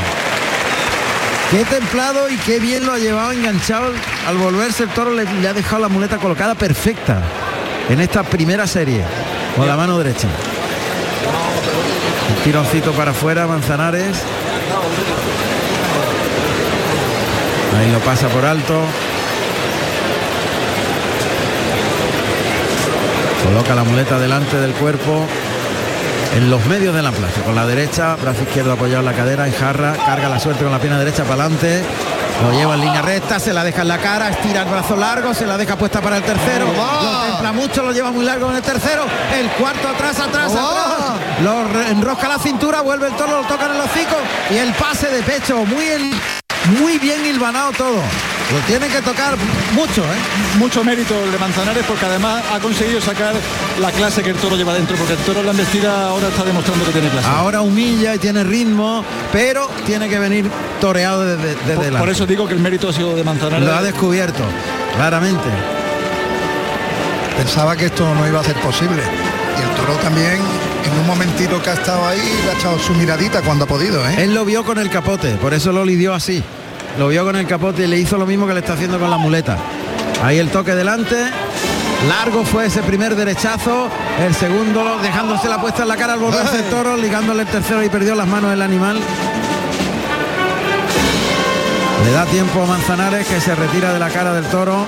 Qué 1.52 1.64
templado 1.66 2.30
y 2.30 2.38
qué 2.38 2.60
bien 2.60 2.86
lo 2.86 2.94
ha 2.94 2.98
llevado 2.98 3.32
enganchado. 3.32 3.92
Al 4.28 4.38
volverse 4.38 4.84
el 4.84 4.90
toro 4.90 5.14
le, 5.14 5.26
le 5.26 5.48
ha 5.48 5.54
dejado 5.54 5.82
la 5.82 5.90
muleta 5.90 6.18
colocada 6.18 6.56
perfecta 6.56 7.22
en 7.90 8.02
esta 8.02 8.24
primera 8.24 8.66
serie 8.66 9.04
con 9.56 9.68
la 9.68 9.76
mano 9.76 9.98
derecha. 9.98 10.28
Un 12.30 12.44
tironcito 12.44 12.92
para 12.94 13.12
afuera, 13.12 13.46
Manzanares. 13.46 14.18
Ahí 17.80 17.92
lo 17.92 18.00
pasa 18.00 18.28
por 18.30 18.46
alto. 18.46 18.82
Coloca 23.44 23.76
la 23.76 23.84
muleta 23.84 24.18
delante 24.20 24.58
del 24.58 24.74
cuerpo 24.74 25.26
en 26.36 26.50
los 26.50 26.66
medios 26.66 26.96
de 26.96 27.02
la 27.02 27.12
plaza. 27.12 27.42
Con 27.42 27.56
la 27.56 27.66
derecha, 27.66 28.16
brazo 28.16 28.44
izquierdo 28.44 28.74
apoyado 28.74 29.00
en 29.00 29.06
la 29.06 29.14
cadera, 29.14 29.48
en 29.48 29.54
jarra, 29.54 29.94
carga 30.06 30.30
la 30.30 30.40
suerte 30.40 30.64
con 30.64 30.72
la 30.72 30.80
pierna 30.80 30.98
derecha 31.00 31.24
para 31.24 31.44
adelante. 31.44 31.84
Lo 32.44 32.52
lleva 32.52 32.74
en 32.76 32.82
línea 32.82 33.02
recta, 33.02 33.40
se 33.40 33.54
la 33.54 33.64
deja 33.64 33.84
en 33.84 33.88
la 33.88 33.98
cara, 34.00 34.30
estira 34.30 34.64
el 34.64 34.68
brazo 34.70 34.98
largo, 34.98 35.34
se 35.34 35.46
la 35.46 35.58
deja 35.58 35.78
puesta 35.78 36.02
para 36.02 36.18
el 36.18 36.24
tercero. 36.24 36.66
Lo 36.66 37.22
templa 37.32 37.54
mucho, 37.54 37.82
lo 37.84 37.94
lleva 37.94 38.12
muy 38.12 38.26
largo 38.26 38.50
en 38.50 38.58
el 38.58 38.62
tercero. 38.62 39.04
El 39.34 39.48
cuarto 39.52 39.88
atrás, 39.88 40.20
atrás, 40.20 40.52
atrás. 40.52 41.42
Lo 41.44 41.62
enrosca 41.90 42.28
la 42.28 42.40
cintura, 42.40 42.82
vuelve 42.82 43.08
el 43.08 43.14
toro, 43.16 43.42
lo 43.42 43.48
toca 43.48 43.68
en 43.68 43.72
el 43.76 43.82
hocico 43.82 44.18
y 44.52 44.58
el 44.58 44.74
pase 44.74 45.08
de 45.10 45.22
pecho. 45.24 45.64
Muy, 45.66 45.86
el- 45.86 46.12
muy 46.80 46.98
bien 47.00 47.26
hilvanado 47.26 47.72
todo. 47.72 48.02
Lo 48.52 48.60
tiene 48.68 48.88
que 48.88 49.02
tocar 49.02 49.36
mucho, 49.74 50.04
¿eh? 50.04 50.58
Mucho 50.60 50.84
mérito 50.84 51.24
el 51.24 51.32
de 51.32 51.40
Manzanares 51.40 51.84
porque 51.88 52.06
además 52.06 52.44
ha 52.54 52.60
conseguido 52.60 53.02
sacar 53.02 53.34
la 53.80 53.92
clase 53.92 54.22
que 54.22 54.30
el 54.30 54.36
toro 54.36 54.56
lleva 54.56 54.74
dentro, 54.74 54.96
porque 54.98 55.14
el 55.14 55.20
toro 55.20 55.40
en 55.40 55.48
la 55.48 55.52
embestida 55.52 56.10
ahora 56.10 56.28
está 56.28 56.44
demostrando 56.44 56.86
que 56.86 56.92
tiene 56.92 57.10
clase. 57.10 57.28
Ahora 57.28 57.62
humilla 57.62 58.14
y 58.14 58.20
tiene 58.20 58.44
ritmo, 58.44 59.04
pero 59.32 59.68
tiene 59.86 60.08
que 60.10 60.20
venir 60.20 60.50
toreado 60.80 61.26
desde, 61.26 61.56
desde 61.56 61.74
por, 61.74 61.84
delante. 61.84 62.00
por 62.00 62.10
eso 62.10 62.26
digo 62.28 62.48
que 62.48 62.54
el 62.54 62.60
mérito 62.60 62.90
ha 62.90 62.94
sido 62.94 63.16
de 63.16 63.24
Manzanares. 63.24 63.66
Lo 63.66 63.74
ha 63.74 63.82
descubierto, 63.82 64.44
claramente. 64.96 65.50
Pensaba 67.38 67.76
que 67.76 67.88
esto 67.88 68.14
no 68.14 68.28
iba 68.28 68.40
a 68.40 68.44
ser 68.44 68.56
posible. 68.58 69.02
Y 69.58 69.62
el 69.62 69.76
toro 69.76 69.94
también, 70.02 70.40
en 70.96 71.02
un 71.02 71.08
momentito 71.08 71.62
que 71.62 71.70
ha 71.70 71.74
estado 71.74 72.06
ahí, 72.08 72.22
le 72.46 72.52
ha 72.52 72.54
echado 72.54 72.80
su 72.80 72.94
miradita 72.94 73.42
cuando 73.42 73.66
ha 73.66 73.68
podido, 73.68 74.08
¿eh? 74.08 74.16
Él 74.20 74.34
lo 74.34 74.46
vio 74.46 74.64
con 74.64 74.80
el 74.80 74.90
capote, 74.90 75.32
por 75.36 75.54
eso 75.54 75.72
lo 75.72 75.84
lidió 75.84 76.14
así. 76.14 76.42
Lo 76.98 77.10
vio 77.10 77.26
con 77.26 77.36
el 77.36 77.46
capote 77.46 77.84
y 77.84 77.88
le 77.88 78.00
hizo 78.00 78.18
lo 78.18 78.26
mismo 78.26 78.48
que 78.48 78.54
le 78.54 78.62
está 78.62 78.74
haciendo 78.74 78.98
con 78.98 79.10
la 79.10 79.18
muleta. 79.18 79.58
Ahí 80.24 80.38
el 80.38 80.50
toque 80.50 80.74
delante. 80.74 81.16
Largo 82.08 82.46
fue 82.46 82.68
ese 82.68 82.82
primer 82.84 83.16
derechazo, 83.16 83.90
el 84.26 84.34
segundo 84.34 85.00
dejándose 85.02 85.50
la 85.50 85.60
puesta 85.60 85.82
en 85.82 85.90
la 85.90 85.98
cara 85.98 86.14
al 86.14 86.20
volverse 86.20 86.58
el 86.58 86.66
toro, 86.66 86.96
ligándole 86.96 87.42
el 87.42 87.48
tercero 87.48 87.84
y 87.84 87.90
perdió 87.90 88.16
las 88.16 88.28
manos 88.28 88.54
el 88.54 88.62
animal. 88.62 89.00
Le 92.06 92.12
da 92.12 92.26
tiempo 92.26 92.62
a 92.62 92.66
Manzanares 92.68 93.28
que 93.28 93.42
se 93.42 93.56
retira 93.56 93.92
de 93.92 94.00
la 94.00 94.10
cara 94.10 94.34
del 94.34 94.46
toro. 94.46 94.86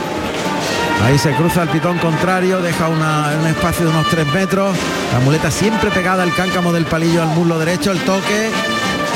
Ahí 1.06 1.18
se 1.18 1.32
cruza 1.34 1.62
el 1.64 1.70
pitón 1.70 1.98
contrario, 2.00 2.60
deja 2.62 2.90
una- 2.90 3.30
un 3.40 3.48
espacio 3.48 3.86
de 3.86 3.92
unos 3.92 4.08
3 4.10 4.28
metros. 4.34 4.76
La 5.14 5.20
muleta 5.20 5.52
siempre 5.52 5.90
pegada 5.92 6.24
al 6.24 6.34
cáncamo 6.34 6.74
del 6.74 6.86
palillo 6.86 7.22
al 7.22 7.30
muslo 7.30 7.58
derecho. 7.60 7.92
El 7.92 8.00
toque 8.00 8.50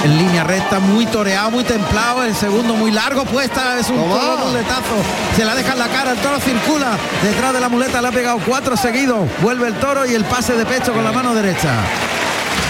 en 0.05 0.17
línea 0.17 0.43
recta, 0.43 0.79
muy 0.79 1.05
toreado, 1.07 1.51
muy 1.51 1.63
templado. 1.63 2.23
El 2.23 2.35
segundo 2.35 2.75
muy 2.75 2.91
largo, 2.91 3.25
puesta, 3.25 3.77
es 3.79 3.89
un 3.89 3.97
toro 3.97 4.37
muletazo. 4.47 4.95
Se 5.35 5.43
la 5.43 5.53
deja 5.55 5.73
en 5.73 5.79
la 5.79 5.87
cara, 5.87 6.11
el 6.11 6.17
toro 6.19 6.39
circula. 6.39 6.91
Detrás 7.23 7.51
de 7.53 7.59
la 7.59 7.67
muleta 7.67 8.01
le 8.01 8.07
ha 8.07 8.11
pegado 8.11 8.39
cuatro 8.45 8.77
seguidos. 8.77 9.27
Vuelve 9.41 9.67
el 9.67 9.73
toro 9.73 10.05
y 10.05 10.13
el 10.13 10.23
pase 10.23 10.53
de 10.53 10.65
pecho 10.65 10.93
con 10.93 11.03
la 11.03 11.11
mano 11.11 11.33
derecha. 11.33 11.73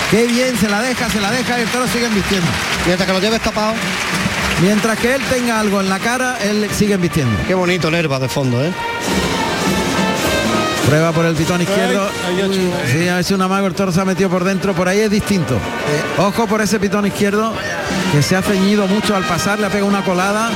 Qué 0.09 0.25
bien, 0.25 0.57
se 0.57 0.67
la 0.69 0.81
deja, 0.81 1.09
se 1.09 1.21
la 1.21 1.29
deja 1.31 1.59
y 1.59 1.61
el 1.63 1.67
toro 1.69 1.85
sigue 1.87 2.07
vistiendo. 2.07 2.47
Mientras 2.85 3.05
que 3.07 3.13
lo 3.13 3.19
lleves 3.19 3.41
tapado. 3.41 3.73
Mientras 4.61 4.97
que 4.99 5.15
él 5.15 5.21
tenga 5.29 5.59
algo 5.59 5.79
en 5.81 5.89
la 5.89 5.99
cara, 5.99 6.37
él 6.41 6.67
sigue 6.77 6.95
vistiendo. 6.97 7.35
Qué 7.47 7.53
bonito 7.53 7.89
Nerva 7.91 8.17
de 8.19 8.27
fondo, 8.29 8.63
¿eh? 8.63 8.71
Prueba 10.87 11.11
por 11.13 11.25
el 11.25 11.35
pitón 11.35 11.61
izquierdo. 11.61 12.09
Sí, 12.91 13.07
ha 13.07 13.19
hecho 13.19 13.35
un 13.35 13.41
amago, 13.41 13.67
el 13.67 13.73
toro 13.73 13.91
se 13.91 14.01
ha 14.01 14.05
metido 14.05 14.29
por 14.29 14.43
dentro, 14.43 14.73
por 14.73 14.87
ahí 14.89 14.99
es 14.99 15.09
distinto. 15.11 15.57
Ojo 16.17 16.47
por 16.47 16.59
ese 16.61 16.79
pitón 16.79 17.05
izquierdo, 17.05 17.53
que 18.11 18.21
se 18.21 18.35
ha 18.35 18.41
ceñido 18.41 18.87
mucho 18.87 19.15
al 19.15 19.23
pasar, 19.23 19.59
le 19.59 19.67
ha 19.67 19.69
pegado 19.69 19.87
una 19.87 20.03
colada. 20.03 20.49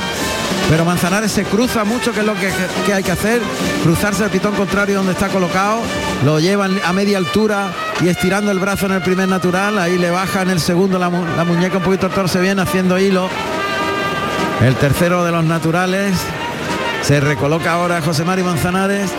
Pero 0.68 0.84
Manzanares 0.84 1.30
se 1.30 1.44
cruza 1.44 1.84
mucho, 1.84 2.12
que 2.12 2.20
es 2.20 2.26
lo 2.26 2.34
que, 2.34 2.50
que 2.84 2.92
hay 2.92 3.02
que 3.02 3.12
hacer, 3.12 3.40
cruzarse 3.84 4.24
al 4.24 4.30
pitón 4.30 4.54
contrario 4.56 4.96
donde 4.96 5.12
está 5.12 5.28
colocado, 5.28 5.78
lo 6.24 6.40
llevan 6.40 6.80
a 6.84 6.92
media 6.92 7.18
altura 7.18 7.68
y 8.00 8.08
estirando 8.08 8.50
el 8.50 8.58
brazo 8.58 8.86
en 8.86 8.92
el 8.92 9.00
primer 9.02 9.28
natural, 9.28 9.78
ahí 9.78 9.96
le 9.96 10.10
baja 10.10 10.42
en 10.42 10.50
el 10.50 10.60
segundo 10.60 10.98
la, 10.98 11.08
mu- 11.08 11.24
la 11.36 11.44
muñeca 11.44 11.76
un 11.78 11.84
poquito, 11.84 12.10
se 12.28 12.40
viene 12.40 12.62
haciendo 12.62 12.98
hilo. 12.98 13.28
El 14.60 14.74
tercero 14.74 15.24
de 15.24 15.30
los 15.30 15.44
naturales, 15.44 16.16
se 17.06 17.20
recoloca 17.20 17.72
ahora 17.72 18.02
José 18.02 18.24
Mari 18.24 18.42
Manzanares, 18.42 19.12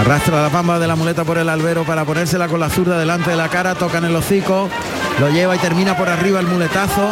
Arrastra 0.00 0.42
la 0.42 0.48
pamba 0.48 0.80
de 0.80 0.88
la 0.88 0.96
muleta 0.96 1.22
por 1.22 1.38
el 1.38 1.48
albero 1.48 1.84
para 1.84 2.04
ponérsela 2.04 2.48
con 2.48 2.58
la 2.58 2.68
zurda 2.68 2.98
delante 2.98 3.30
de 3.30 3.36
la 3.36 3.48
cara, 3.48 3.76
toca 3.76 3.98
en 3.98 4.06
el 4.06 4.16
hocico, 4.16 4.68
lo 5.20 5.28
lleva 5.30 5.54
y 5.54 5.58
termina 5.60 5.96
por 5.96 6.08
arriba 6.08 6.40
el 6.40 6.48
muletazo. 6.48 7.08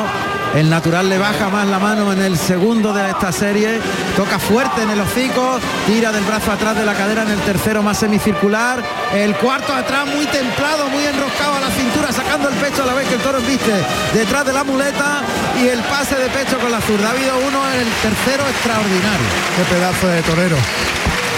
El 0.55 0.69
natural 0.69 1.09
le 1.09 1.17
baja 1.17 1.49
más 1.49 1.69
la 1.69 1.79
mano 1.79 2.13
en 2.13 2.21
el 2.21 2.37
segundo 2.37 2.93
de 2.93 3.09
esta 3.09 3.31
serie, 3.31 3.81
toca 4.17 4.39
fuerte 4.41 4.83
en 4.83 4.91
el 4.91 5.01
hocico, 5.01 5.61
tira 5.87 6.11
del 6.11 6.25
brazo 6.25 6.51
atrás 6.51 6.77
de 6.77 6.85
la 6.85 6.93
cadera 6.95 7.23
en 7.23 7.31
el 7.31 7.39
tercero 7.41 7.85
más 7.85 7.99
semicircular, 7.99 8.83
el 9.15 9.37
cuarto 9.37 9.73
atrás 9.73 10.07
muy 10.07 10.27
templado, 10.27 10.89
muy 10.89 11.05
enroscado 11.05 11.55
a 11.55 11.61
la 11.61 11.71
cintura, 11.71 12.13
sacando 12.13 12.49
el 12.49 12.55
pecho 12.57 12.83
a 12.83 12.87
la 12.87 12.95
vez 12.95 13.07
que 13.09 13.15
el 13.15 13.21
toro 13.21 13.39
viste 13.43 13.73
detrás 14.13 14.45
de 14.45 14.53
la 14.53 14.65
muleta 14.65 15.23
y 15.63 15.69
el 15.69 15.79
pase 15.85 16.17
de 16.17 16.29
pecho 16.31 16.59
con 16.59 16.73
la 16.73 16.81
zurda. 16.81 17.09
Ha 17.09 17.13
habido 17.13 17.39
uno 17.47 17.61
en 17.73 17.81
el 17.83 17.89
tercero 18.03 18.43
extraordinario. 18.49 19.27
Qué 19.57 19.63
pedazo 19.73 20.09
de 20.09 20.23
torero. 20.23 20.57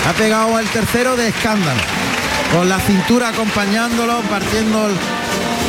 Ha 0.09 0.13
pegado 0.15 0.59
el 0.59 0.67
tercero 0.69 1.17
de 1.17 1.29
escándalo. 1.29 1.81
Con 2.51 2.67
la 2.69 2.79
cintura 2.81 3.29
acompañándolo, 3.29 4.21
partiendo 4.23 4.87
el- 4.89 4.97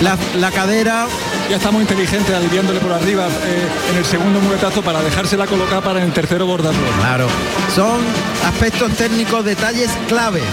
la, 0.04 0.18
la 0.40 0.52
cadera. 0.52 1.08
Ya 1.50 1.58
está 1.58 1.72
muy 1.72 1.82
inteligente 1.82 2.36
aliviándole 2.36 2.80
por 2.80 2.92
arriba 2.92 3.28
eh, 3.28 3.68
en 3.92 3.98
el 3.98 4.06
segundo 4.06 4.40
muletazo 4.40 4.82
para 4.82 5.02
dejársela 5.02 5.48
colocar 5.48 5.82
para 5.82 6.00
en 6.00 6.06
el 6.06 6.14
tercero 6.14 6.46
bordarlo. 6.46 6.82
Claro. 7.00 7.28
Son 7.74 8.02
aspectos 8.46 8.92
técnicos, 8.94 9.44
detalles 9.44 9.90
claves. 10.08 10.44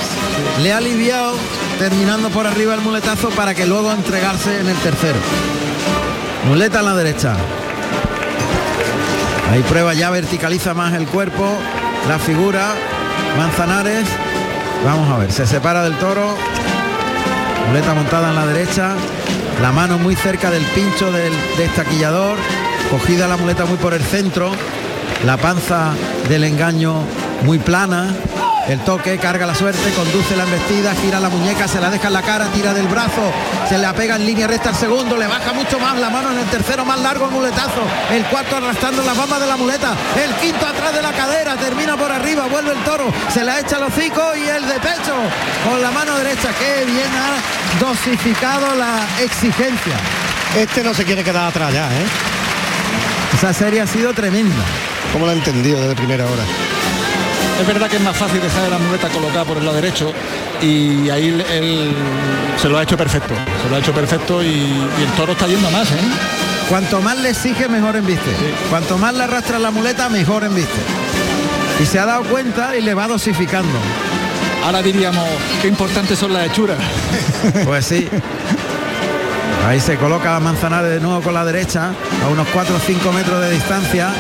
Le 0.62 0.72
ha 0.72 0.78
aliviado 0.78 1.34
terminando 1.78 2.28
por 2.30 2.46
arriba 2.46 2.74
el 2.74 2.80
muletazo 2.80 3.30
para 3.30 3.54
que 3.54 3.66
luego 3.66 3.92
entregarse 3.92 4.60
en 4.60 4.68
el 4.68 4.76
tercero. 4.78 5.18
Muleta 6.48 6.80
a 6.80 6.82
la 6.82 6.94
derecha. 6.94 7.36
Ahí 9.50 9.62
prueba 9.62 9.94
ya, 9.94 10.10
verticaliza 10.10 10.74
más 10.74 10.94
el 10.94 11.06
cuerpo, 11.06 11.44
la 12.08 12.18
figura. 12.18 12.74
Manzanares. 13.36 14.06
Vamos 14.84 15.10
a 15.10 15.18
ver, 15.18 15.30
se 15.30 15.46
separa 15.46 15.82
del 15.82 15.96
toro. 15.98 16.36
Muleta 17.70 17.94
montada 17.94 18.30
en 18.30 18.34
la 18.34 18.46
derecha. 18.46 18.96
La 19.62 19.70
mano 19.70 19.96
muy 19.96 20.16
cerca 20.16 20.50
del 20.50 20.64
pincho 20.74 21.12
del 21.12 21.32
destaquillador. 21.56 22.36
Cogida 22.90 23.28
la 23.28 23.36
muleta 23.36 23.64
muy 23.64 23.76
por 23.76 23.94
el 23.94 24.02
centro. 24.02 24.50
La 25.24 25.36
panza 25.36 25.92
del 26.28 26.42
engaño 26.42 27.04
muy 27.44 27.60
plana. 27.60 28.08
El 28.66 28.80
toque, 28.80 29.18
carga 29.18 29.46
la 29.46 29.54
suerte, 29.54 29.92
conduce 29.92 30.36
la 30.36 30.42
embestida, 30.42 30.96
gira 30.96 31.20
la 31.20 31.28
muñeca, 31.28 31.68
se 31.68 31.80
la 31.80 31.90
deja 31.90 32.08
en 32.08 32.12
la 32.12 32.22
cara, 32.22 32.46
tira 32.52 32.74
del 32.74 32.88
brazo, 32.88 33.32
se 33.70 33.78
la 33.78 33.92
pega 33.92 34.16
en 34.16 34.26
línea 34.26 34.48
recta 34.48 34.70
al 34.70 34.74
segundo, 34.74 35.16
le 35.16 35.28
baja 35.28 35.52
mucho 35.52 35.78
más 35.78 35.96
la 35.96 36.10
mano 36.10 36.32
en 36.32 36.38
el 36.38 36.46
tercero, 36.46 36.84
más 36.84 36.98
largo 36.98 37.26
el 37.26 37.30
muletazo, 37.30 37.82
el 38.10 38.24
cuarto 38.24 38.56
arrastrando 38.56 39.00
las 39.04 39.16
bambas 39.16 39.38
de 39.40 39.46
la 39.46 39.56
muleta, 39.56 39.94
el 40.20 40.34
quinto 40.40 40.66
atrás 40.66 40.92
de 40.92 41.00
la 41.00 41.12
cadera, 41.12 41.54
termina 41.54 41.96
por 41.96 42.10
arriba, 42.10 42.46
vuelve 42.46 42.72
el 42.72 42.82
toro, 42.82 43.04
se 43.32 43.44
la 43.44 43.60
echa 43.60 43.76
el 43.76 43.84
hocico 43.84 44.34
y 44.34 44.48
el 44.48 44.66
de 44.66 44.74
pecho 44.80 45.14
con 45.64 45.80
la 45.80 45.92
mano 45.92 46.16
derecha, 46.16 46.48
que 46.58 46.84
bien 46.84 47.10
ha 47.14 47.78
dosificado 47.78 48.74
la 48.74 49.06
exigencia. 49.22 49.94
Este 50.56 50.82
no 50.82 50.92
se 50.92 51.04
quiere 51.04 51.22
quedar 51.22 51.46
atrás 51.46 51.72
ya, 51.72 51.86
¿eh? 51.92 52.06
Esa 53.34 53.52
serie 53.52 53.82
ha 53.82 53.86
sido 53.86 54.12
tremenda. 54.12 54.64
Como 55.12 55.26
lo 55.26 55.30
ha 55.30 55.34
entendido 55.34 55.80
desde 55.80 55.94
primera 55.94 56.24
hora. 56.24 56.42
Es 57.60 57.66
verdad 57.68 57.88
que 57.88 57.96
es 57.96 58.02
más 58.02 58.16
fácil 58.16 58.40
dejar 58.40 58.68
la 58.68 58.78
muleta 58.78 59.08
colocada 59.10 59.44
por 59.44 59.58
el 59.58 59.64
lado 59.64 59.76
derecho 59.76 60.12
y 60.62 61.10
ahí 61.10 61.28
él, 61.50 61.94
se 62.60 62.68
lo 62.68 62.78
ha 62.78 62.82
hecho 62.82 62.96
perfecto. 62.96 63.34
Se 63.62 63.68
lo 63.68 63.76
ha 63.76 63.78
hecho 63.78 63.92
perfecto 63.92 64.42
y, 64.42 64.46
y 64.46 65.02
el 65.02 65.10
toro 65.16 65.32
está 65.32 65.46
yendo 65.46 65.70
más, 65.70 65.90
¿eh? 65.92 66.00
Cuanto 66.68 67.00
más 67.00 67.18
le 67.18 67.30
exige, 67.30 67.68
mejor 67.68 67.96
embiste. 67.96 68.30
Cuanto 68.68 68.96
más 68.96 69.14
le 69.14 69.24
arrastra 69.24 69.58
la 69.58 69.70
muleta, 69.70 70.08
mejor 70.08 70.44
embiste. 70.44 70.80
Y 71.80 71.86
se 71.86 71.98
ha 71.98 72.06
dado 72.06 72.22
cuenta 72.24 72.76
y 72.76 72.82
le 72.82 72.94
va 72.94 73.08
dosificando. 73.08 73.78
Ahora 74.64 74.82
diríamos 74.82 75.26
qué 75.62 75.68
importantes 75.68 76.18
son 76.18 76.32
las 76.32 76.46
hechuras. 76.46 76.78
Pues 77.64 77.86
sí. 77.86 78.06
Ahí 79.66 79.80
se 79.80 79.96
coloca 79.96 80.38
Manzanares 80.40 80.90
de 80.90 81.00
nuevo 81.00 81.22
con 81.22 81.34
la 81.34 81.44
derecha, 81.44 81.92
a 82.24 82.28
unos 82.28 82.46
4 82.48 82.76
o 82.76 82.78
5 82.78 83.12
metros 83.12 83.40
de 83.40 83.50
distancia. 83.50 84.10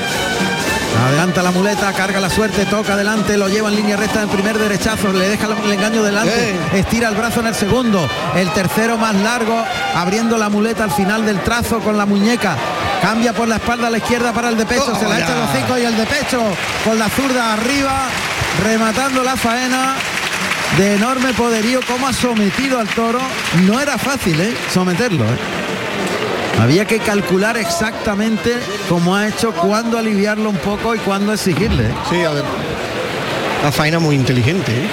Adelanta 0.98 1.42
la 1.42 1.50
muleta, 1.50 1.92
carga 1.92 2.20
la 2.20 2.28
suerte, 2.28 2.66
toca 2.66 2.94
adelante, 2.94 3.36
lo 3.36 3.48
lleva 3.48 3.68
en 3.68 3.76
línea 3.76 3.96
recta 3.96 4.22
en 4.22 4.28
primer 4.28 4.58
derechazo, 4.58 5.12
le 5.12 5.28
deja 5.28 5.46
el 5.46 5.72
engaño 5.72 6.02
delante, 6.02 6.54
estira 6.74 7.08
el 7.08 7.14
brazo 7.14 7.40
en 7.40 7.46
el 7.46 7.54
segundo, 7.54 8.08
el 8.36 8.50
tercero 8.52 8.98
más 8.98 9.14
largo, 9.14 9.64
abriendo 9.94 10.36
la 10.36 10.48
muleta 10.48 10.84
al 10.84 10.90
final 10.90 11.24
del 11.24 11.40
trazo 11.40 11.80
con 11.80 11.96
la 11.96 12.06
muñeca. 12.06 12.56
Cambia 13.00 13.32
por 13.32 13.48
la 13.48 13.56
espalda 13.56 13.86
a 13.86 13.90
la 13.90 13.98
izquierda 13.98 14.32
para 14.32 14.50
el 14.50 14.56
de 14.58 14.66
pecho, 14.66 14.94
se 14.94 15.08
la 15.08 15.18
echa 15.18 15.34
el 15.34 15.42
hocico 15.42 15.78
y 15.78 15.84
el 15.84 15.96
de 15.96 16.06
pecho 16.06 16.42
con 16.84 16.98
la 16.98 17.08
zurda 17.08 17.54
arriba, 17.54 18.08
rematando 18.62 19.22
la 19.22 19.36
faena 19.36 19.94
de 20.76 20.96
enorme 20.96 21.32
poderío, 21.32 21.80
como 21.86 22.06
ha 22.06 22.12
sometido 22.12 22.78
al 22.78 22.88
toro. 22.88 23.20
No 23.66 23.80
era 23.80 23.96
fácil, 23.96 24.38
¿eh? 24.40 24.54
Someterlo, 24.72 25.24
¿eh? 25.24 25.59
Había 26.60 26.84
que 26.84 26.98
calcular 26.98 27.56
exactamente 27.56 28.54
cómo 28.88 29.16
ha 29.16 29.26
hecho, 29.28 29.52
cuándo 29.52 29.96
aliviarlo 29.98 30.50
un 30.50 30.58
poco 30.58 30.94
y 30.94 30.98
cuándo 30.98 31.32
exigirle. 31.32 31.88
Sí, 32.10 32.22
a 32.22 32.30
ver. 32.30 32.44
Una 33.62 33.72
faena 33.72 33.98
muy 33.98 34.14
inteligente. 34.14 34.70
¿eh? 34.70 34.88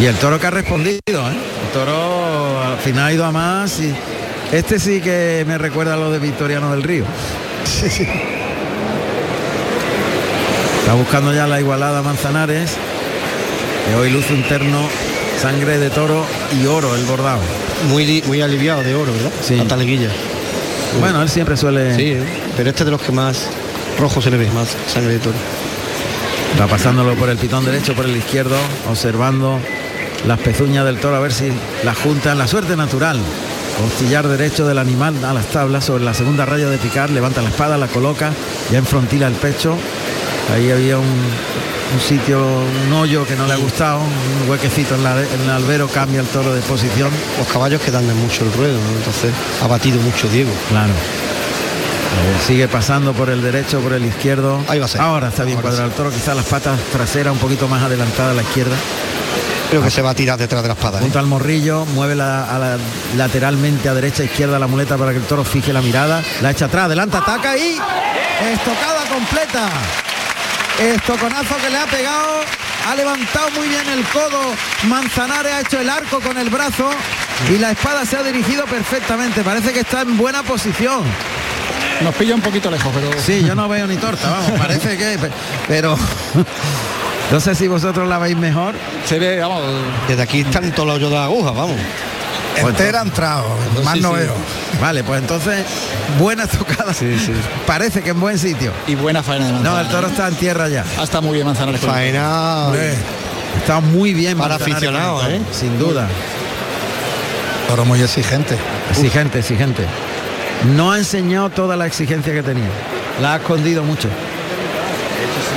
Y 0.00 0.06
el 0.06 0.16
toro 0.16 0.38
que 0.38 0.46
ha 0.46 0.50
respondido, 0.50 1.00
¿eh? 1.08 1.36
El 1.66 1.72
toro 1.72 2.62
al 2.62 2.78
final 2.78 3.06
ha 3.06 3.12
ido 3.12 3.24
a 3.24 3.32
más 3.32 3.80
y 3.80 3.94
este 4.52 4.78
sí 4.78 5.00
que 5.00 5.44
me 5.46 5.56
recuerda 5.56 5.94
a 5.94 5.96
lo 5.96 6.10
de 6.10 6.18
Victoriano 6.18 6.70
del 6.70 6.82
Río. 6.82 7.04
Está 10.80 10.94
buscando 10.94 11.32
ya 11.32 11.46
la 11.46 11.60
igualada 11.60 12.02
Manzanares, 12.02 12.72
que 13.88 13.94
hoy 13.94 14.10
luce 14.10 14.34
un 14.34 14.42
terno, 14.42 14.86
sangre 15.44 15.76
de 15.78 15.90
toro 15.90 16.24
y 16.58 16.64
oro 16.64 16.96
el 16.96 17.04
bordado. 17.04 17.40
Muy, 17.90 18.22
muy 18.26 18.40
aliviado 18.40 18.82
de 18.82 18.94
oro, 18.94 19.12
¿verdad? 19.12 19.30
Sí. 19.42 19.56
La 19.56 19.64
taleguilla. 19.64 20.08
Bueno, 21.00 21.20
él 21.20 21.28
siempre 21.28 21.54
suele... 21.58 21.94
Sí, 21.94 22.16
pero 22.56 22.70
este 22.70 22.82
es 22.82 22.86
de 22.86 22.90
los 22.90 23.02
que 23.02 23.12
más 23.12 23.48
rojo 24.00 24.22
se 24.22 24.30
le 24.30 24.38
ve, 24.38 24.48
más 24.52 24.74
sangre 24.86 25.12
de 25.12 25.18
toro. 25.18 25.36
Va 26.58 26.66
pasándolo 26.66 27.14
por 27.16 27.28
el 27.28 27.36
pitón 27.36 27.62
derecho, 27.62 27.92
por 27.94 28.06
el 28.06 28.16
izquierdo, 28.16 28.56
observando 28.88 29.60
las 30.26 30.38
pezuñas 30.38 30.86
del 30.86 30.96
toro 30.96 31.16
a 31.16 31.20
ver 31.20 31.34
si 31.34 31.52
la 31.84 31.94
juntan. 31.94 32.38
La 32.38 32.48
suerte 32.48 32.74
natural. 32.74 33.20
Costillar 33.78 34.26
derecho 34.26 34.66
del 34.66 34.78
animal 34.78 35.22
a 35.26 35.34
las 35.34 35.44
tablas 35.48 35.84
sobre 35.84 36.04
la 36.04 36.14
segunda 36.14 36.46
raya 36.46 36.70
de 36.70 36.78
picar, 36.78 37.10
levanta 37.10 37.42
la 37.42 37.50
espada, 37.50 37.76
la 37.76 37.88
coloca, 37.88 38.32
ya 38.72 38.78
enfrontila 38.78 39.26
el 39.26 39.34
pecho. 39.34 39.76
Ahí 40.54 40.70
había 40.70 40.96
un, 40.96 41.04
un 41.92 42.00
sitio, 42.00 42.40
un 42.86 42.92
hoyo 42.92 43.26
que 43.26 43.36
no 43.36 43.46
le 43.46 43.52
ha 43.52 43.56
gustado, 43.56 44.00
un 44.00 44.48
huequecito 44.50 44.94
en, 44.94 45.04
la- 45.04 45.20
en 45.20 45.40
el 45.42 45.50
albero, 45.50 45.88
cambia 45.88 46.20
el 46.20 46.26
toro 46.26 46.52
de 46.54 46.60
posición. 46.62 47.10
Los 47.38 47.46
caballos 47.48 47.80
que 47.80 47.90
dan 47.90 48.06
mucho 48.20 48.44
el 48.44 48.52
ruedo, 48.52 48.74
¿no? 48.80 48.96
entonces 48.98 49.32
ha 49.62 49.66
batido 49.66 50.00
mucho 50.00 50.28
Diego. 50.28 50.50
Claro. 50.68 50.92
Eh, 50.92 52.36
sigue 52.46 52.68
pasando 52.68 53.12
por 53.12 53.28
el 53.28 53.42
derecho, 53.42 53.80
por 53.80 53.92
el 53.92 54.04
izquierdo. 54.04 54.60
Ahí 54.68 54.78
va 54.78 54.84
a 54.86 54.88
ser. 54.88 55.00
Ahora 55.00 55.28
está 55.28 55.42
bien 55.44 55.56
Ahora 55.56 55.68
cuadrado 55.70 55.88
el 55.90 55.94
toro, 55.96 56.10
quizás 56.10 56.36
las 56.36 56.46
patas 56.46 56.78
traseras 56.92 57.32
un 57.32 57.38
poquito 57.38 57.66
más 57.68 57.82
adelantadas 57.82 58.32
a 58.32 58.34
la 58.34 58.42
izquierda. 58.42 58.76
Creo 59.70 59.82
que 59.82 59.90
se 59.90 60.02
va 60.02 60.10
a 60.10 60.14
tirar 60.14 60.38
detrás 60.38 60.62
de 60.62 60.68
la 60.68 60.74
espada. 60.74 60.98
¿eh? 60.98 61.02
Junto 61.02 61.18
al 61.18 61.26
morrillo, 61.26 61.84
mueve 61.86 62.14
la, 62.14 62.44
a 62.44 62.58
la- 62.58 62.78
lateralmente 63.16 63.88
a 63.88 63.94
derecha, 63.94 64.22
izquierda 64.22 64.58
la 64.60 64.68
muleta 64.68 64.96
para 64.96 65.10
que 65.10 65.18
el 65.18 65.24
toro 65.24 65.42
fije 65.44 65.72
la 65.72 65.82
mirada. 65.82 66.22
La 66.42 66.50
echa 66.52 66.66
atrás, 66.66 66.84
adelanta, 66.86 67.18
ataca 67.18 67.56
y 67.56 67.78
estocada 68.52 69.04
completa. 69.12 69.68
Estoconazo 70.80 71.56
que 71.56 71.70
le 71.70 71.78
ha 71.78 71.86
pegado. 71.86 72.40
Ha 72.88 72.94
levantado 72.94 73.50
muy 73.52 73.68
bien 73.68 73.88
el 73.88 74.04
codo. 74.06 74.40
Manzanares 74.88 75.52
ha 75.52 75.60
hecho 75.60 75.80
el 75.80 75.88
arco 75.88 76.20
con 76.20 76.36
el 76.36 76.50
brazo 76.50 76.90
y 77.52 77.58
la 77.58 77.70
espada 77.70 78.04
se 78.04 78.16
ha 78.16 78.22
dirigido 78.22 78.64
perfectamente. 78.66 79.42
Parece 79.42 79.72
que 79.72 79.80
está 79.80 80.02
en 80.02 80.16
buena 80.18 80.42
posición. 80.42 81.02
Nos 82.02 82.14
pilla 82.16 82.34
un 82.34 82.40
poquito 82.40 82.70
lejos, 82.70 82.92
pero 82.94 83.10
Sí, 83.22 83.42
yo 83.46 83.54
no 83.54 83.68
veo 83.68 83.86
ni 83.86 83.96
torta, 83.96 84.28
vamos, 84.28 84.50
parece 84.58 84.98
que, 84.98 85.16
pe- 85.16 85.30
pero 85.68 85.96
no 87.30 87.40
sé 87.40 87.54
si 87.54 87.68
vosotros 87.68 88.08
la 88.08 88.18
veis 88.18 88.36
mejor. 88.36 88.74
se 89.06 89.18
ve, 89.20 89.38
vamos, 89.40 89.62
Desde 90.08 90.20
aquí 90.22 90.40
están 90.40 90.72
todos 90.72 90.88
los 90.88 90.96
hoyos 90.96 91.10
de 91.10 91.16
la 91.16 91.24
aguja, 91.24 91.52
vamos. 91.52 91.76
Entera 92.56 93.02
entrado, 93.02 93.46
más 93.84 93.94
Sí, 93.94 94.00
no 94.00 94.10
sí. 94.10 94.16
veo. 94.20 94.34
Vale, 94.80 95.02
pues 95.04 95.20
entonces 95.20 95.64
buena 96.18 96.46
tocada. 96.46 96.92
Parece 97.66 98.02
que 98.02 98.10
en 98.10 98.20
buen 98.20 98.38
sitio. 98.38 98.72
y 98.86 98.94
buena 98.94 99.22
faena 99.22 99.46
de 99.46 99.52
No, 99.52 99.58
Manzanares. 99.58 99.86
el 99.88 99.92
toro 99.94 100.06
está 100.08 100.28
en 100.28 100.34
tierra 100.36 100.68
ya. 100.68 100.84
Ah, 100.98 101.04
está 101.04 101.20
muy 101.20 101.34
bien 101.34 101.46
Manzanares. 101.46 101.80
Faena 101.80 102.66
Hombre, 102.66 102.94
Está 103.58 103.80
muy 103.80 104.14
bien 104.14 104.36
Para 104.36 104.56
aficionados, 104.56 105.22
toro, 105.22 105.38
Sin 105.52 105.78
duda. 105.78 106.08
toro 107.68 107.84
muy 107.84 108.00
exigente. 108.02 108.56
Exigente, 108.90 109.38
exigente. 109.40 109.84
No 110.76 110.92
ha 110.92 110.98
enseñado 110.98 111.50
toda 111.50 111.76
la 111.76 111.86
exigencia 111.86 112.32
que 112.32 112.42
tenía. 112.42 112.68
La 113.20 113.34
ha 113.34 113.36
escondido 113.36 113.84
mucho. 113.84 114.08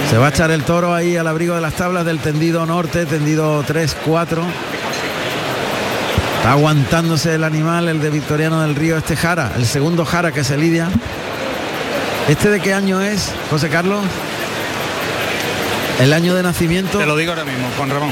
Se 0.10 0.18
va 0.18 0.28
a 0.28 0.30
echar 0.30 0.52
el 0.52 0.64
toro 0.64 0.94
ahí 0.94 1.18
al 1.18 1.28
abrigo 1.28 1.56
de 1.56 1.62
las 1.62 1.74
tablas 1.74 2.06
del 2.06 2.20
tendido 2.20 2.66
norte, 2.66 3.06
tendido 3.06 3.64
3, 3.66 3.96
4. 4.06 4.44
Está 6.38 6.52
aguantándose 6.52 7.36
el 7.36 7.44
animal, 7.44 7.90
el 7.90 8.00
de 8.00 8.10
Victoriano 8.10 8.62
del 8.62 8.76
Río, 8.76 8.98
este 8.98 9.16
Jara, 9.16 9.52
el 9.58 9.66
segundo 9.66 10.06
Jara 10.06 10.32
que 10.32 10.44
se 10.44 10.58
lidia. 10.58 10.88
¿Este 12.30 12.50
de 12.50 12.60
qué 12.60 12.74
año 12.74 13.02
es, 13.02 13.32
José 13.50 13.70
Carlos? 13.70 14.02
El 16.00 16.14
año 16.14 16.36
de 16.36 16.44
nacimiento, 16.44 17.00
Te 17.00 17.06
lo 17.06 17.16
digo 17.18 17.32
ahora 17.32 17.44
mismo, 17.46 17.68
Juan 17.78 17.90
Ramón. 17.90 18.12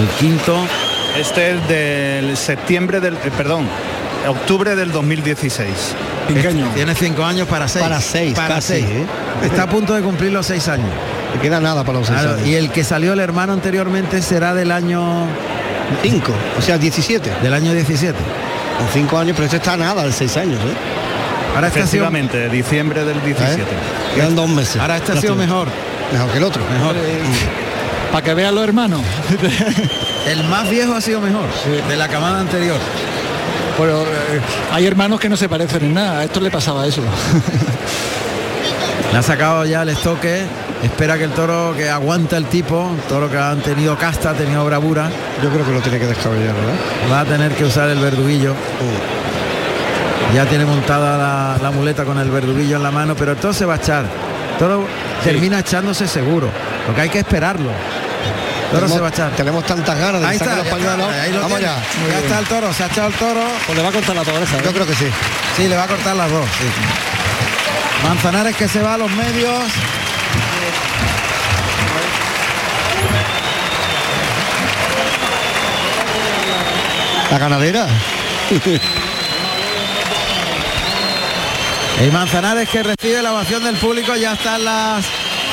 el 0.00 0.08
quinto. 0.18 0.56
Este 1.18 1.52
es 1.56 1.68
del 1.68 2.36
septiembre 2.38 2.98
del, 3.00 3.14
eh, 3.16 3.30
perdón, 3.36 3.66
octubre 4.26 4.74
del 4.74 4.90
2016. 4.90 5.68
Pinqueño. 6.26 6.68
Tiene 6.74 6.94
cinco 6.94 7.22
años 7.24 7.46
para 7.46 7.68
seis. 7.68 7.82
Para 7.84 8.00
seis, 8.00 8.34
Para 8.34 8.54
casi, 8.54 8.68
seis. 8.68 8.86
¿eh? 8.86 9.06
Está 9.44 9.64
a 9.64 9.68
punto 9.68 9.92
de 9.94 10.00
cumplir 10.00 10.32
los 10.32 10.46
seis 10.46 10.66
años. 10.68 10.88
Le 11.34 11.40
queda 11.40 11.60
nada 11.60 11.84
para 11.84 11.98
los 11.98 12.06
seis 12.08 12.18
Claro, 12.20 12.36
años. 12.36 12.46
y 12.48 12.54
el 12.54 12.70
que 12.70 12.82
salió 12.84 13.12
el 13.12 13.20
hermano 13.20 13.52
anteriormente 13.52 14.22
será 14.22 14.54
del 14.54 14.72
año 14.72 15.26
Cinco, 16.02 16.32
o 16.58 16.62
sea, 16.62 16.78
17. 16.78 17.30
del 17.42 17.54
año 17.54 17.72
17. 17.72 18.16
Con 18.78 18.88
cinco 18.88 19.18
años, 19.18 19.34
pero 19.34 19.44
este 19.44 19.58
está 19.58 19.76
nada, 19.76 20.04
de 20.04 20.12
seis 20.12 20.36
años, 20.36 20.58
¿eh? 20.60 20.74
Ahora 21.54 21.68
este 21.68 21.80
ha 21.80 21.86
sido, 21.86 22.04
Efectivamente, 22.04 22.48
diciembre 22.48 23.04
del 23.04 23.22
17. 23.22 23.62
Quedan 24.14 24.34
dos 24.34 24.48
meses. 24.48 24.80
ahora 24.80 24.96
este 24.96 25.12
ha 25.12 25.16
sido 25.16 25.36
mejor. 25.36 25.68
Mejor 26.12 26.30
que 26.30 26.38
el 26.38 26.44
otro. 26.44 26.62
Mejor. 26.70 26.96
Para 28.10 28.24
que 28.24 28.34
vean 28.34 28.54
los 28.54 28.64
hermanos. 28.64 29.00
El 30.26 30.44
más 30.44 30.70
viejo 30.70 30.94
ha 30.94 31.00
sido 31.00 31.20
mejor 31.20 31.46
de 31.88 31.96
la 31.96 32.08
camada 32.08 32.40
anterior. 32.40 32.78
Pero 33.76 34.02
eh, 34.02 34.40
hay 34.70 34.86
hermanos 34.86 35.18
que 35.18 35.28
no 35.28 35.36
se 35.36 35.48
parecen 35.48 35.84
en 35.84 35.94
nada. 35.94 36.20
A 36.20 36.24
esto 36.24 36.40
le 36.40 36.50
pasaba 36.50 36.86
eso. 36.86 37.02
Le 39.12 39.18
ha 39.18 39.22
sacado 39.22 39.64
ya 39.64 39.82
el 39.82 39.90
estoque. 39.90 40.42
Espera 40.82 41.16
que 41.16 41.24
el 41.24 41.30
toro 41.30 41.74
que 41.76 41.88
aguanta 41.88 42.36
el 42.36 42.46
tipo, 42.46 42.90
toro 43.08 43.30
que 43.30 43.38
han 43.38 43.60
tenido 43.60 43.96
casta, 43.96 44.30
ha 44.30 44.34
tenido 44.34 44.64
bravura, 44.64 45.08
Yo 45.42 45.48
creo 45.50 45.64
que 45.64 45.72
lo 45.72 45.80
tiene 45.80 45.98
que 46.00 46.06
descabellar, 46.06 46.54
¿verdad? 46.54 46.74
va 47.10 47.20
a 47.20 47.24
tener 47.24 47.52
que 47.54 47.64
usar 47.64 47.88
el 47.88 47.98
verduguillo. 48.00 48.54
Ya 50.34 50.44
tiene 50.46 50.64
montada 50.64 51.18
la, 51.18 51.58
la 51.62 51.70
muleta 51.70 52.04
con 52.04 52.18
el 52.18 52.30
verduguillo 52.30 52.76
en 52.76 52.82
la 52.82 52.90
mano, 52.90 53.14
pero 53.14 53.32
el 53.32 53.36
toro 53.38 53.52
se 53.52 53.64
va 53.64 53.74
a 53.74 53.76
echar. 53.76 54.04
El 54.52 54.58
toro 54.58 54.86
termina 55.22 55.60
echándose 55.60 56.08
seguro. 56.08 56.48
Lo 56.88 56.94
que 56.94 57.00
hay 57.02 57.08
que 57.10 57.18
esperarlo. 57.20 57.70
El 57.70 58.78
toro 58.80 58.88
se 58.88 58.98
va 59.00 59.06
a 59.08 59.10
echar. 59.10 59.30
Tenemos 59.32 59.64
tantas 59.64 59.96
ganas 59.98 60.20
de 60.22 60.26
Ahí 60.26 60.38
sacar 60.38 60.58
está, 60.58 60.64
los 60.72 60.80
está, 60.80 60.90
pañuelos. 60.96 61.14
ahí 61.22 61.32
lo 61.32 61.40
Vamos 61.42 61.58
tiene. 61.58 61.74
ya. 61.74 62.12
Ya 62.12 62.18
está 62.18 62.38
el 62.38 62.46
toro, 62.46 62.72
se 62.72 62.82
ha 62.82 62.86
echado 62.86 63.08
el 63.08 63.14
toro. 63.14 63.40
Pues 63.66 63.76
le 63.78 63.84
va 63.84 63.90
a 63.90 63.92
cortar 63.92 64.16
la 64.16 64.22
pobreza. 64.22 64.56
Yo 64.64 64.72
creo 64.72 64.86
que 64.86 64.94
sí. 64.94 65.06
Sí, 65.56 65.68
le 65.68 65.76
va 65.76 65.84
a 65.84 65.88
cortar 65.88 66.16
las 66.16 66.30
dos. 66.30 66.46
sí. 66.58 66.66
Manzanares 68.08 68.56
que 68.56 68.66
se 68.68 68.82
va 68.82 68.94
a 68.94 68.98
los 68.98 69.10
medios. 69.12 69.62
La 77.32 77.38
ganadera. 77.38 77.86
Y 82.04 82.10
Manzanares 82.10 82.68
que 82.68 82.82
recibe 82.82 83.22
la 83.22 83.32
ovación 83.32 83.64
del 83.64 83.76
público, 83.76 84.14
ya 84.16 84.34
están 84.34 84.62
las, 84.62 85.06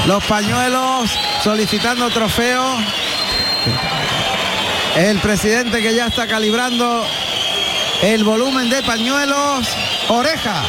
los 0.06 0.22
pañuelos 0.26 1.10
solicitando 1.42 2.10
trofeo. 2.10 2.76
El 4.98 5.20
presidente 5.20 5.82
que 5.82 5.96
ya 5.96 6.08
está 6.08 6.28
calibrando 6.28 7.08
el 8.02 8.26
volumen 8.26 8.70
de 8.70 8.84
pañuelos. 8.84 9.66
Oreja. 10.10 10.62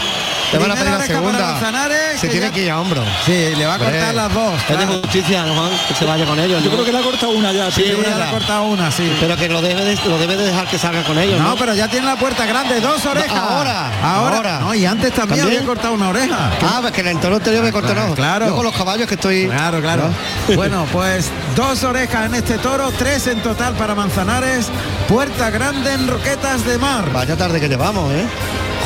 Te 0.51 0.59
van 0.59 0.71
a 0.71 0.75
Primera 0.75 0.99
pedir 0.99 1.11
la 1.13 1.19
oreja 1.21 1.21
para 1.21 1.39
segunda. 1.39 1.53
Manzanares, 1.53 2.21
Se 2.21 2.29
tiene 2.29 2.47
ya- 2.47 2.53
que 2.53 2.63
ir 2.65 2.71
a 2.71 2.81
hombro. 2.81 3.03
Sí, 3.25 3.55
le 3.57 3.67
va 3.67 3.75
a 3.75 3.79
cortar 3.79 4.15
las 4.15 4.35
dos. 4.35 4.55
Es 4.63 4.69
de 4.69 4.75
claro. 4.85 4.93
justicia, 5.03 5.43
¿no, 5.47 5.55
Juan? 5.55 5.71
Que 5.89 5.95
se 5.95 6.05
vaya 6.05 6.25
con 6.27 6.39
ellos. 6.41 6.63
Yo 6.65 6.71
¿no? 6.71 6.75
creo 6.77 6.85
que 6.87 6.93
le 6.93 6.99
ha 6.99 7.03
cortado 7.03 7.33
una 7.33 7.53
ya. 7.53 7.71
Sí, 7.71 7.85
ya 7.85 8.11
ya. 8.11 8.17
le 8.19 8.25
ha 8.25 8.31
cortado 8.31 8.63
una, 8.65 8.91
sí. 8.91 9.13
Pero 9.21 9.37
que 9.37 9.49
lo 9.49 9.63
debe, 9.63 9.85
de, 9.85 9.97
lo 10.09 10.19
debe 10.19 10.37
de 10.37 10.45
dejar 10.47 10.67
que 10.67 10.79
salga 10.79 11.03
con 11.05 11.19
ellos. 11.19 11.39
No, 11.39 11.51
No, 11.51 11.57
pero 11.57 11.75
ya 11.75 11.87
tiene 11.89 12.07
la 12.07 12.17
puerta 12.17 12.47
grande, 12.47 12.81
dos 12.81 13.05
orejas. 13.07 13.31
ahora, 13.31 13.91
ahora. 14.03 14.37
ahora. 14.37 14.59
No, 14.61 14.75
y 14.75 14.85
antes 14.87 15.13
también, 15.13 15.41
¿También? 15.41 15.59
había 15.63 15.67
cortado 15.69 15.95
una 15.95 16.09
oreja. 16.09 16.51
Ah, 16.63 16.79
pues 16.81 16.93
que 16.93 17.01
en 17.03 17.09
el 17.09 17.21
toro 17.21 17.37
anterior 17.37 17.63
me 17.65 17.71
cortó 17.73 17.93
claro, 17.93 18.09
no. 18.09 18.15
claro. 18.15 18.47
Yo 18.49 18.57
con 18.57 18.65
los 18.65 18.75
caballos 18.77 19.07
que 19.07 19.15
estoy. 19.15 19.47
Claro, 19.47 19.81
claro. 19.81 20.09
¿No? 20.49 20.55
Bueno, 20.61 20.85
pues 20.93 21.31
dos 21.57 21.85
orejas 21.85 22.27
en 22.27 22.35
este 22.35 22.59
toro, 22.59 22.91
tres 22.99 23.27
en 23.29 23.41
total 23.41 23.75
para 23.75 23.95
Manzanares. 23.95 24.67
Puerta 25.09 25.49
grande 25.51 25.93
en 25.93 26.09
Roquetas 26.09 26.65
de 26.65 26.77
Mar. 26.79 27.11
Vaya 27.13 27.37
tarde 27.37 27.61
que 27.61 27.69
llevamos, 27.69 28.13
¿eh? 28.13 28.25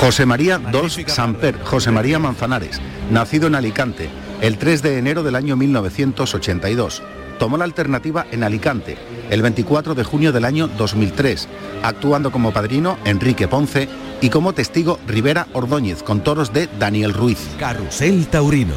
José 0.04 0.26
María 0.26 0.58
Dols 0.58 1.00
Samper, 1.06 1.58
José 1.64 1.90
María 1.90 2.18
Manzanares, 2.18 2.78
nacido 3.10 3.46
en 3.46 3.54
Alicante 3.54 4.10
el 4.42 4.58
3 4.58 4.82
de 4.82 4.98
enero 4.98 5.22
del 5.22 5.34
año 5.34 5.56
1982. 5.56 7.02
Tomó 7.38 7.56
la 7.56 7.64
alternativa 7.64 8.26
en 8.30 8.44
Alicante 8.44 8.98
el 9.30 9.40
24 9.40 9.94
de 9.94 10.04
junio 10.04 10.30
del 10.30 10.44
año 10.44 10.68
2003, 10.68 11.48
actuando 11.82 12.30
como 12.30 12.52
padrino 12.52 12.98
Enrique 13.06 13.48
Ponce 13.48 13.88
y 14.20 14.28
como 14.28 14.52
testigo 14.52 15.00
Rivera 15.06 15.46
Ordóñez 15.54 16.02
con 16.02 16.20
toros 16.20 16.52
de 16.52 16.68
Daniel 16.78 17.14
Ruiz. 17.14 17.38
Carrusel 17.58 18.26
Taurino. 18.26 18.74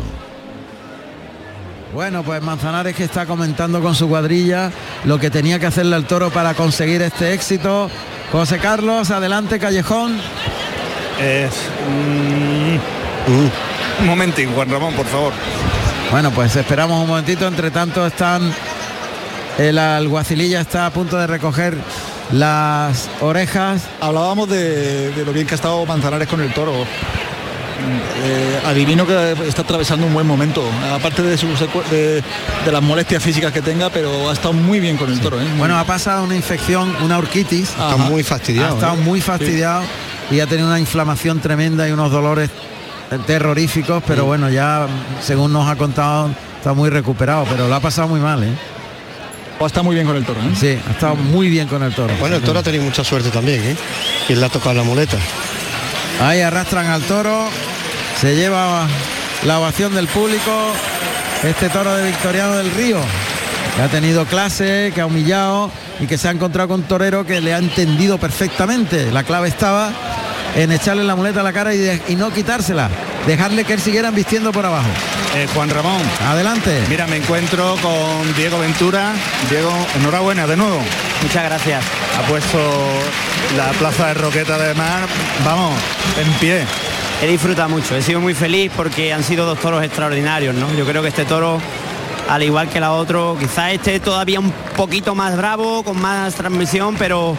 Bueno, 1.93 2.23
pues 2.23 2.41
Manzanares 2.41 2.95
que 2.95 3.03
está 3.03 3.25
comentando 3.25 3.81
con 3.81 3.95
su 3.95 4.07
cuadrilla 4.07 4.71
lo 5.03 5.19
que 5.19 5.29
tenía 5.29 5.59
que 5.59 5.65
hacerle 5.65 5.97
al 5.97 6.07
toro 6.07 6.29
para 6.29 6.53
conseguir 6.53 7.01
este 7.01 7.33
éxito. 7.33 7.89
José 8.31 8.59
Carlos, 8.59 9.11
adelante 9.11 9.59
Callejón. 9.59 10.21
Es, 11.21 11.51
mm, 11.89 14.01
un 14.01 14.07
momentín, 14.07 14.51
Juan 14.53 14.69
Ramón, 14.69 14.93
por 14.93 15.05
favor. 15.07 15.33
Bueno, 16.11 16.31
pues 16.31 16.55
esperamos 16.55 17.01
un 17.01 17.07
momentito. 17.09 17.47
Entre 17.47 17.71
tanto 17.71 18.05
están 18.05 18.53
el 19.57 19.77
alguacililla 19.79 20.61
está 20.61 20.85
a 20.85 20.89
punto 20.91 21.17
de 21.17 21.27
recoger 21.27 21.75
las 22.31 23.09
orejas. 23.21 23.81
Hablábamos 23.99 24.49
de, 24.49 25.11
de 25.11 25.25
lo 25.25 25.33
bien 25.33 25.47
que 25.47 25.53
ha 25.53 25.55
estado 25.55 25.85
Manzanares 25.85 26.27
con 26.27 26.41
el 26.41 26.53
toro. 26.53 26.85
Eh, 28.23 28.59
adivino 28.65 29.05
que 29.05 29.35
está 29.47 29.61
atravesando 29.61 30.07
un 30.07 30.13
buen 30.13 30.25
momento, 30.25 30.63
aparte 30.93 31.21
de, 31.21 31.37
sus 31.37 31.59
secu- 31.61 31.83
de, 31.91 32.23
de 32.65 32.71
las 32.71 32.81
molestias 32.81 33.21
físicas 33.23 33.51
que 33.53 33.61
tenga, 33.61 33.89
pero 33.91 34.29
ha 34.29 34.33
estado 34.33 34.53
muy 34.53 34.79
bien 34.79 34.97
con 34.97 35.11
el 35.11 35.19
toro. 35.19 35.39
¿eh? 35.39 35.45
Bueno, 35.57 35.77
ha 35.77 35.83
pasado 35.83 36.23
una 36.23 36.35
infección, 36.35 36.93
una 37.03 37.17
orquitis. 37.19 37.69
Está 37.69 37.95
muy 37.97 38.23
fastidiado. 38.23 38.73
Ha 38.73 38.77
estado 38.79 38.95
¿eh? 38.95 39.03
muy 39.03 39.21
fastidiado 39.21 39.83
y 40.31 40.39
ha 40.39 40.47
tenido 40.47 40.67
una 40.67 40.79
inflamación 40.79 41.39
tremenda 41.39 41.87
y 41.87 41.91
unos 41.91 42.11
dolores 42.11 42.49
terroríficos, 43.25 44.03
pero 44.05 44.25
bueno, 44.25 44.49
ya 44.49 44.87
según 45.21 45.53
nos 45.53 45.69
ha 45.69 45.75
contado 45.75 46.29
está 46.57 46.73
muy 46.73 46.89
recuperado, 46.89 47.45
pero 47.49 47.67
lo 47.67 47.75
ha 47.75 47.79
pasado 47.79 48.07
muy 48.07 48.19
mal, 48.19 48.43
¿eh? 48.43 48.51
Está 49.65 49.81
muy 49.81 49.95
bien 49.95 50.05
con 50.05 50.15
el 50.15 50.25
toro, 50.25 50.39
¿eh? 50.41 50.53
Sí, 50.55 50.77
ha 50.87 50.91
estado 50.91 51.15
muy 51.15 51.49
bien 51.49 51.67
con 51.67 51.81
el 51.81 51.93
toro. 51.93 52.13
Bueno, 52.19 52.35
el 52.35 52.41
toro 52.43 52.59
ha 52.59 52.63
tenido 52.63 52.83
mucha 52.83 53.03
suerte 53.03 53.29
también, 53.29 53.61
¿eh? 53.63 53.75
Que 54.27 54.35
le 54.35 54.45
ha 54.45 54.49
tocado 54.49 54.75
la 54.75 54.83
muleta. 54.83 55.17
Ahí 56.21 56.41
arrastran 56.41 56.87
al 56.87 57.01
toro, 57.03 57.47
se 58.19 58.35
lleva 58.35 58.85
la 59.45 59.59
ovación 59.59 59.95
del 59.95 60.07
público, 60.07 60.73
este 61.43 61.69
toro 61.69 61.95
de 61.95 62.07
Victoriano 62.07 62.57
del 62.57 62.71
Río, 62.71 62.97
que 63.75 63.81
ha 63.81 63.87
tenido 63.87 64.25
clase, 64.25 64.91
que 64.93 65.01
ha 65.01 65.05
humillado 65.05 65.71
y 65.99 66.07
que 66.07 66.17
se 66.17 66.27
ha 66.27 66.31
encontrado 66.31 66.69
con 66.69 66.81
un 66.81 66.87
torero 66.87 67.25
que 67.25 67.39
le 67.41 67.53
ha 67.53 67.59
entendido 67.59 68.17
perfectamente. 68.17 69.11
La 69.11 69.23
clave 69.23 69.47
estaba 69.47 69.91
en 70.55 70.71
echarle 70.71 71.03
la 71.03 71.15
muleta 71.15 71.41
a 71.41 71.43
la 71.43 71.53
cara 71.53 71.73
y, 71.73 71.77
de- 71.77 72.01
y 72.07 72.15
no 72.15 72.31
quitársela, 72.31 72.89
dejarle 73.27 73.63
que 73.65 73.73
él 73.73 73.81
siguiera 73.81 74.11
vistiendo 74.11 74.51
por 74.51 74.65
abajo. 74.65 74.87
Eh, 75.35 75.47
Juan 75.53 75.69
Ramón. 75.69 76.01
Adelante. 76.27 76.81
Mira, 76.89 77.05
me 77.07 77.17
encuentro 77.17 77.75
con 77.81 78.33
Diego 78.35 78.57
Ventura. 78.59 79.11
Diego, 79.49 79.71
enhorabuena 79.99 80.47
de 80.47 80.57
nuevo. 80.57 80.79
Muchas 81.21 81.43
gracias. 81.43 81.83
Ha 82.17 82.27
puesto 82.27 82.57
la 83.55 83.69
plaza 83.77 84.07
de 84.07 84.13
Roqueta 84.15 84.57
de 84.57 84.73
Mar, 84.73 85.01
vamos, 85.45 85.73
en 86.19 86.31
pie. 86.33 86.63
He 87.21 87.27
disfrutado 87.27 87.69
mucho, 87.69 87.95
he 87.95 88.01
sido 88.01 88.19
muy 88.21 88.33
feliz 88.35 88.71
porque 88.75 89.11
han 89.13 89.23
sido 89.23 89.45
dos 89.45 89.59
toros 89.59 89.83
extraordinarios, 89.83 90.53
¿no? 90.55 90.71
Yo 90.75 90.85
creo 90.85 91.01
que 91.01 91.07
este 91.09 91.25
toro, 91.25 91.59
al 92.29 92.43
igual 92.43 92.69
que 92.69 92.79
la 92.79 92.91
otro, 92.91 93.35
quizás 93.39 93.73
este 93.73 93.99
todavía 93.99 94.39
un 94.39 94.51
poquito 94.75 95.15
más 95.15 95.35
bravo, 95.35 95.81
con 95.83 95.99
más 95.99 96.35
transmisión, 96.35 96.95
pero 96.97 97.35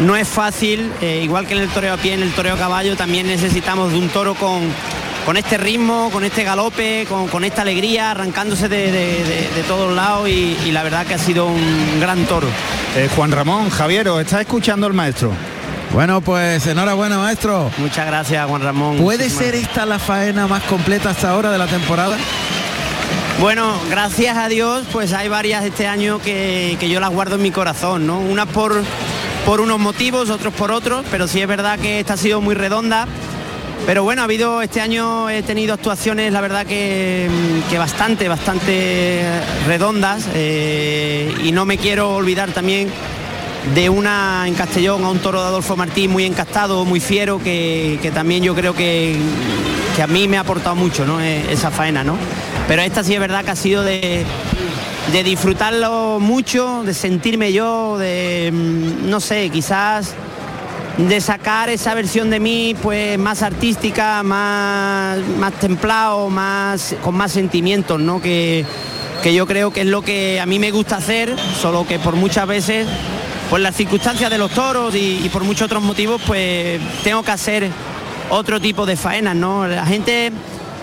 no 0.00 0.16
es 0.16 0.28
fácil, 0.28 0.92
eh, 1.00 1.20
igual 1.24 1.46
que 1.46 1.54
en 1.54 1.60
el 1.62 1.68
toreo 1.68 1.94
a 1.94 1.96
pie, 1.96 2.14
en 2.14 2.22
el 2.22 2.32
toreo 2.32 2.54
a 2.54 2.58
caballo, 2.58 2.96
también 2.96 3.26
necesitamos 3.26 3.92
de 3.92 3.98
un 3.98 4.08
toro 4.08 4.34
con, 4.34 4.60
con 5.26 5.36
este 5.36 5.58
ritmo, 5.58 6.10
con 6.12 6.24
este 6.24 6.44
galope, 6.44 7.04
con, 7.08 7.28
con 7.28 7.44
esta 7.44 7.62
alegría, 7.62 8.12
arrancándose 8.12 8.68
de, 8.68 8.92
de- 8.92 9.24
de- 9.24 9.48
de 9.56 9.62
todos 9.66 9.92
lados 9.94 10.28
y, 10.28 10.56
y 10.64 10.70
la 10.72 10.82
verdad 10.82 11.04
que 11.06 11.14
ha 11.14 11.18
sido 11.18 11.46
un 11.46 11.98
gran 12.00 12.24
toro. 12.26 12.46
Eh, 12.96 13.08
Juan 13.16 13.32
Ramón, 13.32 13.70
Javier, 13.70 14.08
¿os 14.08 14.20
está 14.20 14.40
escuchando 14.40 14.86
el 14.86 14.92
maestro? 14.94 15.32
Bueno, 15.92 16.20
pues 16.20 16.66
enhorabuena, 16.66 17.16
maestro. 17.18 17.70
Muchas 17.78 18.06
gracias, 18.06 18.46
Juan 18.46 18.62
Ramón. 18.62 18.98
¿Puede 18.98 19.24
Muchísimas 19.24 19.44
ser 19.46 19.54
esta 19.54 19.86
la 19.86 19.98
faena 19.98 20.46
más 20.46 20.62
completa 20.64 21.10
hasta 21.10 21.30
ahora 21.30 21.50
de 21.50 21.56
la 21.58 21.66
temporada? 21.66 22.16
Bueno, 23.40 23.72
gracias 23.88 24.36
a 24.36 24.48
Dios, 24.48 24.84
pues 24.92 25.12
hay 25.12 25.28
varias 25.28 25.64
este 25.64 25.86
año 25.86 26.18
que, 26.20 26.76
que 26.80 26.88
yo 26.88 26.98
las 27.00 27.10
guardo 27.10 27.36
en 27.36 27.42
mi 27.42 27.50
corazón, 27.52 28.06
¿no? 28.06 28.18
Unas 28.18 28.48
por, 28.48 28.82
por 29.48 29.62
unos 29.62 29.80
motivos, 29.80 30.28
otros 30.28 30.52
por 30.52 30.70
otros, 30.70 31.06
pero 31.10 31.26
sí 31.26 31.40
es 31.40 31.48
verdad 31.48 31.78
que 31.78 32.00
esta 32.00 32.12
ha 32.12 32.16
sido 32.18 32.42
muy 32.42 32.54
redonda. 32.54 33.08
Pero 33.86 34.04
bueno, 34.04 34.20
ha 34.20 34.26
habido, 34.26 34.60
este 34.60 34.82
año 34.82 35.30
he 35.30 35.42
tenido 35.42 35.72
actuaciones, 35.72 36.34
la 36.34 36.42
verdad 36.42 36.66
que, 36.66 37.30
que 37.70 37.78
bastante, 37.78 38.28
bastante 38.28 39.22
redondas 39.66 40.28
eh, 40.34 41.34
y 41.42 41.52
no 41.52 41.64
me 41.64 41.78
quiero 41.78 42.16
olvidar 42.16 42.52
también 42.52 42.90
de 43.74 43.88
una 43.88 44.44
en 44.46 44.52
Castellón 44.52 45.02
a 45.04 45.08
un 45.08 45.18
toro 45.18 45.40
de 45.40 45.46
Adolfo 45.48 45.76
Martín 45.76 46.10
muy 46.10 46.26
encastado, 46.26 46.84
muy 46.84 47.00
fiero, 47.00 47.42
que, 47.42 47.98
que 48.02 48.10
también 48.10 48.42
yo 48.42 48.54
creo 48.54 48.74
que, 48.74 49.16
que 49.96 50.02
a 50.02 50.06
mí 50.06 50.28
me 50.28 50.36
ha 50.36 50.40
aportado 50.40 50.76
mucho 50.76 51.06
¿no? 51.06 51.22
Eh, 51.22 51.46
esa 51.50 51.70
faena. 51.70 52.04
¿no? 52.04 52.18
Pero 52.68 52.82
esta 52.82 53.02
sí 53.02 53.14
es 53.14 53.20
verdad 53.20 53.46
que 53.46 53.52
ha 53.52 53.56
sido 53.56 53.82
de, 53.82 54.26
de 55.12 55.22
disfrutarlo 55.22 56.18
mucho, 56.20 56.82
de 56.84 56.92
sentirme 56.92 57.52
yo, 57.52 57.96
de, 57.98 58.50
mm, 58.52 59.08
no 59.08 59.20
sé, 59.20 59.48
quizás 59.50 60.14
de 60.98 61.20
sacar 61.20 61.70
esa 61.70 61.94
versión 61.94 62.28
de 62.28 62.40
mí 62.40 62.74
pues 62.82 63.18
más 63.18 63.42
artística, 63.42 64.22
más, 64.22 65.18
más 65.38 65.52
templado, 65.54 66.28
más, 66.28 66.96
con 67.02 67.14
más 67.14 67.32
sentimientos, 67.32 68.00
¿no? 68.00 68.20
Que, 68.20 68.66
que 69.22 69.32
yo 69.32 69.46
creo 69.46 69.72
que 69.72 69.82
es 69.82 69.86
lo 69.86 70.02
que 70.02 70.40
a 70.40 70.46
mí 70.46 70.58
me 70.58 70.70
gusta 70.70 70.96
hacer, 70.96 71.34
solo 71.60 71.86
que 71.86 71.98
por 71.98 72.16
muchas 72.16 72.46
veces, 72.46 72.86
por 73.48 73.60
las 73.60 73.76
circunstancias 73.76 74.28
de 74.30 74.38
los 74.38 74.50
toros 74.50 74.94
y, 74.94 75.20
y 75.24 75.28
por 75.28 75.44
muchos 75.44 75.66
otros 75.66 75.82
motivos, 75.82 76.20
pues 76.26 76.80
tengo 77.02 77.22
que 77.22 77.30
hacer 77.30 77.70
otro 78.30 78.60
tipo 78.60 78.84
de 78.84 78.96
faenas, 78.96 79.36
¿no? 79.36 79.66
La 79.66 79.86
gente 79.86 80.32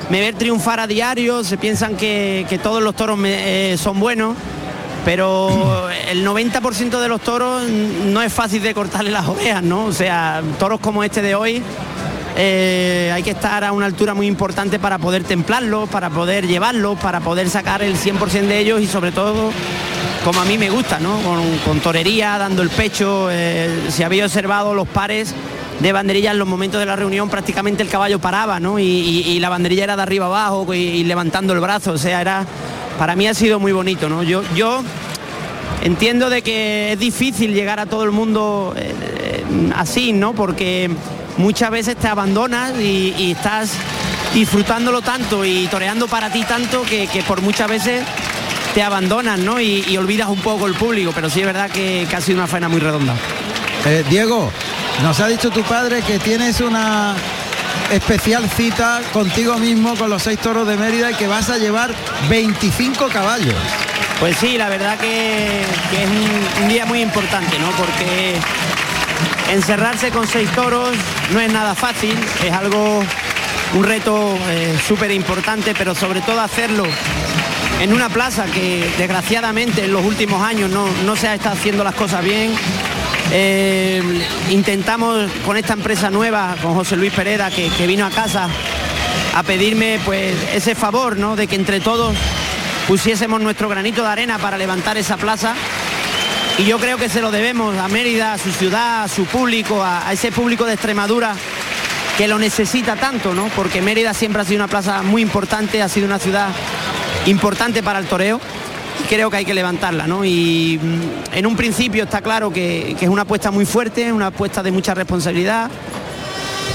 me 0.09 0.19
ve 0.19 0.33
triunfar 0.33 0.79
a 0.79 0.87
diario, 0.87 1.43
se 1.43 1.57
piensan 1.57 1.95
que, 1.95 2.45
que 2.49 2.57
todos 2.57 2.81
los 2.81 2.95
toros 2.95 3.17
me- 3.17 3.73
eh, 3.73 3.77
son 3.77 3.99
buenos, 3.99 4.35
pero 5.03 5.89
el 6.09 6.25
90% 6.25 6.99
de 6.99 7.07
los 7.07 7.21
toros 7.21 7.63
no 7.67 8.21
es 8.21 8.31
fácil 8.33 8.61
de 8.61 8.73
cortarle 8.73 9.11
las 9.11 9.27
orejas, 9.27 9.63
¿no? 9.63 9.85
O 9.85 9.91
sea, 9.93 10.41
toros 10.59 10.79
como 10.79 11.03
este 11.03 11.21
de 11.21 11.35
hoy 11.35 11.61
eh, 12.37 13.11
hay 13.13 13.23
que 13.23 13.31
estar 13.31 13.63
a 13.63 13.71
una 13.71 13.85
altura 13.85 14.13
muy 14.13 14.27
importante 14.27 14.77
para 14.77 14.97
poder 14.97 15.23
templarlos, 15.23 15.87
para 15.89 16.09
poder 16.09 16.47
llevarlos, 16.47 16.99
para 16.99 17.21
poder 17.21 17.49
sacar 17.49 17.81
el 17.81 17.95
100% 17.97 18.47
de 18.47 18.59
ellos 18.59 18.81
y 18.81 18.87
sobre 18.87 19.11
todo 19.11 19.51
como 20.23 20.41
a 20.41 20.45
mí 20.45 20.57
me 20.57 20.69
gusta, 20.69 20.99
¿no? 20.99 21.17
Con, 21.21 21.57
con 21.59 21.79
torería, 21.79 22.37
dando 22.37 22.61
el 22.63 22.69
pecho, 22.69 23.29
eh, 23.31 23.69
si 23.89 24.03
había 24.03 24.25
observado 24.25 24.73
los 24.73 24.87
pares 24.87 25.33
de 25.79 25.91
banderilla 25.91 26.31
en 26.31 26.39
los 26.39 26.47
momentos 26.47 26.79
de 26.79 26.85
la 26.85 26.95
reunión 26.95 27.29
prácticamente 27.29 27.83
el 27.83 27.89
caballo 27.89 28.19
paraba, 28.19 28.59
¿no? 28.59 28.79
Y, 28.79 28.83
y- 28.83 29.39
la 29.39 29.49
banderilla 29.49 29.83
era 29.83 29.95
de 29.95 30.01
arriba 30.01 30.25
abajo 30.27 30.73
y, 30.73 31.03
levantando 31.03 31.53
el 31.53 31.59
brazo, 31.59 31.91
o 31.93 31.97
sea, 31.97 32.21
era 32.21 32.45
para 32.97 33.15
mí 33.15 33.27
ha 33.27 33.33
sido 33.33 33.59
muy 33.59 33.73
bonito, 33.73 34.07
¿no? 34.07 34.23
Yo, 34.23 34.41
yo 34.55 34.81
entiendo 35.83 36.29
de 36.29 36.41
que 36.41 36.93
es 36.93 36.99
difícil 36.99 37.53
llegar 37.53 37.79
a 37.79 37.85
todo 37.85 38.03
el 38.03 38.11
mundo 38.11 38.73
eh, 38.77 39.43
así, 39.75 40.13
¿no? 40.13 40.33
Porque 40.33 40.89
muchas 41.37 41.71
veces 41.71 41.97
te 41.97 42.07
abandonas 42.07 42.73
y, 42.79 43.31
estás 43.31 43.71
disfrutándolo 44.33 45.01
tanto 45.01 45.45
y 45.45 45.67
toreando 45.67 46.07
para 46.07 46.29
ti 46.29 46.43
tanto 46.43 46.83
que, 46.83 47.07
que 47.07 47.21
por 47.23 47.41
muchas 47.41 47.69
veces 47.69 48.03
te 48.73 48.81
abandonas, 48.81 49.39
¿no? 49.39 49.59
Y, 49.61 49.83
y 49.87 49.97
olvidas 49.97 50.29
un 50.29 50.39
poco 50.39 50.67
el 50.67 50.73
público, 50.73 51.11
pero 51.13 51.29
sí 51.29 51.41
es 51.41 51.45
verdad 51.45 51.69
que, 51.69 52.07
que 52.09 52.15
ha 52.15 52.21
sido 52.21 52.37
una 52.37 52.47
faena 52.47 52.67
muy 52.69 52.79
redonda. 52.79 53.13
Eh, 53.85 54.03
Diego, 54.09 54.51
nos 55.01 55.19
ha 55.19 55.27
dicho 55.27 55.49
tu 55.49 55.61
padre 55.63 56.01
que 56.01 56.19
tienes 56.19 56.61
una 56.61 57.15
especial 57.91 58.49
cita 58.49 59.01
contigo 59.11 59.57
mismo 59.57 59.95
con 59.95 60.09
los 60.09 60.23
seis 60.23 60.39
toros 60.39 60.67
de 60.67 60.77
Mérida 60.77 61.11
y 61.11 61.15
que 61.15 61.27
vas 61.27 61.49
a 61.49 61.57
llevar 61.57 61.93
25 62.29 63.07
caballos. 63.09 63.55
Pues 64.19 64.37
sí, 64.37 64.57
la 64.57 64.69
verdad 64.69 64.97
que, 64.97 65.61
que 65.91 66.03
es 66.03 66.09
un, 66.61 66.69
día 66.69 66.85
muy 66.85 67.01
importante, 67.01 67.59
¿no? 67.59 67.69
Porque 67.71 68.37
encerrarse 69.51 70.09
con 70.09 70.27
seis 70.27 70.49
toros 70.51 70.95
no 71.31 71.39
es 71.39 71.51
nada 71.51 71.75
fácil, 71.75 72.17
es 72.43 72.51
algo, 72.51 73.03
un 73.73 73.83
reto 73.83 74.37
eh, 74.49 74.77
súper 74.87 75.11
importante, 75.11 75.73
pero 75.77 75.93
sobre 75.93 76.21
todo 76.21 76.39
hacerlo 76.41 76.85
en 77.81 77.93
una 77.93 78.07
plaza 78.09 78.45
que 78.45 78.89
desgraciadamente 78.97 79.83
en 79.83 79.91
los 79.91 80.03
últimos 80.05 80.41
años 80.41 80.69
no, 80.69 80.87
no 81.05 81.15
se 81.15 81.27
ha 81.27 81.35
estado 81.35 81.55
haciendo 81.55 81.83
las 81.83 81.95
cosas 81.95 82.23
bien. 82.23 82.53
Eh, 83.31 84.01
intentamos 84.49 85.29
con 85.45 85.57
esta 85.57 85.73
empresa 85.73 86.09
nueva, 86.09 86.55
con 86.61 86.73
José 86.75 86.95
Luis 86.95 87.11
Pereda, 87.11 87.49
que, 87.49 87.69
vino 87.87 88.05
a 88.05 88.09
casa 88.09 88.47
a 89.35 89.43
pedirme 89.43 89.99
pues 90.05 90.35
ese 90.53 90.75
favor, 90.75 91.17
¿no? 91.17 91.35
De 91.35 91.47
que 91.47 91.55
entre 91.55 91.79
todos 91.79 92.15
pusiésemos 92.87 93.41
nuestro 93.41 93.67
granito 93.67 94.03
de 94.03 94.09
arena 94.09 94.37
para 94.37 94.57
levantar 94.57 94.97
esa 94.97 95.17
plaza. 95.17 95.55
Y 96.57 96.63
yo 96.63 96.79
creo 96.79 96.97
que 96.97 97.09
se 97.09 97.21
lo 97.21 97.31
debemos 97.31 97.77
a 97.77 97.87
Mérida, 97.89 98.33
a 98.33 98.37
su 98.37 98.51
ciudad, 98.51 99.03
a 99.03 99.07
su 99.09 99.25
público, 99.25 99.83
a, 99.83 100.07
a 100.07 100.13
ese 100.13 100.31
público 100.31 100.65
de 100.65 100.73
Extremadura 100.73 101.35
que 102.17 102.29
lo 102.29 102.39
necesita 102.39 102.95
tanto, 102.95 103.33
¿no? 103.33 103.49
Porque 103.55 103.81
Mérida 103.81 104.13
siempre 104.13 104.41
ha 104.41 104.45
sido 104.45 104.63
una 104.63 104.69
plaza 104.69 105.01
muy 105.01 105.21
importante, 105.21 105.81
ha 105.81 105.89
sido 105.89 106.05
una 106.05 106.19
ciudad 106.19 106.47
importante 107.25 107.83
para 107.83 107.99
el 107.99 108.05
toreo 108.05 108.39
creo 109.09 109.29
que 109.29 109.37
hay 109.37 109.45
que 109.45 109.53
levantarla, 109.53 110.07
¿no? 110.07 110.25
Y 110.25 110.79
mm, 110.81 111.35
en 111.37 111.45
un 111.45 111.55
principio 111.55 112.03
está 112.03 112.21
claro 112.21 112.51
que, 112.51 112.95
que 112.97 113.05
es 113.05 113.11
una 113.11 113.23
apuesta 113.23 113.51
muy 113.51 113.65
fuerte, 113.65 114.11
una 114.11 114.27
apuesta 114.27 114.63
de 114.63 114.71
mucha 114.71 114.93
responsabilidad 114.93 115.69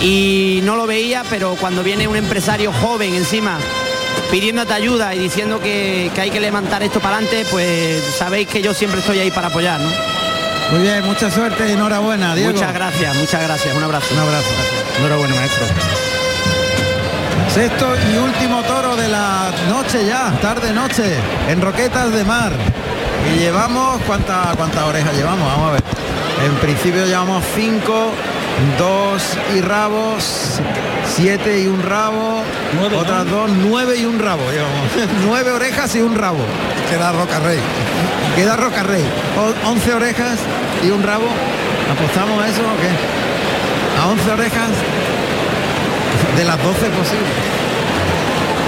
y 0.01 0.61
no 0.65 0.77
lo 0.77 0.87
veía, 0.87 1.25
pero 1.29 1.57
cuando 1.61 1.83
viene 1.83 2.09
un 2.09 2.17
empresario 2.17 2.73
joven 2.73 3.15
encima 3.15 3.59
pidiéndote 4.31 4.73
ayuda 4.73 5.15
y 5.15 5.19
diciendo 5.19 5.61
que, 5.61 6.11
que 6.15 6.21
hay 6.21 6.31
que 6.31 6.41
levantar 6.41 6.83
esto 6.83 7.01
para 7.01 7.17
adelante, 7.17 7.45
pues 7.51 8.03
sabéis 8.17 8.49
que 8.49 8.63
yo 8.63 8.73
siempre 8.73 9.01
estoy 9.01 9.19
ahí 9.19 9.31
para 9.31 9.49
apoyar, 9.49 9.81
¿no? 9.81 9.91
Muy 10.71 10.83
bien, 10.83 11.05
mucha 11.05 11.31
suerte 11.31 11.69
y 11.69 11.73
enhorabuena, 11.73 12.35
Diego. 12.35 12.53
Muchas 12.53 12.73
gracias, 12.73 13.17
muchas 13.17 13.43
gracias. 13.43 13.75
Un 13.75 13.83
abrazo. 13.83 14.15
Un 14.15 14.21
abrazo. 14.21 14.49
Enhorabuena, 14.99 15.35
maestro. 15.35 15.67
Sexto 17.55 17.87
y 18.13 18.17
último 18.17 18.63
toro 18.63 18.95
de 18.97 19.09
la 19.09 19.51
noche 19.69 20.07
ya, 20.07 20.31
tarde 20.41 20.73
noche, 20.73 21.15
en 21.49 21.61
Roquetas 21.61 22.13
de 22.13 22.25
Mar. 22.25 22.53
Y 23.35 23.41
llevamos, 23.41 24.01
¿cuántas 24.07 24.55
cuántas 24.57 24.85
orejas 24.85 25.13
llevamos? 25.15 25.47
Vamos 25.51 25.71
a 25.71 25.73
ver. 25.73 25.83
En 26.47 26.55
principio 26.57 27.05
llevamos 27.07 27.43
cinco, 27.57 28.13
dos 28.79 29.23
y 29.57 29.61
rabos, 29.63 30.61
siete 31.17 31.61
y 31.61 31.67
un 31.67 31.83
rabo, 31.83 32.43
otras 32.97 33.29
dos, 33.29 33.51
nueve 33.51 33.97
y 33.99 34.05
un 34.05 34.21
rabo 34.21 34.43
llevamos. 34.51 34.87
nueve 35.27 35.51
orejas 35.51 35.95
y 35.97 36.01
un 36.01 36.15
rabo. 36.15 36.39
Queda 36.89 37.11
Roca 37.13 37.41
Rey. 37.41 37.59
Queda 38.37 38.57
Roca 38.57 38.85
Rey. 38.85 39.05
O- 39.37 39.69
once 39.69 39.93
orejas 39.93 40.39
y 40.87 40.91
un 40.91 41.03
rabo. 41.03 41.27
¿Apostamos 41.93 42.43
a 42.43 42.49
eso 42.49 42.61
o 42.63 42.77
qué? 42.81 44.01
A 44.01 44.07
once 44.09 44.31
orejas 44.31 44.71
de 46.37 46.45
las 46.45 46.57
12 46.63 46.91
posibles. 46.91 47.35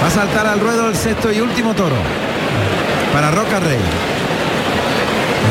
Va 0.01 0.07
a 0.07 0.11
saltar 0.11 0.47
al 0.47 0.59
ruedo 0.59 0.89
el 0.89 0.95
sexto 0.95 1.31
y 1.31 1.39
último 1.39 1.73
toro 1.73 1.95
para 3.13 3.31
Roca 3.31 3.59
Rey. 3.59 3.79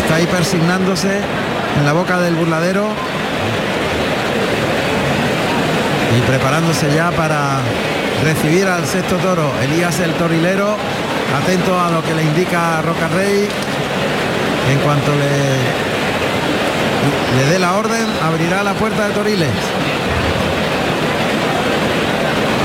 Está 0.02 0.16
ahí 0.16 0.26
persignándose 0.26 1.20
en 1.78 1.86
la 1.86 1.92
boca 1.92 2.20
del 2.20 2.34
burladero 2.34 2.88
y 6.16 6.20
preparándose 6.22 6.92
ya 6.94 7.10
para 7.12 7.60
recibir 8.22 8.66
al 8.66 8.86
sexto 8.86 9.16
toro. 9.16 9.50
Elías 9.62 9.98
el 10.00 10.12
torilero, 10.14 10.76
atento 11.42 11.80
a 11.80 11.90
lo 11.90 12.02
que 12.02 12.14
le 12.14 12.22
indica 12.22 12.82
Roca 12.82 13.08
Rey. 13.08 13.48
En 14.70 14.78
cuanto 14.80 15.12
le, 15.12 15.82
le 17.38 17.50
dé 17.50 17.58
la 17.58 17.72
orden, 17.72 18.06
abrirá 18.22 18.62
la 18.62 18.74
puerta 18.74 19.08
de 19.08 19.14
Toriles. 19.14 19.48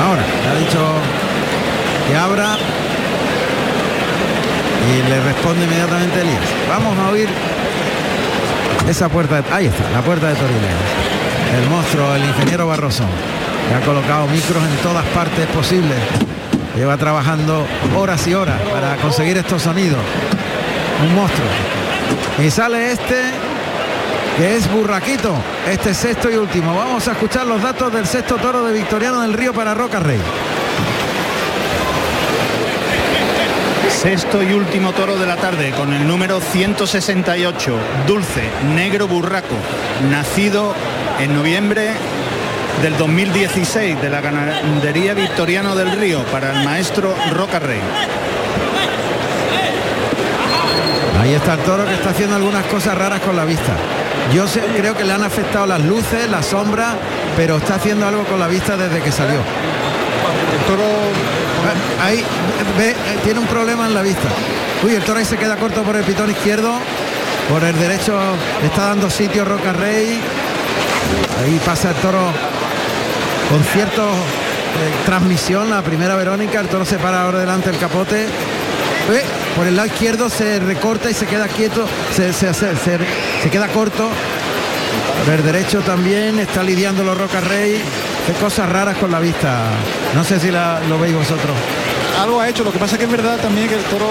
Ahora, 0.04 0.22
ha 0.52 0.56
dicho 0.60 0.80
que 2.08 2.16
abra 2.16 2.56
y 4.90 5.10
le 5.10 5.22
responde 5.22 5.66
inmediatamente 5.66 6.22
Elías. 6.22 6.40
Vamos 6.70 6.98
a 6.98 7.10
oír 7.10 7.28
esa 8.88 9.10
puerta. 9.10 9.42
de- 9.42 9.54
ahí 9.54 9.66
está, 9.66 9.90
la 9.92 10.02
puerta 10.02 10.28
de 10.30 10.36
Toriles. 10.36 10.72
El 11.62 11.70
monstruo, 11.70 12.14
el 12.16 12.24
ingeniero 12.26 12.68
Barroso, 12.68 13.04
que 13.70 13.76
ha 13.76 13.82
colocado 13.82 14.28
micros 14.28 14.64
en 14.64 14.76
todas 14.84 15.06
partes 15.08 15.46
posibles. 15.48 15.98
Lleva 16.76 16.96
trabajando 16.98 17.66
horas 17.98 18.28
y 18.28 18.34
horas 18.36 18.60
para 18.72 18.96
conseguir 18.98 19.38
estos 19.38 19.64
sonidos. 19.64 20.00
Un 21.08 21.16
monstruo. 21.16 21.48
Y 22.46 22.52
sale 22.52 22.92
este 22.92 23.16
que 24.38 24.56
es 24.56 24.72
Burraquito, 24.72 25.36
este 25.68 25.96
sexto 25.96 26.30
y 26.30 26.36
último. 26.36 26.76
Vamos 26.76 27.08
a 27.08 27.14
escuchar 27.14 27.48
los 27.48 27.60
datos 27.60 27.92
del 27.92 28.06
sexto 28.06 28.36
toro 28.36 28.64
de 28.64 28.72
Victoriano 28.72 29.22
del 29.22 29.34
Río 29.34 29.52
para 29.52 29.74
Roca 29.74 30.00
Rey. 30.00 30.20
Sexto 33.90 34.44
y 34.44 34.54
último 34.54 34.94
toro 34.94 35.18
de 35.18 35.26
la 35.26 35.38
tarde 35.38 35.72
con 35.72 35.92
el 35.92 36.08
número 36.08 36.40
168, 36.40 37.80
Dulce, 38.06 38.44
Negro 38.76 39.08
Burraco, 39.08 39.56
nacido 40.12 40.76
en 41.20 41.34
noviembre 41.34 41.94
del 42.84 42.96
2016 42.96 44.00
de 44.00 44.10
la 44.12 44.22
ganadería 44.22 45.16
Victoriano 45.16 45.76
del 45.76 45.94
Río 45.94 46.24
para 46.26 46.60
el 46.60 46.64
maestro 46.64 47.16
Roca 47.32 47.58
Rey. 47.58 47.82
Ahí 51.20 51.34
está 51.34 51.56
el 51.56 51.60
toro 51.62 51.86
que 51.86 51.96
está 51.96 52.12
haciendo 52.12 52.36
algunas 52.36 52.66
cosas 52.66 52.96
raras 52.96 53.20
con 53.22 53.36
la 53.36 53.44
vista. 53.44 53.76
Yo 54.34 54.46
creo 54.76 54.96
que 54.96 55.04
le 55.06 55.14
han 55.14 55.24
afectado 55.24 55.66
las 55.66 55.82
luces, 55.82 56.30
la 56.30 56.44
sombra, 56.44 56.96
pero 57.36 57.58
está 57.58 57.76
haciendo 57.76 58.08
algo 58.08 58.24
con 58.26 58.40
la 58.40 58.48
vista 58.48 58.76
desde 58.76 59.02
que 59.02 59.12
salió. 59.12 59.40
El 59.40 60.66
toro 60.68 60.84
ve, 62.78 62.90
eh, 62.92 62.96
tiene 63.24 63.40
un 63.40 63.48
problema 63.48 63.86
en 63.88 63.94
la 63.94 64.02
vista. 64.02 64.28
Uy, 64.84 64.94
el 64.96 65.04
toro 65.04 65.20
ahí 65.20 65.26
se 65.26 65.38
queda 65.38 65.56
corto 65.56 65.82
por 65.84 65.96
el 65.96 66.04
pitón 66.04 66.30
izquierdo. 66.30 66.74
Por 67.50 67.64
el 67.64 67.78
derecho 67.80 68.20
le 68.62 68.68
está 68.68 68.88
dando 68.88 69.10
sitio 69.10 69.46
Roca 69.46 69.72
Rey. 69.74 70.20
Ahí 71.44 71.60
pasa 71.66 71.90
el 71.92 71.96
toro 71.96 72.20
con 73.50 73.64
cierto 73.64 74.04
eh, 74.04 75.06
transmisión. 75.06 75.70
La 75.70 75.82
primera 75.82 76.16
Verónica, 76.16 76.60
el 76.60 76.68
toro 76.68 76.84
se 76.86 76.98
para 76.98 77.24
ahora 77.24 77.40
delante 77.40 77.70
el 77.70 77.78
capote. 77.78 78.24
Eh, 78.26 79.24
por 79.56 79.66
el 79.66 79.76
lado 79.78 79.88
izquierdo 79.88 80.30
se 80.30 80.60
recorta 80.60 81.10
y 81.10 81.14
se 81.14 81.26
queda 81.26 81.48
quieto, 81.48 81.88
se, 82.14 82.34
se, 82.34 82.54
se- 82.54 82.76
se- 82.76 83.00
se 83.48 83.52
queda 83.52 83.68
corto. 83.70 84.10
Por 85.24 85.34
el 85.36 85.42
derecho 85.44 85.80
también 85.80 86.38
está 86.38 86.62
lidiando 86.64 87.02
los 87.06 87.18
Roca 87.18 87.40
Rey. 87.40 87.82
Qué 88.26 88.34
cosas 88.34 88.68
raras 88.68 88.98
con 88.98 89.10
la 89.10 89.20
vista. 89.22 89.68
No 90.14 90.24
sé 90.26 90.38
si 90.38 90.52
la- 90.52 90.82
lo 90.90 91.00
veis 91.00 91.16
vosotros. 91.16 91.56
algo 92.22 92.42
ha 92.42 92.50
hecho, 92.50 92.64
lo 92.66 92.74
que 92.74 92.80
pasa 92.80 92.98
que 92.98 93.04
es 93.06 93.12
verdad 93.12 93.38
también 93.38 93.70
que 93.70 93.76
el 93.76 93.84
toro 93.84 94.08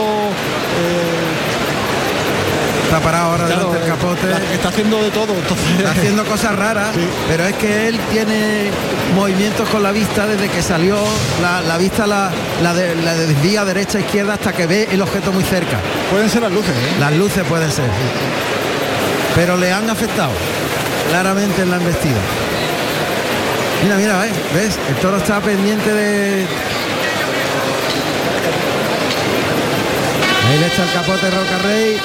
Está 2.85 3.01
parado 3.01 3.33
ahora 3.33 3.47
Claro, 3.47 3.73
delante 3.73 3.79
del 3.81 3.89
capote. 3.89 4.27
la- 4.29 4.55
está 4.55 4.69
haciendo 4.69 5.03
de 5.03 5.11
todo, 5.11 5.35
entonces 5.35 5.67
Está 5.77 5.91
haciendo 5.91 6.25
cosas 6.25 6.55
raras, 6.55 6.89
pero 7.29 7.45
es 7.45 7.55
que 7.57 7.89
él 7.89 7.99
tiene 8.13 8.71
movimientos 9.15 9.69
con 9.69 9.83
la 9.83 9.91
vista 9.91 10.25
desde 10.27 10.49
que 10.49 10.63
salió, 10.63 10.97
la, 11.43 11.61
la 11.63 11.79
vista 11.79 12.07
la, 12.07 12.31
la, 12.63 12.73
de- 12.75 12.95
la 12.95 13.15
desvía 13.15 13.65
derecha 13.65 13.99
izquierda 13.99 14.35
hasta 14.35 14.53
que 14.53 14.67
ve 14.67 14.89
el 14.93 15.03
objeto 15.03 15.33
muy 15.33 15.43
cerca. 15.43 15.79
pueden 16.13 16.31
ser 16.31 16.43
las 16.43 16.53
luces, 16.53 16.71
¿eh? 16.71 16.97
Las 17.01 17.13
luces 17.13 17.43
pueden 17.49 17.73
ser, 17.73 17.87
sí. 17.87 18.56
Pero 19.37 19.57
le 19.57 19.71
han 19.71 19.89
afectado 19.89 20.33
claramente 21.11 21.63
en 21.63 21.71
la 21.71 21.77
embestida. 21.77 22.21
Mira, 23.85 23.97
mira, 23.97 24.19
¿ves? 24.21 24.33
¿ves? 24.55 24.79
El 24.89 24.95
toro 24.97 25.19
está 25.19 25.41
pendiente 25.41 25.93
de... 25.93 26.47
Ahí 30.49 30.59
le 30.59 30.67
echa 30.67 30.83
el 30.85 30.93
capote 30.93 31.31
Roca 31.31 31.59
Rey. 31.65 31.97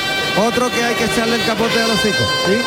Otro 0.45 0.69
que 0.71 0.83
hay 0.83 0.95
que 0.95 1.05
echarle 1.05 1.35
el 1.37 1.45
capote 1.45 1.79
a 1.81 1.87
los 1.87 1.97
hocico. 1.97 2.23
Sí. 2.47 2.57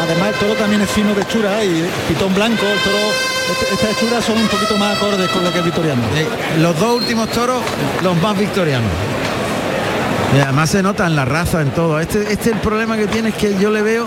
Además 0.00 0.28
el 0.28 0.34
toro 0.34 0.54
también 0.54 0.82
es 0.82 0.90
fino 0.90 1.14
de 1.14 1.22
hechura 1.22 1.64
y 1.64 1.88
pitón 2.08 2.34
blanco, 2.34 2.66
el 2.66 2.78
toro, 2.80 2.98
este- 3.52 3.74
estas 3.74 3.90
hechuras 3.92 4.24
son 4.24 4.38
un 4.38 4.48
poquito 4.48 4.76
más 4.76 4.96
acordes 4.96 5.28
con 5.30 5.44
lo 5.44 5.52
que 5.52 5.58
es 5.60 5.64
victoriano. 5.64 6.02
Los 6.58 6.78
dos 6.80 6.96
últimos 6.96 7.28
toros, 7.30 7.62
los 8.02 8.16
más 8.20 8.36
victorianos. 8.36 8.90
Y 10.34 10.40
además 10.40 10.70
se 10.70 10.82
nota 10.82 11.06
en 11.06 11.14
la 11.14 11.24
raza, 11.24 11.62
en 11.62 11.70
todo. 11.70 12.00
Este, 12.00 12.32
este 12.32 12.50
el 12.50 12.58
problema 12.58 12.96
que 12.96 13.06
tiene 13.06 13.28
es 13.28 13.34
que 13.36 13.56
yo 13.58 13.70
le 13.70 13.82
veo 13.82 14.06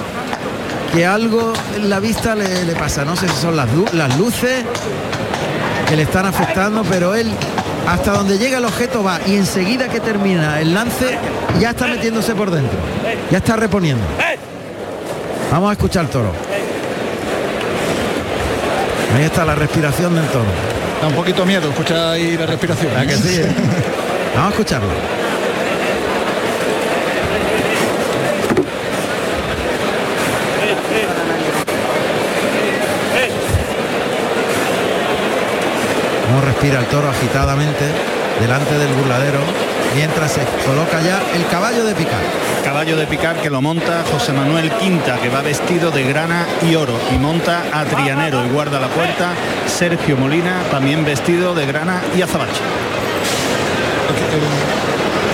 que 0.93 1.05
algo 1.05 1.53
en 1.75 1.89
la 1.89 1.99
vista 1.99 2.35
le, 2.35 2.65
le 2.65 2.73
pasa. 2.73 3.05
No 3.05 3.15
sé 3.15 3.29
si 3.29 3.35
son 3.35 3.55
las, 3.55 3.69
las 3.93 4.17
luces 4.17 4.65
que 5.87 5.95
le 5.95 6.03
están 6.03 6.25
afectando, 6.25 6.83
pero 6.83 7.15
él 7.15 7.31
hasta 7.87 8.11
donde 8.11 8.37
llega 8.37 8.57
el 8.57 8.65
objeto 8.65 9.01
va 9.01 9.21
y 9.25 9.37
enseguida 9.37 9.87
que 9.87 10.01
termina 10.01 10.59
el 10.59 10.73
lance 10.73 11.17
ya 11.61 11.69
está 11.69 11.87
metiéndose 11.87 12.35
por 12.35 12.51
dentro. 12.51 12.77
Ya 13.31 13.37
está 13.37 13.55
reponiendo. 13.55 14.03
Vamos 15.49 15.69
a 15.69 15.73
escuchar 15.73 16.05
el 16.05 16.11
toro. 16.11 16.33
Ahí 19.15 19.23
está 19.23 19.45
la 19.45 19.55
respiración 19.55 20.13
del 20.13 20.25
toro. 20.25 20.45
Da 21.01 21.07
un 21.07 21.13
poquito 21.13 21.45
miedo, 21.45 21.69
escucha 21.69 22.11
ahí 22.11 22.37
la 22.37 22.45
respiración. 22.45 22.91
¿Verdad 22.93 23.07
que 23.07 23.15
sí, 23.15 23.35
eh? 23.37 23.47
Vamos 24.35 24.49
a 24.49 24.51
escucharlo. 24.51 25.16
Cómo 36.37 36.49
respira 36.49 36.79
el 36.79 36.85
toro 36.85 37.09
agitadamente 37.09 37.83
delante 38.39 38.77
del 38.77 38.93
burladero 38.93 39.39
mientras 39.95 40.33
se 40.33 40.41
coloca 40.67 41.01
ya 41.01 41.19
el 41.33 41.47
caballo 41.47 41.83
de 41.83 41.95
picar. 41.95 42.21
Caballo 42.63 42.95
de 42.95 43.07
picar 43.07 43.37
que 43.37 43.49
lo 43.49 43.59
monta 43.59 44.03
José 44.11 44.33
Manuel 44.33 44.69
Quinta, 44.73 45.17
que 45.17 45.29
va 45.29 45.41
vestido 45.41 45.89
de 45.89 46.03
grana 46.03 46.45
y 46.61 46.75
oro, 46.75 46.93
y 47.11 47.17
monta 47.17 47.63
a 47.73 47.85
Trianero 47.85 48.45
y 48.45 48.49
guarda 48.49 48.79
la 48.79 48.87
puerta 48.87 49.33
Sergio 49.65 50.15
Molina, 50.15 50.61
también 50.69 51.03
vestido 51.03 51.55
de 51.55 51.65
grana 51.65 52.03
y 52.15 52.21
azabache. 52.21 52.61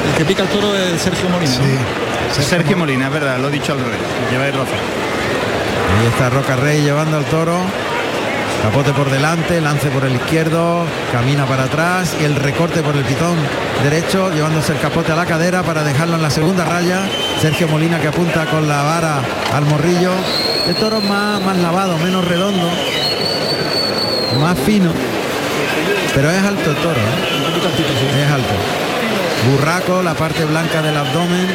El, 0.05 0.09
el 0.09 0.17
que 0.17 0.23
pica 0.23 0.43
el 0.43 0.47
toro 0.47 0.73
es 0.73 1.01
Sergio 1.01 1.27
Molina. 1.27 1.51
¿no? 1.51 2.41
Sergio 2.41 2.77
Molina, 2.77 3.07
es 3.07 3.13
verdad, 3.13 3.39
lo 3.39 3.49
he 3.49 3.51
dicho 3.51 3.73
al 3.73 3.79
revés, 3.79 3.99
lleváis 4.31 4.55
razón. 4.55 4.79
Ahí 5.99 6.07
está 6.07 6.29
Roca 6.29 6.55
Rey 6.55 6.81
llevando 6.81 7.17
al 7.17 7.25
toro. 7.25 7.57
Capote 8.63 8.93
por 8.93 9.11
delante, 9.11 9.59
lance 9.59 9.89
por 9.89 10.05
el 10.05 10.15
izquierdo, 10.15 10.85
camina 11.11 11.45
para 11.45 11.63
atrás 11.65 12.15
y 12.19 12.23
el 12.23 12.33
recorte 12.37 12.81
por 12.81 12.95
el 12.95 13.03
pitón 13.03 13.35
derecho, 13.83 14.31
llevándose 14.31 14.71
el 14.71 14.79
capote 14.79 15.11
a 15.11 15.15
la 15.15 15.25
cadera 15.25 15.63
para 15.63 15.83
dejarlo 15.83 16.15
en 16.15 16.21
la 16.21 16.29
segunda 16.29 16.63
raya. 16.63 17.01
Sergio 17.41 17.67
Molina 17.67 17.99
que 17.99 18.07
apunta 18.07 18.45
con 18.45 18.69
la 18.69 18.81
vara 18.81 19.19
al 19.53 19.65
morrillo. 19.65 20.13
El 20.65 20.75
toro 20.75 21.01
más, 21.01 21.41
más 21.41 21.57
lavado, 21.57 21.97
menos 21.97 22.25
redondo, 22.25 22.69
más 24.39 24.57
fino. 24.59 24.93
Pero 26.15 26.31
es 26.31 26.41
alto 26.41 26.69
el 26.69 26.77
toro, 26.77 27.01
¿eh? 27.01 28.23
es 28.23 28.31
alto. 28.31 28.53
Burraco, 29.51 30.01
la 30.01 30.13
parte 30.13 30.45
blanca 30.45 30.81
del 30.81 30.95
abdomen, 30.95 31.49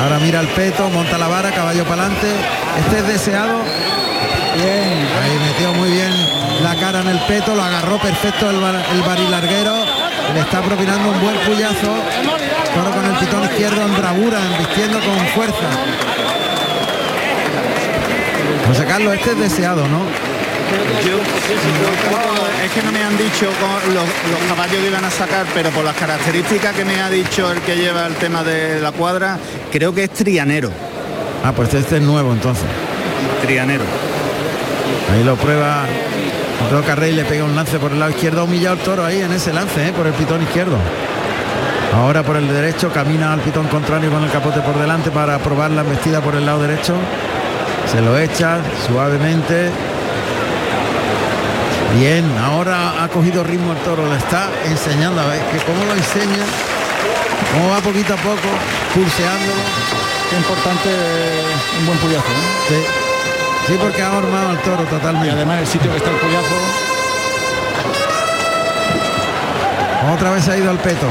Ahora 0.00 0.18
mira 0.18 0.40
el 0.40 0.48
peto, 0.48 0.88
monta 0.88 1.18
la 1.18 1.28
vara, 1.28 1.50
caballo 1.50 1.84
para 1.84 2.06
adelante. 2.06 2.26
Este 2.78 2.98
es 2.98 3.06
deseado. 3.06 3.60
Bien. 4.56 5.08
Ahí 5.22 5.38
metió 5.48 5.72
muy 5.74 5.90
bien 5.90 6.10
la 6.62 6.74
cara 6.76 7.00
en 7.00 7.08
el 7.08 7.18
peto, 7.20 7.54
lo 7.54 7.62
agarró 7.62 7.98
perfecto 7.98 8.50
el, 8.50 8.60
bar- 8.60 8.84
el 8.92 9.02
barilarguero. 9.02 9.74
Le 10.34 10.40
está 10.40 10.60
propinando 10.62 11.10
un 11.10 11.20
buen 11.20 11.36
puyazo. 11.40 11.94
Toro 12.74 12.90
con 12.92 13.04
el 13.04 13.16
pitón 13.18 13.44
izquierdo 13.44 13.82
en 13.82 13.96
bravura, 13.96 14.38
embistiendo 14.52 15.00
con 15.00 15.18
fuerza. 15.34 15.68
José 18.68 18.84
Carlos, 18.84 19.14
este 19.14 19.30
es 19.32 19.38
deseado, 19.38 19.88
¿no? 19.88 19.98
Yo 21.04 21.16
no- 21.16 22.64
es 22.64 22.70
que 22.72 22.82
no 22.82 22.92
me 22.92 23.02
han 23.02 23.16
dicho 23.16 23.46
los, 23.88 24.04
los 24.04 24.40
caballos 24.48 24.76
que 24.76 24.86
iban 24.86 25.04
a 25.04 25.10
sacar, 25.10 25.46
pero 25.54 25.70
por 25.70 25.84
las 25.84 25.96
características 25.96 26.74
que 26.76 26.84
me 26.84 27.00
ha 27.00 27.10
dicho 27.10 27.50
el 27.50 27.60
que 27.62 27.74
lleva 27.76 28.06
el 28.06 28.14
tema 28.16 28.44
de 28.44 28.80
la 28.80 28.92
cuadra, 28.92 29.38
creo 29.72 29.92
que 29.92 30.04
es 30.04 30.10
trianero. 30.10 30.70
Ah, 31.44 31.52
pues 31.56 31.72
este 31.74 31.96
es 31.96 32.02
nuevo 32.02 32.32
entonces. 32.32 32.64
Trianero. 33.42 33.82
Ahí 35.12 35.24
lo 35.24 35.36
prueba 35.36 35.84
Roca 36.70 36.94
Rey, 36.94 37.12
le 37.12 37.24
pega 37.24 37.44
un 37.44 37.56
lance 37.56 37.78
por 37.78 37.90
el 37.90 37.98
lado 37.98 38.12
izquierdo, 38.12 38.42
ha 38.42 38.44
humillado 38.44 38.76
el 38.76 38.82
toro 38.82 39.04
ahí 39.04 39.20
en 39.20 39.32
ese 39.32 39.52
lance, 39.52 39.88
¿eh? 39.88 39.92
por 39.92 40.06
el 40.06 40.12
pitón 40.12 40.42
izquierdo. 40.42 40.76
Ahora 41.94 42.22
por 42.22 42.36
el 42.36 42.46
derecho, 42.46 42.92
camina 42.92 43.32
al 43.32 43.40
pitón 43.40 43.66
contrario 43.66 44.10
con 44.10 44.22
el 44.22 44.30
capote 44.30 44.60
por 44.60 44.78
delante 44.78 45.10
para 45.10 45.38
probar 45.38 45.72
la 45.72 45.80
embestida 45.80 46.20
por 46.20 46.36
el 46.36 46.46
lado 46.46 46.62
derecho. 46.62 46.94
Se 47.90 48.00
lo 48.00 48.16
echa 48.16 48.58
suavemente. 48.86 49.70
Bien, 51.98 52.24
ahora 52.38 53.02
ha 53.02 53.08
cogido 53.08 53.42
ritmo 53.42 53.72
el 53.72 53.78
toro, 53.78 54.08
le 54.08 54.16
está 54.16 54.48
enseñando 54.64 55.20
a 55.20 55.26
ver 55.26 55.40
que 55.50 55.58
cómo 55.64 55.84
lo 55.84 55.94
enseña, 55.94 56.44
cómo 57.52 57.70
va 57.70 57.80
poquito 57.80 58.14
a 58.14 58.16
poco, 58.18 58.48
pulseándolo. 58.94 59.62
Qué 60.30 60.36
importante 60.36 60.88
un 61.80 61.86
buen 61.86 61.98
puyazo. 61.98 62.28
¿eh? 62.28 62.68
Sí. 62.68 62.99
Sí, 63.70 63.76
porque 63.80 64.02
ha 64.02 64.18
armado 64.18 64.50
el 64.50 64.58
toro 64.58 64.82
totalmente. 64.82 65.28
Y 65.28 65.30
además 65.30 65.60
el 65.60 65.66
sitio 65.68 65.92
que 65.92 65.98
está 65.98 66.10
el 66.10 66.16
puyazo. 66.16 66.56
Otra 70.12 70.32
vez 70.32 70.48
ha 70.48 70.56
ido 70.56 70.70
al 70.70 70.78
peto, 70.78 71.06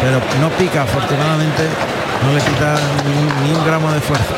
pero 0.00 0.18
no 0.40 0.48
pica, 0.56 0.84
afortunadamente, 0.84 1.64
no 2.24 2.32
le 2.32 2.40
quita 2.40 2.76
ni, 3.04 3.46
ni 3.46 3.54
un 3.54 3.66
gramo 3.66 3.92
de 3.92 4.00
fuerza. 4.00 4.34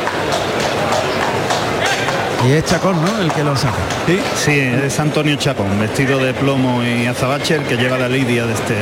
Y 2.48 2.52
es 2.54 2.64
Chacón, 2.64 2.96
¿no? 3.00 3.22
El 3.22 3.30
que 3.30 3.44
lo 3.44 3.54
saca. 3.54 3.78
Sí, 4.08 4.20
sí, 4.34 4.58
es 4.58 4.98
Antonio 4.98 5.36
Chacón, 5.36 5.78
vestido 5.78 6.18
de 6.18 6.34
plomo 6.34 6.82
y 6.82 7.06
azabache, 7.06 7.54
el 7.54 7.62
que 7.62 7.76
lleva 7.76 7.96
la 7.96 8.08
lidia 8.08 8.44
de 8.44 8.54
este 8.54 8.74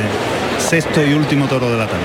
sexto 0.57 1.03
y 1.03 1.13
último 1.13 1.45
toro 1.45 1.69
de 1.69 1.77
la 1.77 1.85
tarde. 1.85 2.01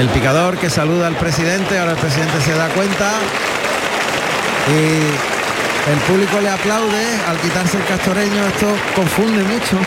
El 0.00 0.08
picador 0.08 0.58
que 0.58 0.68
saluda 0.68 1.06
al 1.06 1.14
presidente, 1.14 1.78
ahora 1.78 1.92
el 1.92 1.98
presidente 1.98 2.40
se 2.40 2.54
da 2.54 2.66
cuenta 2.70 3.12
y 4.68 5.90
el 5.90 5.98
público 6.08 6.40
le 6.40 6.50
aplaude 6.50 7.04
al 7.28 7.36
quitarse 7.38 7.76
el 7.78 7.84
castoreño, 7.84 8.46
esto 8.48 8.66
confunde 8.94 9.42
mucho. 9.44 9.78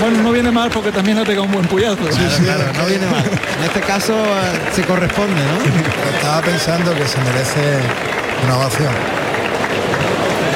Bueno, 0.00 0.22
no 0.22 0.32
viene 0.32 0.50
mal 0.50 0.70
porque 0.70 0.92
también 0.92 1.18
ha 1.18 1.24
pegado 1.24 1.44
un 1.44 1.52
buen 1.52 1.66
puyazo. 1.66 1.96
Claro, 1.96 2.64
no 2.76 2.84
viene 2.84 3.06
mal. 3.06 3.24
En 3.24 3.64
este 3.64 3.80
caso 3.80 4.14
eh, 4.14 4.72
se 4.74 4.82
corresponde, 4.82 5.40
¿no? 5.40 6.16
Estaba 6.16 6.42
pensando 6.42 6.94
que 6.94 7.06
se 7.06 7.18
merece 7.20 7.78
una 8.44 8.58
ovación. 8.58 8.92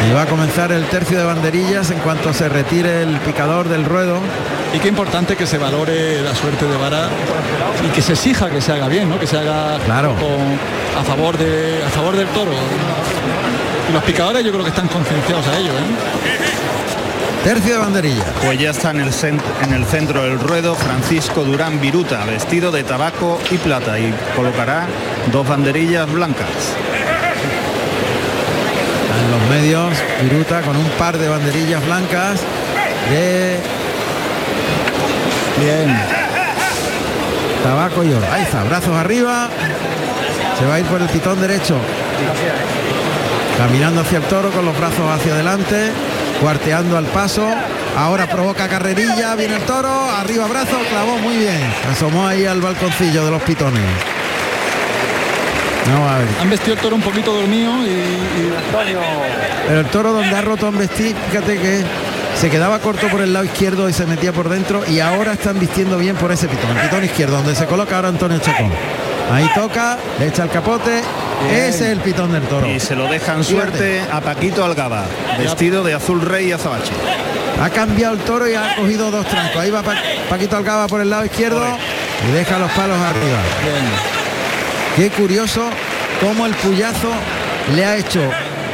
Y 0.07 0.13
va 0.13 0.23
a 0.23 0.27
comenzar 0.27 0.73
el 0.73 0.85
tercio 0.87 1.19
de 1.19 1.25
banderillas 1.25 1.91
en 1.91 1.99
cuanto 2.01 2.35
se 2.35 2.49
retire 2.49 3.03
el 3.03 3.19
picador 3.21 3.69
del 3.69 3.85
ruedo. 3.85 4.21
Y 4.75 4.79
qué 4.79 4.89
importante 4.89 5.37
que 5.37 5.47
se 5.47 5.59
valore 5.59 6.21
la 6.23 6.35
suerte 6.35 6.65
de 6.65 6.77
Vara 6.77 7.09
y 7.85 7.89
que 7.93 8.01
se 8.03 8.13
exija 8.13 8.49
que 8.51 8.61
se 8.61 8.73
haga 8.73 8.87
bien, 8.89 9.09
¿no? 9.09 9.19
Que 9.19 9.27
se 9.27 9.37
haga 9.37 9.79
Claro. 9.85 10.15
con- 10.15 11.01
a 11.01 11.05
favor 11.05 11.37
de 11.37 11.83
a 11.85 11.89
favor 11.91 12.17
del 12.17 12.29
toro. 12.29 12.53
Y 13.89 13.93
los 13.93 14.03
picadores 14.05 14.45
yo 14.45 14.53
creo 14.53 14.63
que 14.63 14.71
están 14.71 14.87
concienciados 14.89 15.47
a 15.49 15.59
ello, 15.59 15.73
¿eh? 15.73 17.43
Tercio 17.43 17.73
de 17.73 17.79
banderillas. 17.79 18.27
Pues 18.45 18.59
ya 18.59 18.71
está 18.71 18.91
en 18.91 19.01
el, 19.01 19.11
en 19.63 19.73
el 19.73 19.85
centro 19.87 20.23
del 20.23 20.39
ruedo 20.39 20.75
Francisco 20.77 21.43
Durán 21.43 21.81
Viruta, 21.81 22.25
vestido 22.25 22.71
de 22.71 22.85
tabaco 22.85 23.41
y 23.51 23.57
plata, 23.57 23.99
y 23.99 24.13
colocará 24.37 24.87
dos 25.33 25.49
banderillas 25.49 26.09
blancas. 26.13 26.47
En 29.25 29.31
los 29.31 29.51
medios, 29.51 29.91
Viruta 30.23 30.61
con 30.63 30.77
un 30.77 30.89
par 30.99 31.17
de 31.19 31.29
banderillas 31.29 31.85
blancas 31.87 32.41
de 33.11 33.59
Bien. 35.59 35.97
tabaco 37.65 38.05
y 38.05 38.13
oro. 38.13 38.27
Ahí 38.33 38.43
está, 38.43 38.63
brazos 38.65 38.95
arriba. 38.97 39.49
Se 40.59 40.67
va 40.67 40.75
a 40.75 40.81
ir 40.81 40.87
por 40.87 41.01
el 41.01 41.09
pitón 41.09 41.41
derecho. 41.41 41.77
Caminando 43.59 44.01
hacia 44.03 44.19
el 44.19 44.25
toro 44.25 44.51
con 44.51 44.65
los 44.65 44.77
brazos 44.79 45.11
hacia 45.11 45.35
adelante, 45.35 45.91
cuarteando 46.41 46.97
al 46.97 47.07
paso. 47.07 47.47
Ahora 47.97 48.27
provoca 48.29 48.69
carrerilla, 48.69 49.35
viene 49.35 49.57
el 49.57 49.63
toro, 49.63 49.91
arriba 50.11 50.47
brazo, 50.47 50.79
clavó 50.91 51.19
muy 51.19 51.37
bien. 51.37 51.61
Asomó 51.91 52.27
ahí 52.27 52.47
al 52.47 52.61
balconcillo 52.61 53.25
de 53.25 53.31
los 53.33 53.43
pitones. 53.43 53.83
No 55.91 56.09
a 56.09 56.19
ver. 56.19 56.29
Han 56.41 56.51
vestido 56.51 56.75
el 56.75 56.81
toro 56.81 56.95
un 56.97 57.03
poquito 57.03 57.33
dormido 57.35 57.73
y, 57.85 57.89
y- 57.91 58.53
Pero 59.67 59.81
el 59.81 59.87
toro 59.87 60.13
donde 60.13 60.35
ha 60.37 60.41
roto 60.43 60.69
en 60.69 60.79
vestir, 60.79 61.17
fíjate 61.31 61.59
que 61.59 61.85
se 62.41 62.49
quedaba 62.51 62.79
corto 62.79 63.09
por 63.09 63.21
el 63.21 63.33
lado 63.33 63.45
izquierdo 63.45 63.89
y 63.89 63.93
se 63.93 64.07
metía 64.07 64.33
por 64.33 64.49
dentro 64.49 64.83
y 64.89 65.01
ahora 65.01 65.33
están 65.35 65.59
vistiendo 65.59 65.99
bien 65.99 66.17
por 66.17 66.33
ese 66.33 66.49
pitón, 66.49 66.71
el 66.77 66.83
pitón 66.85 67.05
izquierdo, 67.05 67.37
donde 67.37 67.55
se 67.55 67.67
coloca 67.67 67.97
ahora 67.97 68.09
Antonio 68.09 68.39
Chacón. 68.39 68.71
Ahí 69.31 69.49
toca, 69.55 69.99
le 70.19 70.27
echa 70.29 70.43
el 70.45 70.51
capote, 70.51 71.03
ese 71.53 71.69
es 71.69 71.81
el 71.83 72.01
pitón 72.01 72.33
del 72.33 72.43
toro. 72.45 72.67
Y 72.67 72.81
se 72.81 72.97
lo 72.97 73.07
dejan 73.09 73.45
suerte 73.45 74.01
a 74.11 74.21
Paquito 74.21 74.65
Algaba, 74.65 75.05
vestido 75.39 75.85
de 75.85 75.95
azul 75.95 76.21
rey 76.23 76.49
y 76.49 76.53
azabache. 76.53 76.93
Ha 77.63 77.69
cambiado 77.71 78.15
el 78.15 78.21
toro 78.21 78.49
y 78.49 78.55
ha 78.55 78.75
cogido 78.75 79.11
dos 79.11 79.27
trancos. 79.27 79.57
Ahí 79.61 79.71
va 79.71 79.83
Pa- 79.83 79.95
Paquito 80.31 80.57
Alcaba 80.57 80.87
por 80.89 81.01
el 81.03 81.11
lado 81.11 81.25
izquierdo 81.27 81.63
y 82.29 82.33
deja 82.33 82.59
los 82.59 82.71
palos 82.73 82.97
arriba. 82.99 83.39
Qué 84.97 85.11
curioso 85.11 85.69
cómo 86.21 86.47
el 86.47 86.55
puyazo 86.55 87.13
le 87.77 87.85
ha 87.85 87.97
hecho 87.97 88.21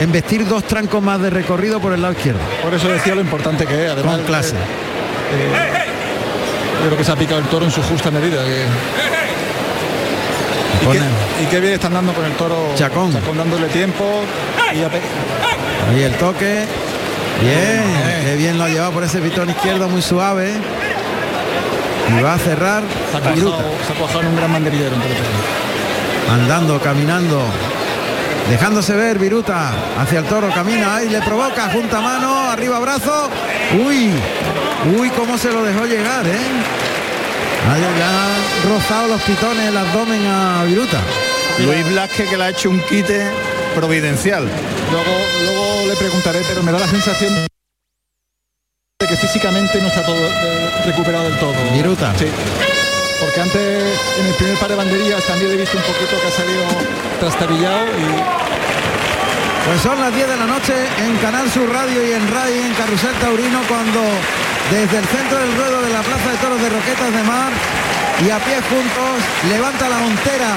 embestir 0.00 0.46
dos 0.46 0.64
trancos 0.64 1.02
más 1.02 1.20
de 1.20 1.30
recorrido 1.30 1.80
por 1.80 1.92
el 1.92 2.02
lado 2.02 2.14
izquierdo. 2.14 2.40
por 2.62 2.72
eso 2.74 2.88
decía 2.88 3.14
lo 3.14 3.20
importante 3.20 3.66
que 3.66 3.86
es. 3.86 3.90
Además, 3.90 4.16
Con 4.18 4.26
clase. 4.26 4.54
eh, 4.56 5.52
yo 6.80 6.86
creo 6.86 6.98
que 6.98 7.04
se 7.04 7.12
ha 7.12 7.16
picado 7.16 7.38
el 7.40 7.46
toro 7.46 7.64
en 7.64 7.70
su 7.70 7.82
justa 7.82 8.10
medida. 8.10 8.44
que- 8.44 8.66
y, 10.82 10.88
qué, 10.88 10.98
y 11.42 11.46
qué 11.46 11.60
bien 11.60 11.72
están 11.74 11.94
dando 11.94 12.12
con 12.12 12.24
el 12.24 12.32
toro. 12.32 12.72
Chacón. 12.76 13.12
dándole 13.36 13.66
tiempo. 13.68 14.22
Y 14.74 14.82
a 14.82 14.88
pe- 14.88 15.00
Ahí 15.90 16.02
el 16.02 16.14
toque. 16.14 16.64
Bien, 17.40 17.82
qué 18.24 18.36
bien 18.36 18.58
lo 18.58 18.64
ha 18.64 18.68
llevado 18.68 18.92
por 18.92 19.04
ese 19.04 19.18
pitón 19.18 19.50
izquierdo 19.50 19.88
muy 19.88 20.02
suave. 20.02 20.52
Y 22.16 22.22
va 22.22 22.34
a 22.34 22.38
cerrar 22.38 22.82
se, 23.10 23.16
ha 23.16 23.20
cuajado, 23.20 23.62
se 23.86 23.92
ha 23.92 23.96
cuajado 23.96 24.20
en 24.20 24.26
un 24.28 24.36
gran 24.36 24.52
banderillero. 24.52 24.94
andando, 26.30 26.80
caminando, 26.80 27.42
dejándose 28.50 28.94
ver 28.94 29.18
Viruta 29.18 29.72
hacia 29.98 30.20
el 30.20 30.24
toro, 30.26 30.48
camina 30.54 30.96
ahí, 30.96 31.08
le 31.08 31.20
provoca, 31.20 31.70
junta 31.70 32.00
mano, 32.00 32.50
arriba 32.50 32.78
brazo, 32.78 33.28
uy, 33.84 34.10
uy, 34.98 35.10
cómo 35.10 35.36
se 35.38 35.52
lo 35.52 35.62
dejó 35.62 35.84
llegar, 35.86 36.26
¿eh? 36.26 36.38
Ahí 37.72 37.80
Le 37.80 38.02
han 38.04 38.72
rozado 38.72 39.08
los 39.08 39.22
pitones 39.22 39.68
el 39.68 39.76
abdomen 39.76 40.24
a 40.26 40.64
Viruta. 40.64 41.00
Luis 41.58 41.88
Blasque 41.88 42.24
que 42.24 42.36
le 42.36 42.44
ha 42.44 42.50
hecho 42.50 42.70
un 42.70 42.80
quite 42.80 43.26
providencial. 43.74 44.48
Luego, 44.92 45.10
luego 45.44 45.86
le 45.88 45.96
preguntaré, 45.96 46.42
pero 46.46 46.62
me 46.62 46.70
da 46.70 46.78
la 46.78 46.86
sensación 46.86 47.34
de 47.34 49.06
que 49.06 49.16
físicamente 49.16 49.80
no 49.80 49.88
está 49.88 50.04
todo 50.04 50.16
eh, 50.16 50.70
recuperado 50.84 51.24
del 51.24 51.38
todo. 51.38 51.54
Viruta. 51.72 52.14
Sí. 52.18 52.26
Porque 53.20 53.40
antes 53.40 53.98
en 54.18 54.26
el 54.26 54.34
primer 54.34 54.58
par 54.58 54.68
de 54.68 54.76
banderillas 54.76 55.24
también 55.24 55.52
he 55.52 55.56
visto 55.56 55.76
un 55.76 55.84
poquito 55.84 56.20
que 56.20 56.26
ha 56.26 56.30
salido 56.30 56.64
trastabillado 57.20 57.86
y 57.86 58.06
Pues 59.66 59.80
son 59.80 59.98
las 60.00 60.14
10 60.14 60.28
de 60.28 60.36
la 60.36 60.46
noche 60.46 60.74
en 60.98 61.16
Canal 61.18 61.50
Sur 61.50 61.72
Radio 61.72 62.06
y 62.06 62.12
en 62.12 62.28
RAI 62.32 62.58
en 62.58 62.74
Carrusel 62.74 63.14
Taurino 63.20 63.60
cuando 63.68 64.00
desde 64.70 64.98
el 64.98 65.06
centro 65.06 65.38
del 65.38 65.56
ruedo 65.56 65.82
de 65.82 65.92
la 65.92 66.02
Plaza 66.02 66.30
de 66.30 66.36
Toros 66.38 66.60
de 66.60 66.68
Roquetas 66.68 67.12
de 67.12 67.22
Mar 67.22 67.52
y 68.26 68.30
a 68.30 68.38
pie 68.38 68.56
juntos 68.68 69.16
levanta 69.48 69.88
la 69.88 69.98
montera 69.98 70.56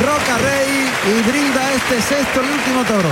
Roca 0.00 0.38
Rey 0.38 0.88
y 1.04 1.22
brinda 1.28 1.72
este 1.72 2.00
sexto 2.00 2.40
y 2.42 2.48
último 2.48 2.84
toro. 2.84 3.10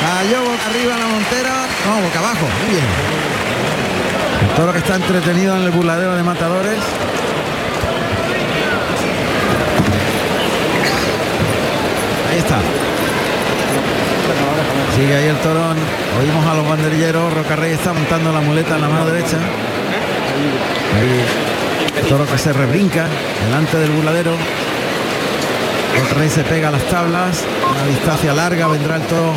Cayó 0.00 0.42
boca 0.42 0.66
arriba 0.68 0.96
la 0.98 1.06
montera, 1.06 1.66
no, 1.86 2.02
boca 2.02 2.18
abajo, 2.18 2.46
muy 2.60 2.70
bien. 2.76 3.37
El 4.58 4.64
toro 4.64 4.72
que 4.72 4.80
está 4.80 4.96
entretenido 4.96 5.56
en 5.56 5.62
el 5.62 5.70
burladero 5.70 6.16
de 6.16 6.22
matadores. 6.24 6.78
Ahí 12.28 12.38
está. 12.38 12.58
Sigue 14.96 15.14
ahí 15.14 15.26
el 15.28 15.36
torón. 15.36 15.76
Oímos 16.18 16.44
a 16.44 16.54
los 16.54 16.68
banderilleros. 16.68 17.34
Rocarrey 17.34 17.74
está 17.74 17.92
montando 17.92 18.32
la 18.32 18.40
muleta 18.40 18.74
en 18.74 18.80
la 18.80 18.88
mano 18.88 19.06
derecha. 19.06 19.36
Ahí 20.96 22.08
Toro 22.08 22.26
que 22.26 22.36
se 22.36 22.52
rebrinca 22.52 23.06
delante 23.44 23.76
del 23.78 23.92
burladero. 23.92 24.32
Vez 26.18 26.32
se 26.32 26.42
pega 26.42 26.66
a 26.66 26.72
las 26.72 26.82
tablas, 26.88 27.44
a 27.80 27.86
distancia 27.86 28.34
larga 28.34 28.66
vendrá 28.66 28.96
el 28.96 29.02
toro 29.02 29.34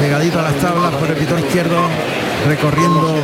pegadito 0.00 0.38
a 0.38 0.42
las 0.42 0.54
tablas 0.54 0.94
por 0.94 1.10
el 1.10 1.16
pitón 1.16 1.40
izquierdo, 1.40 1.76
recorriendo 2.46 3.20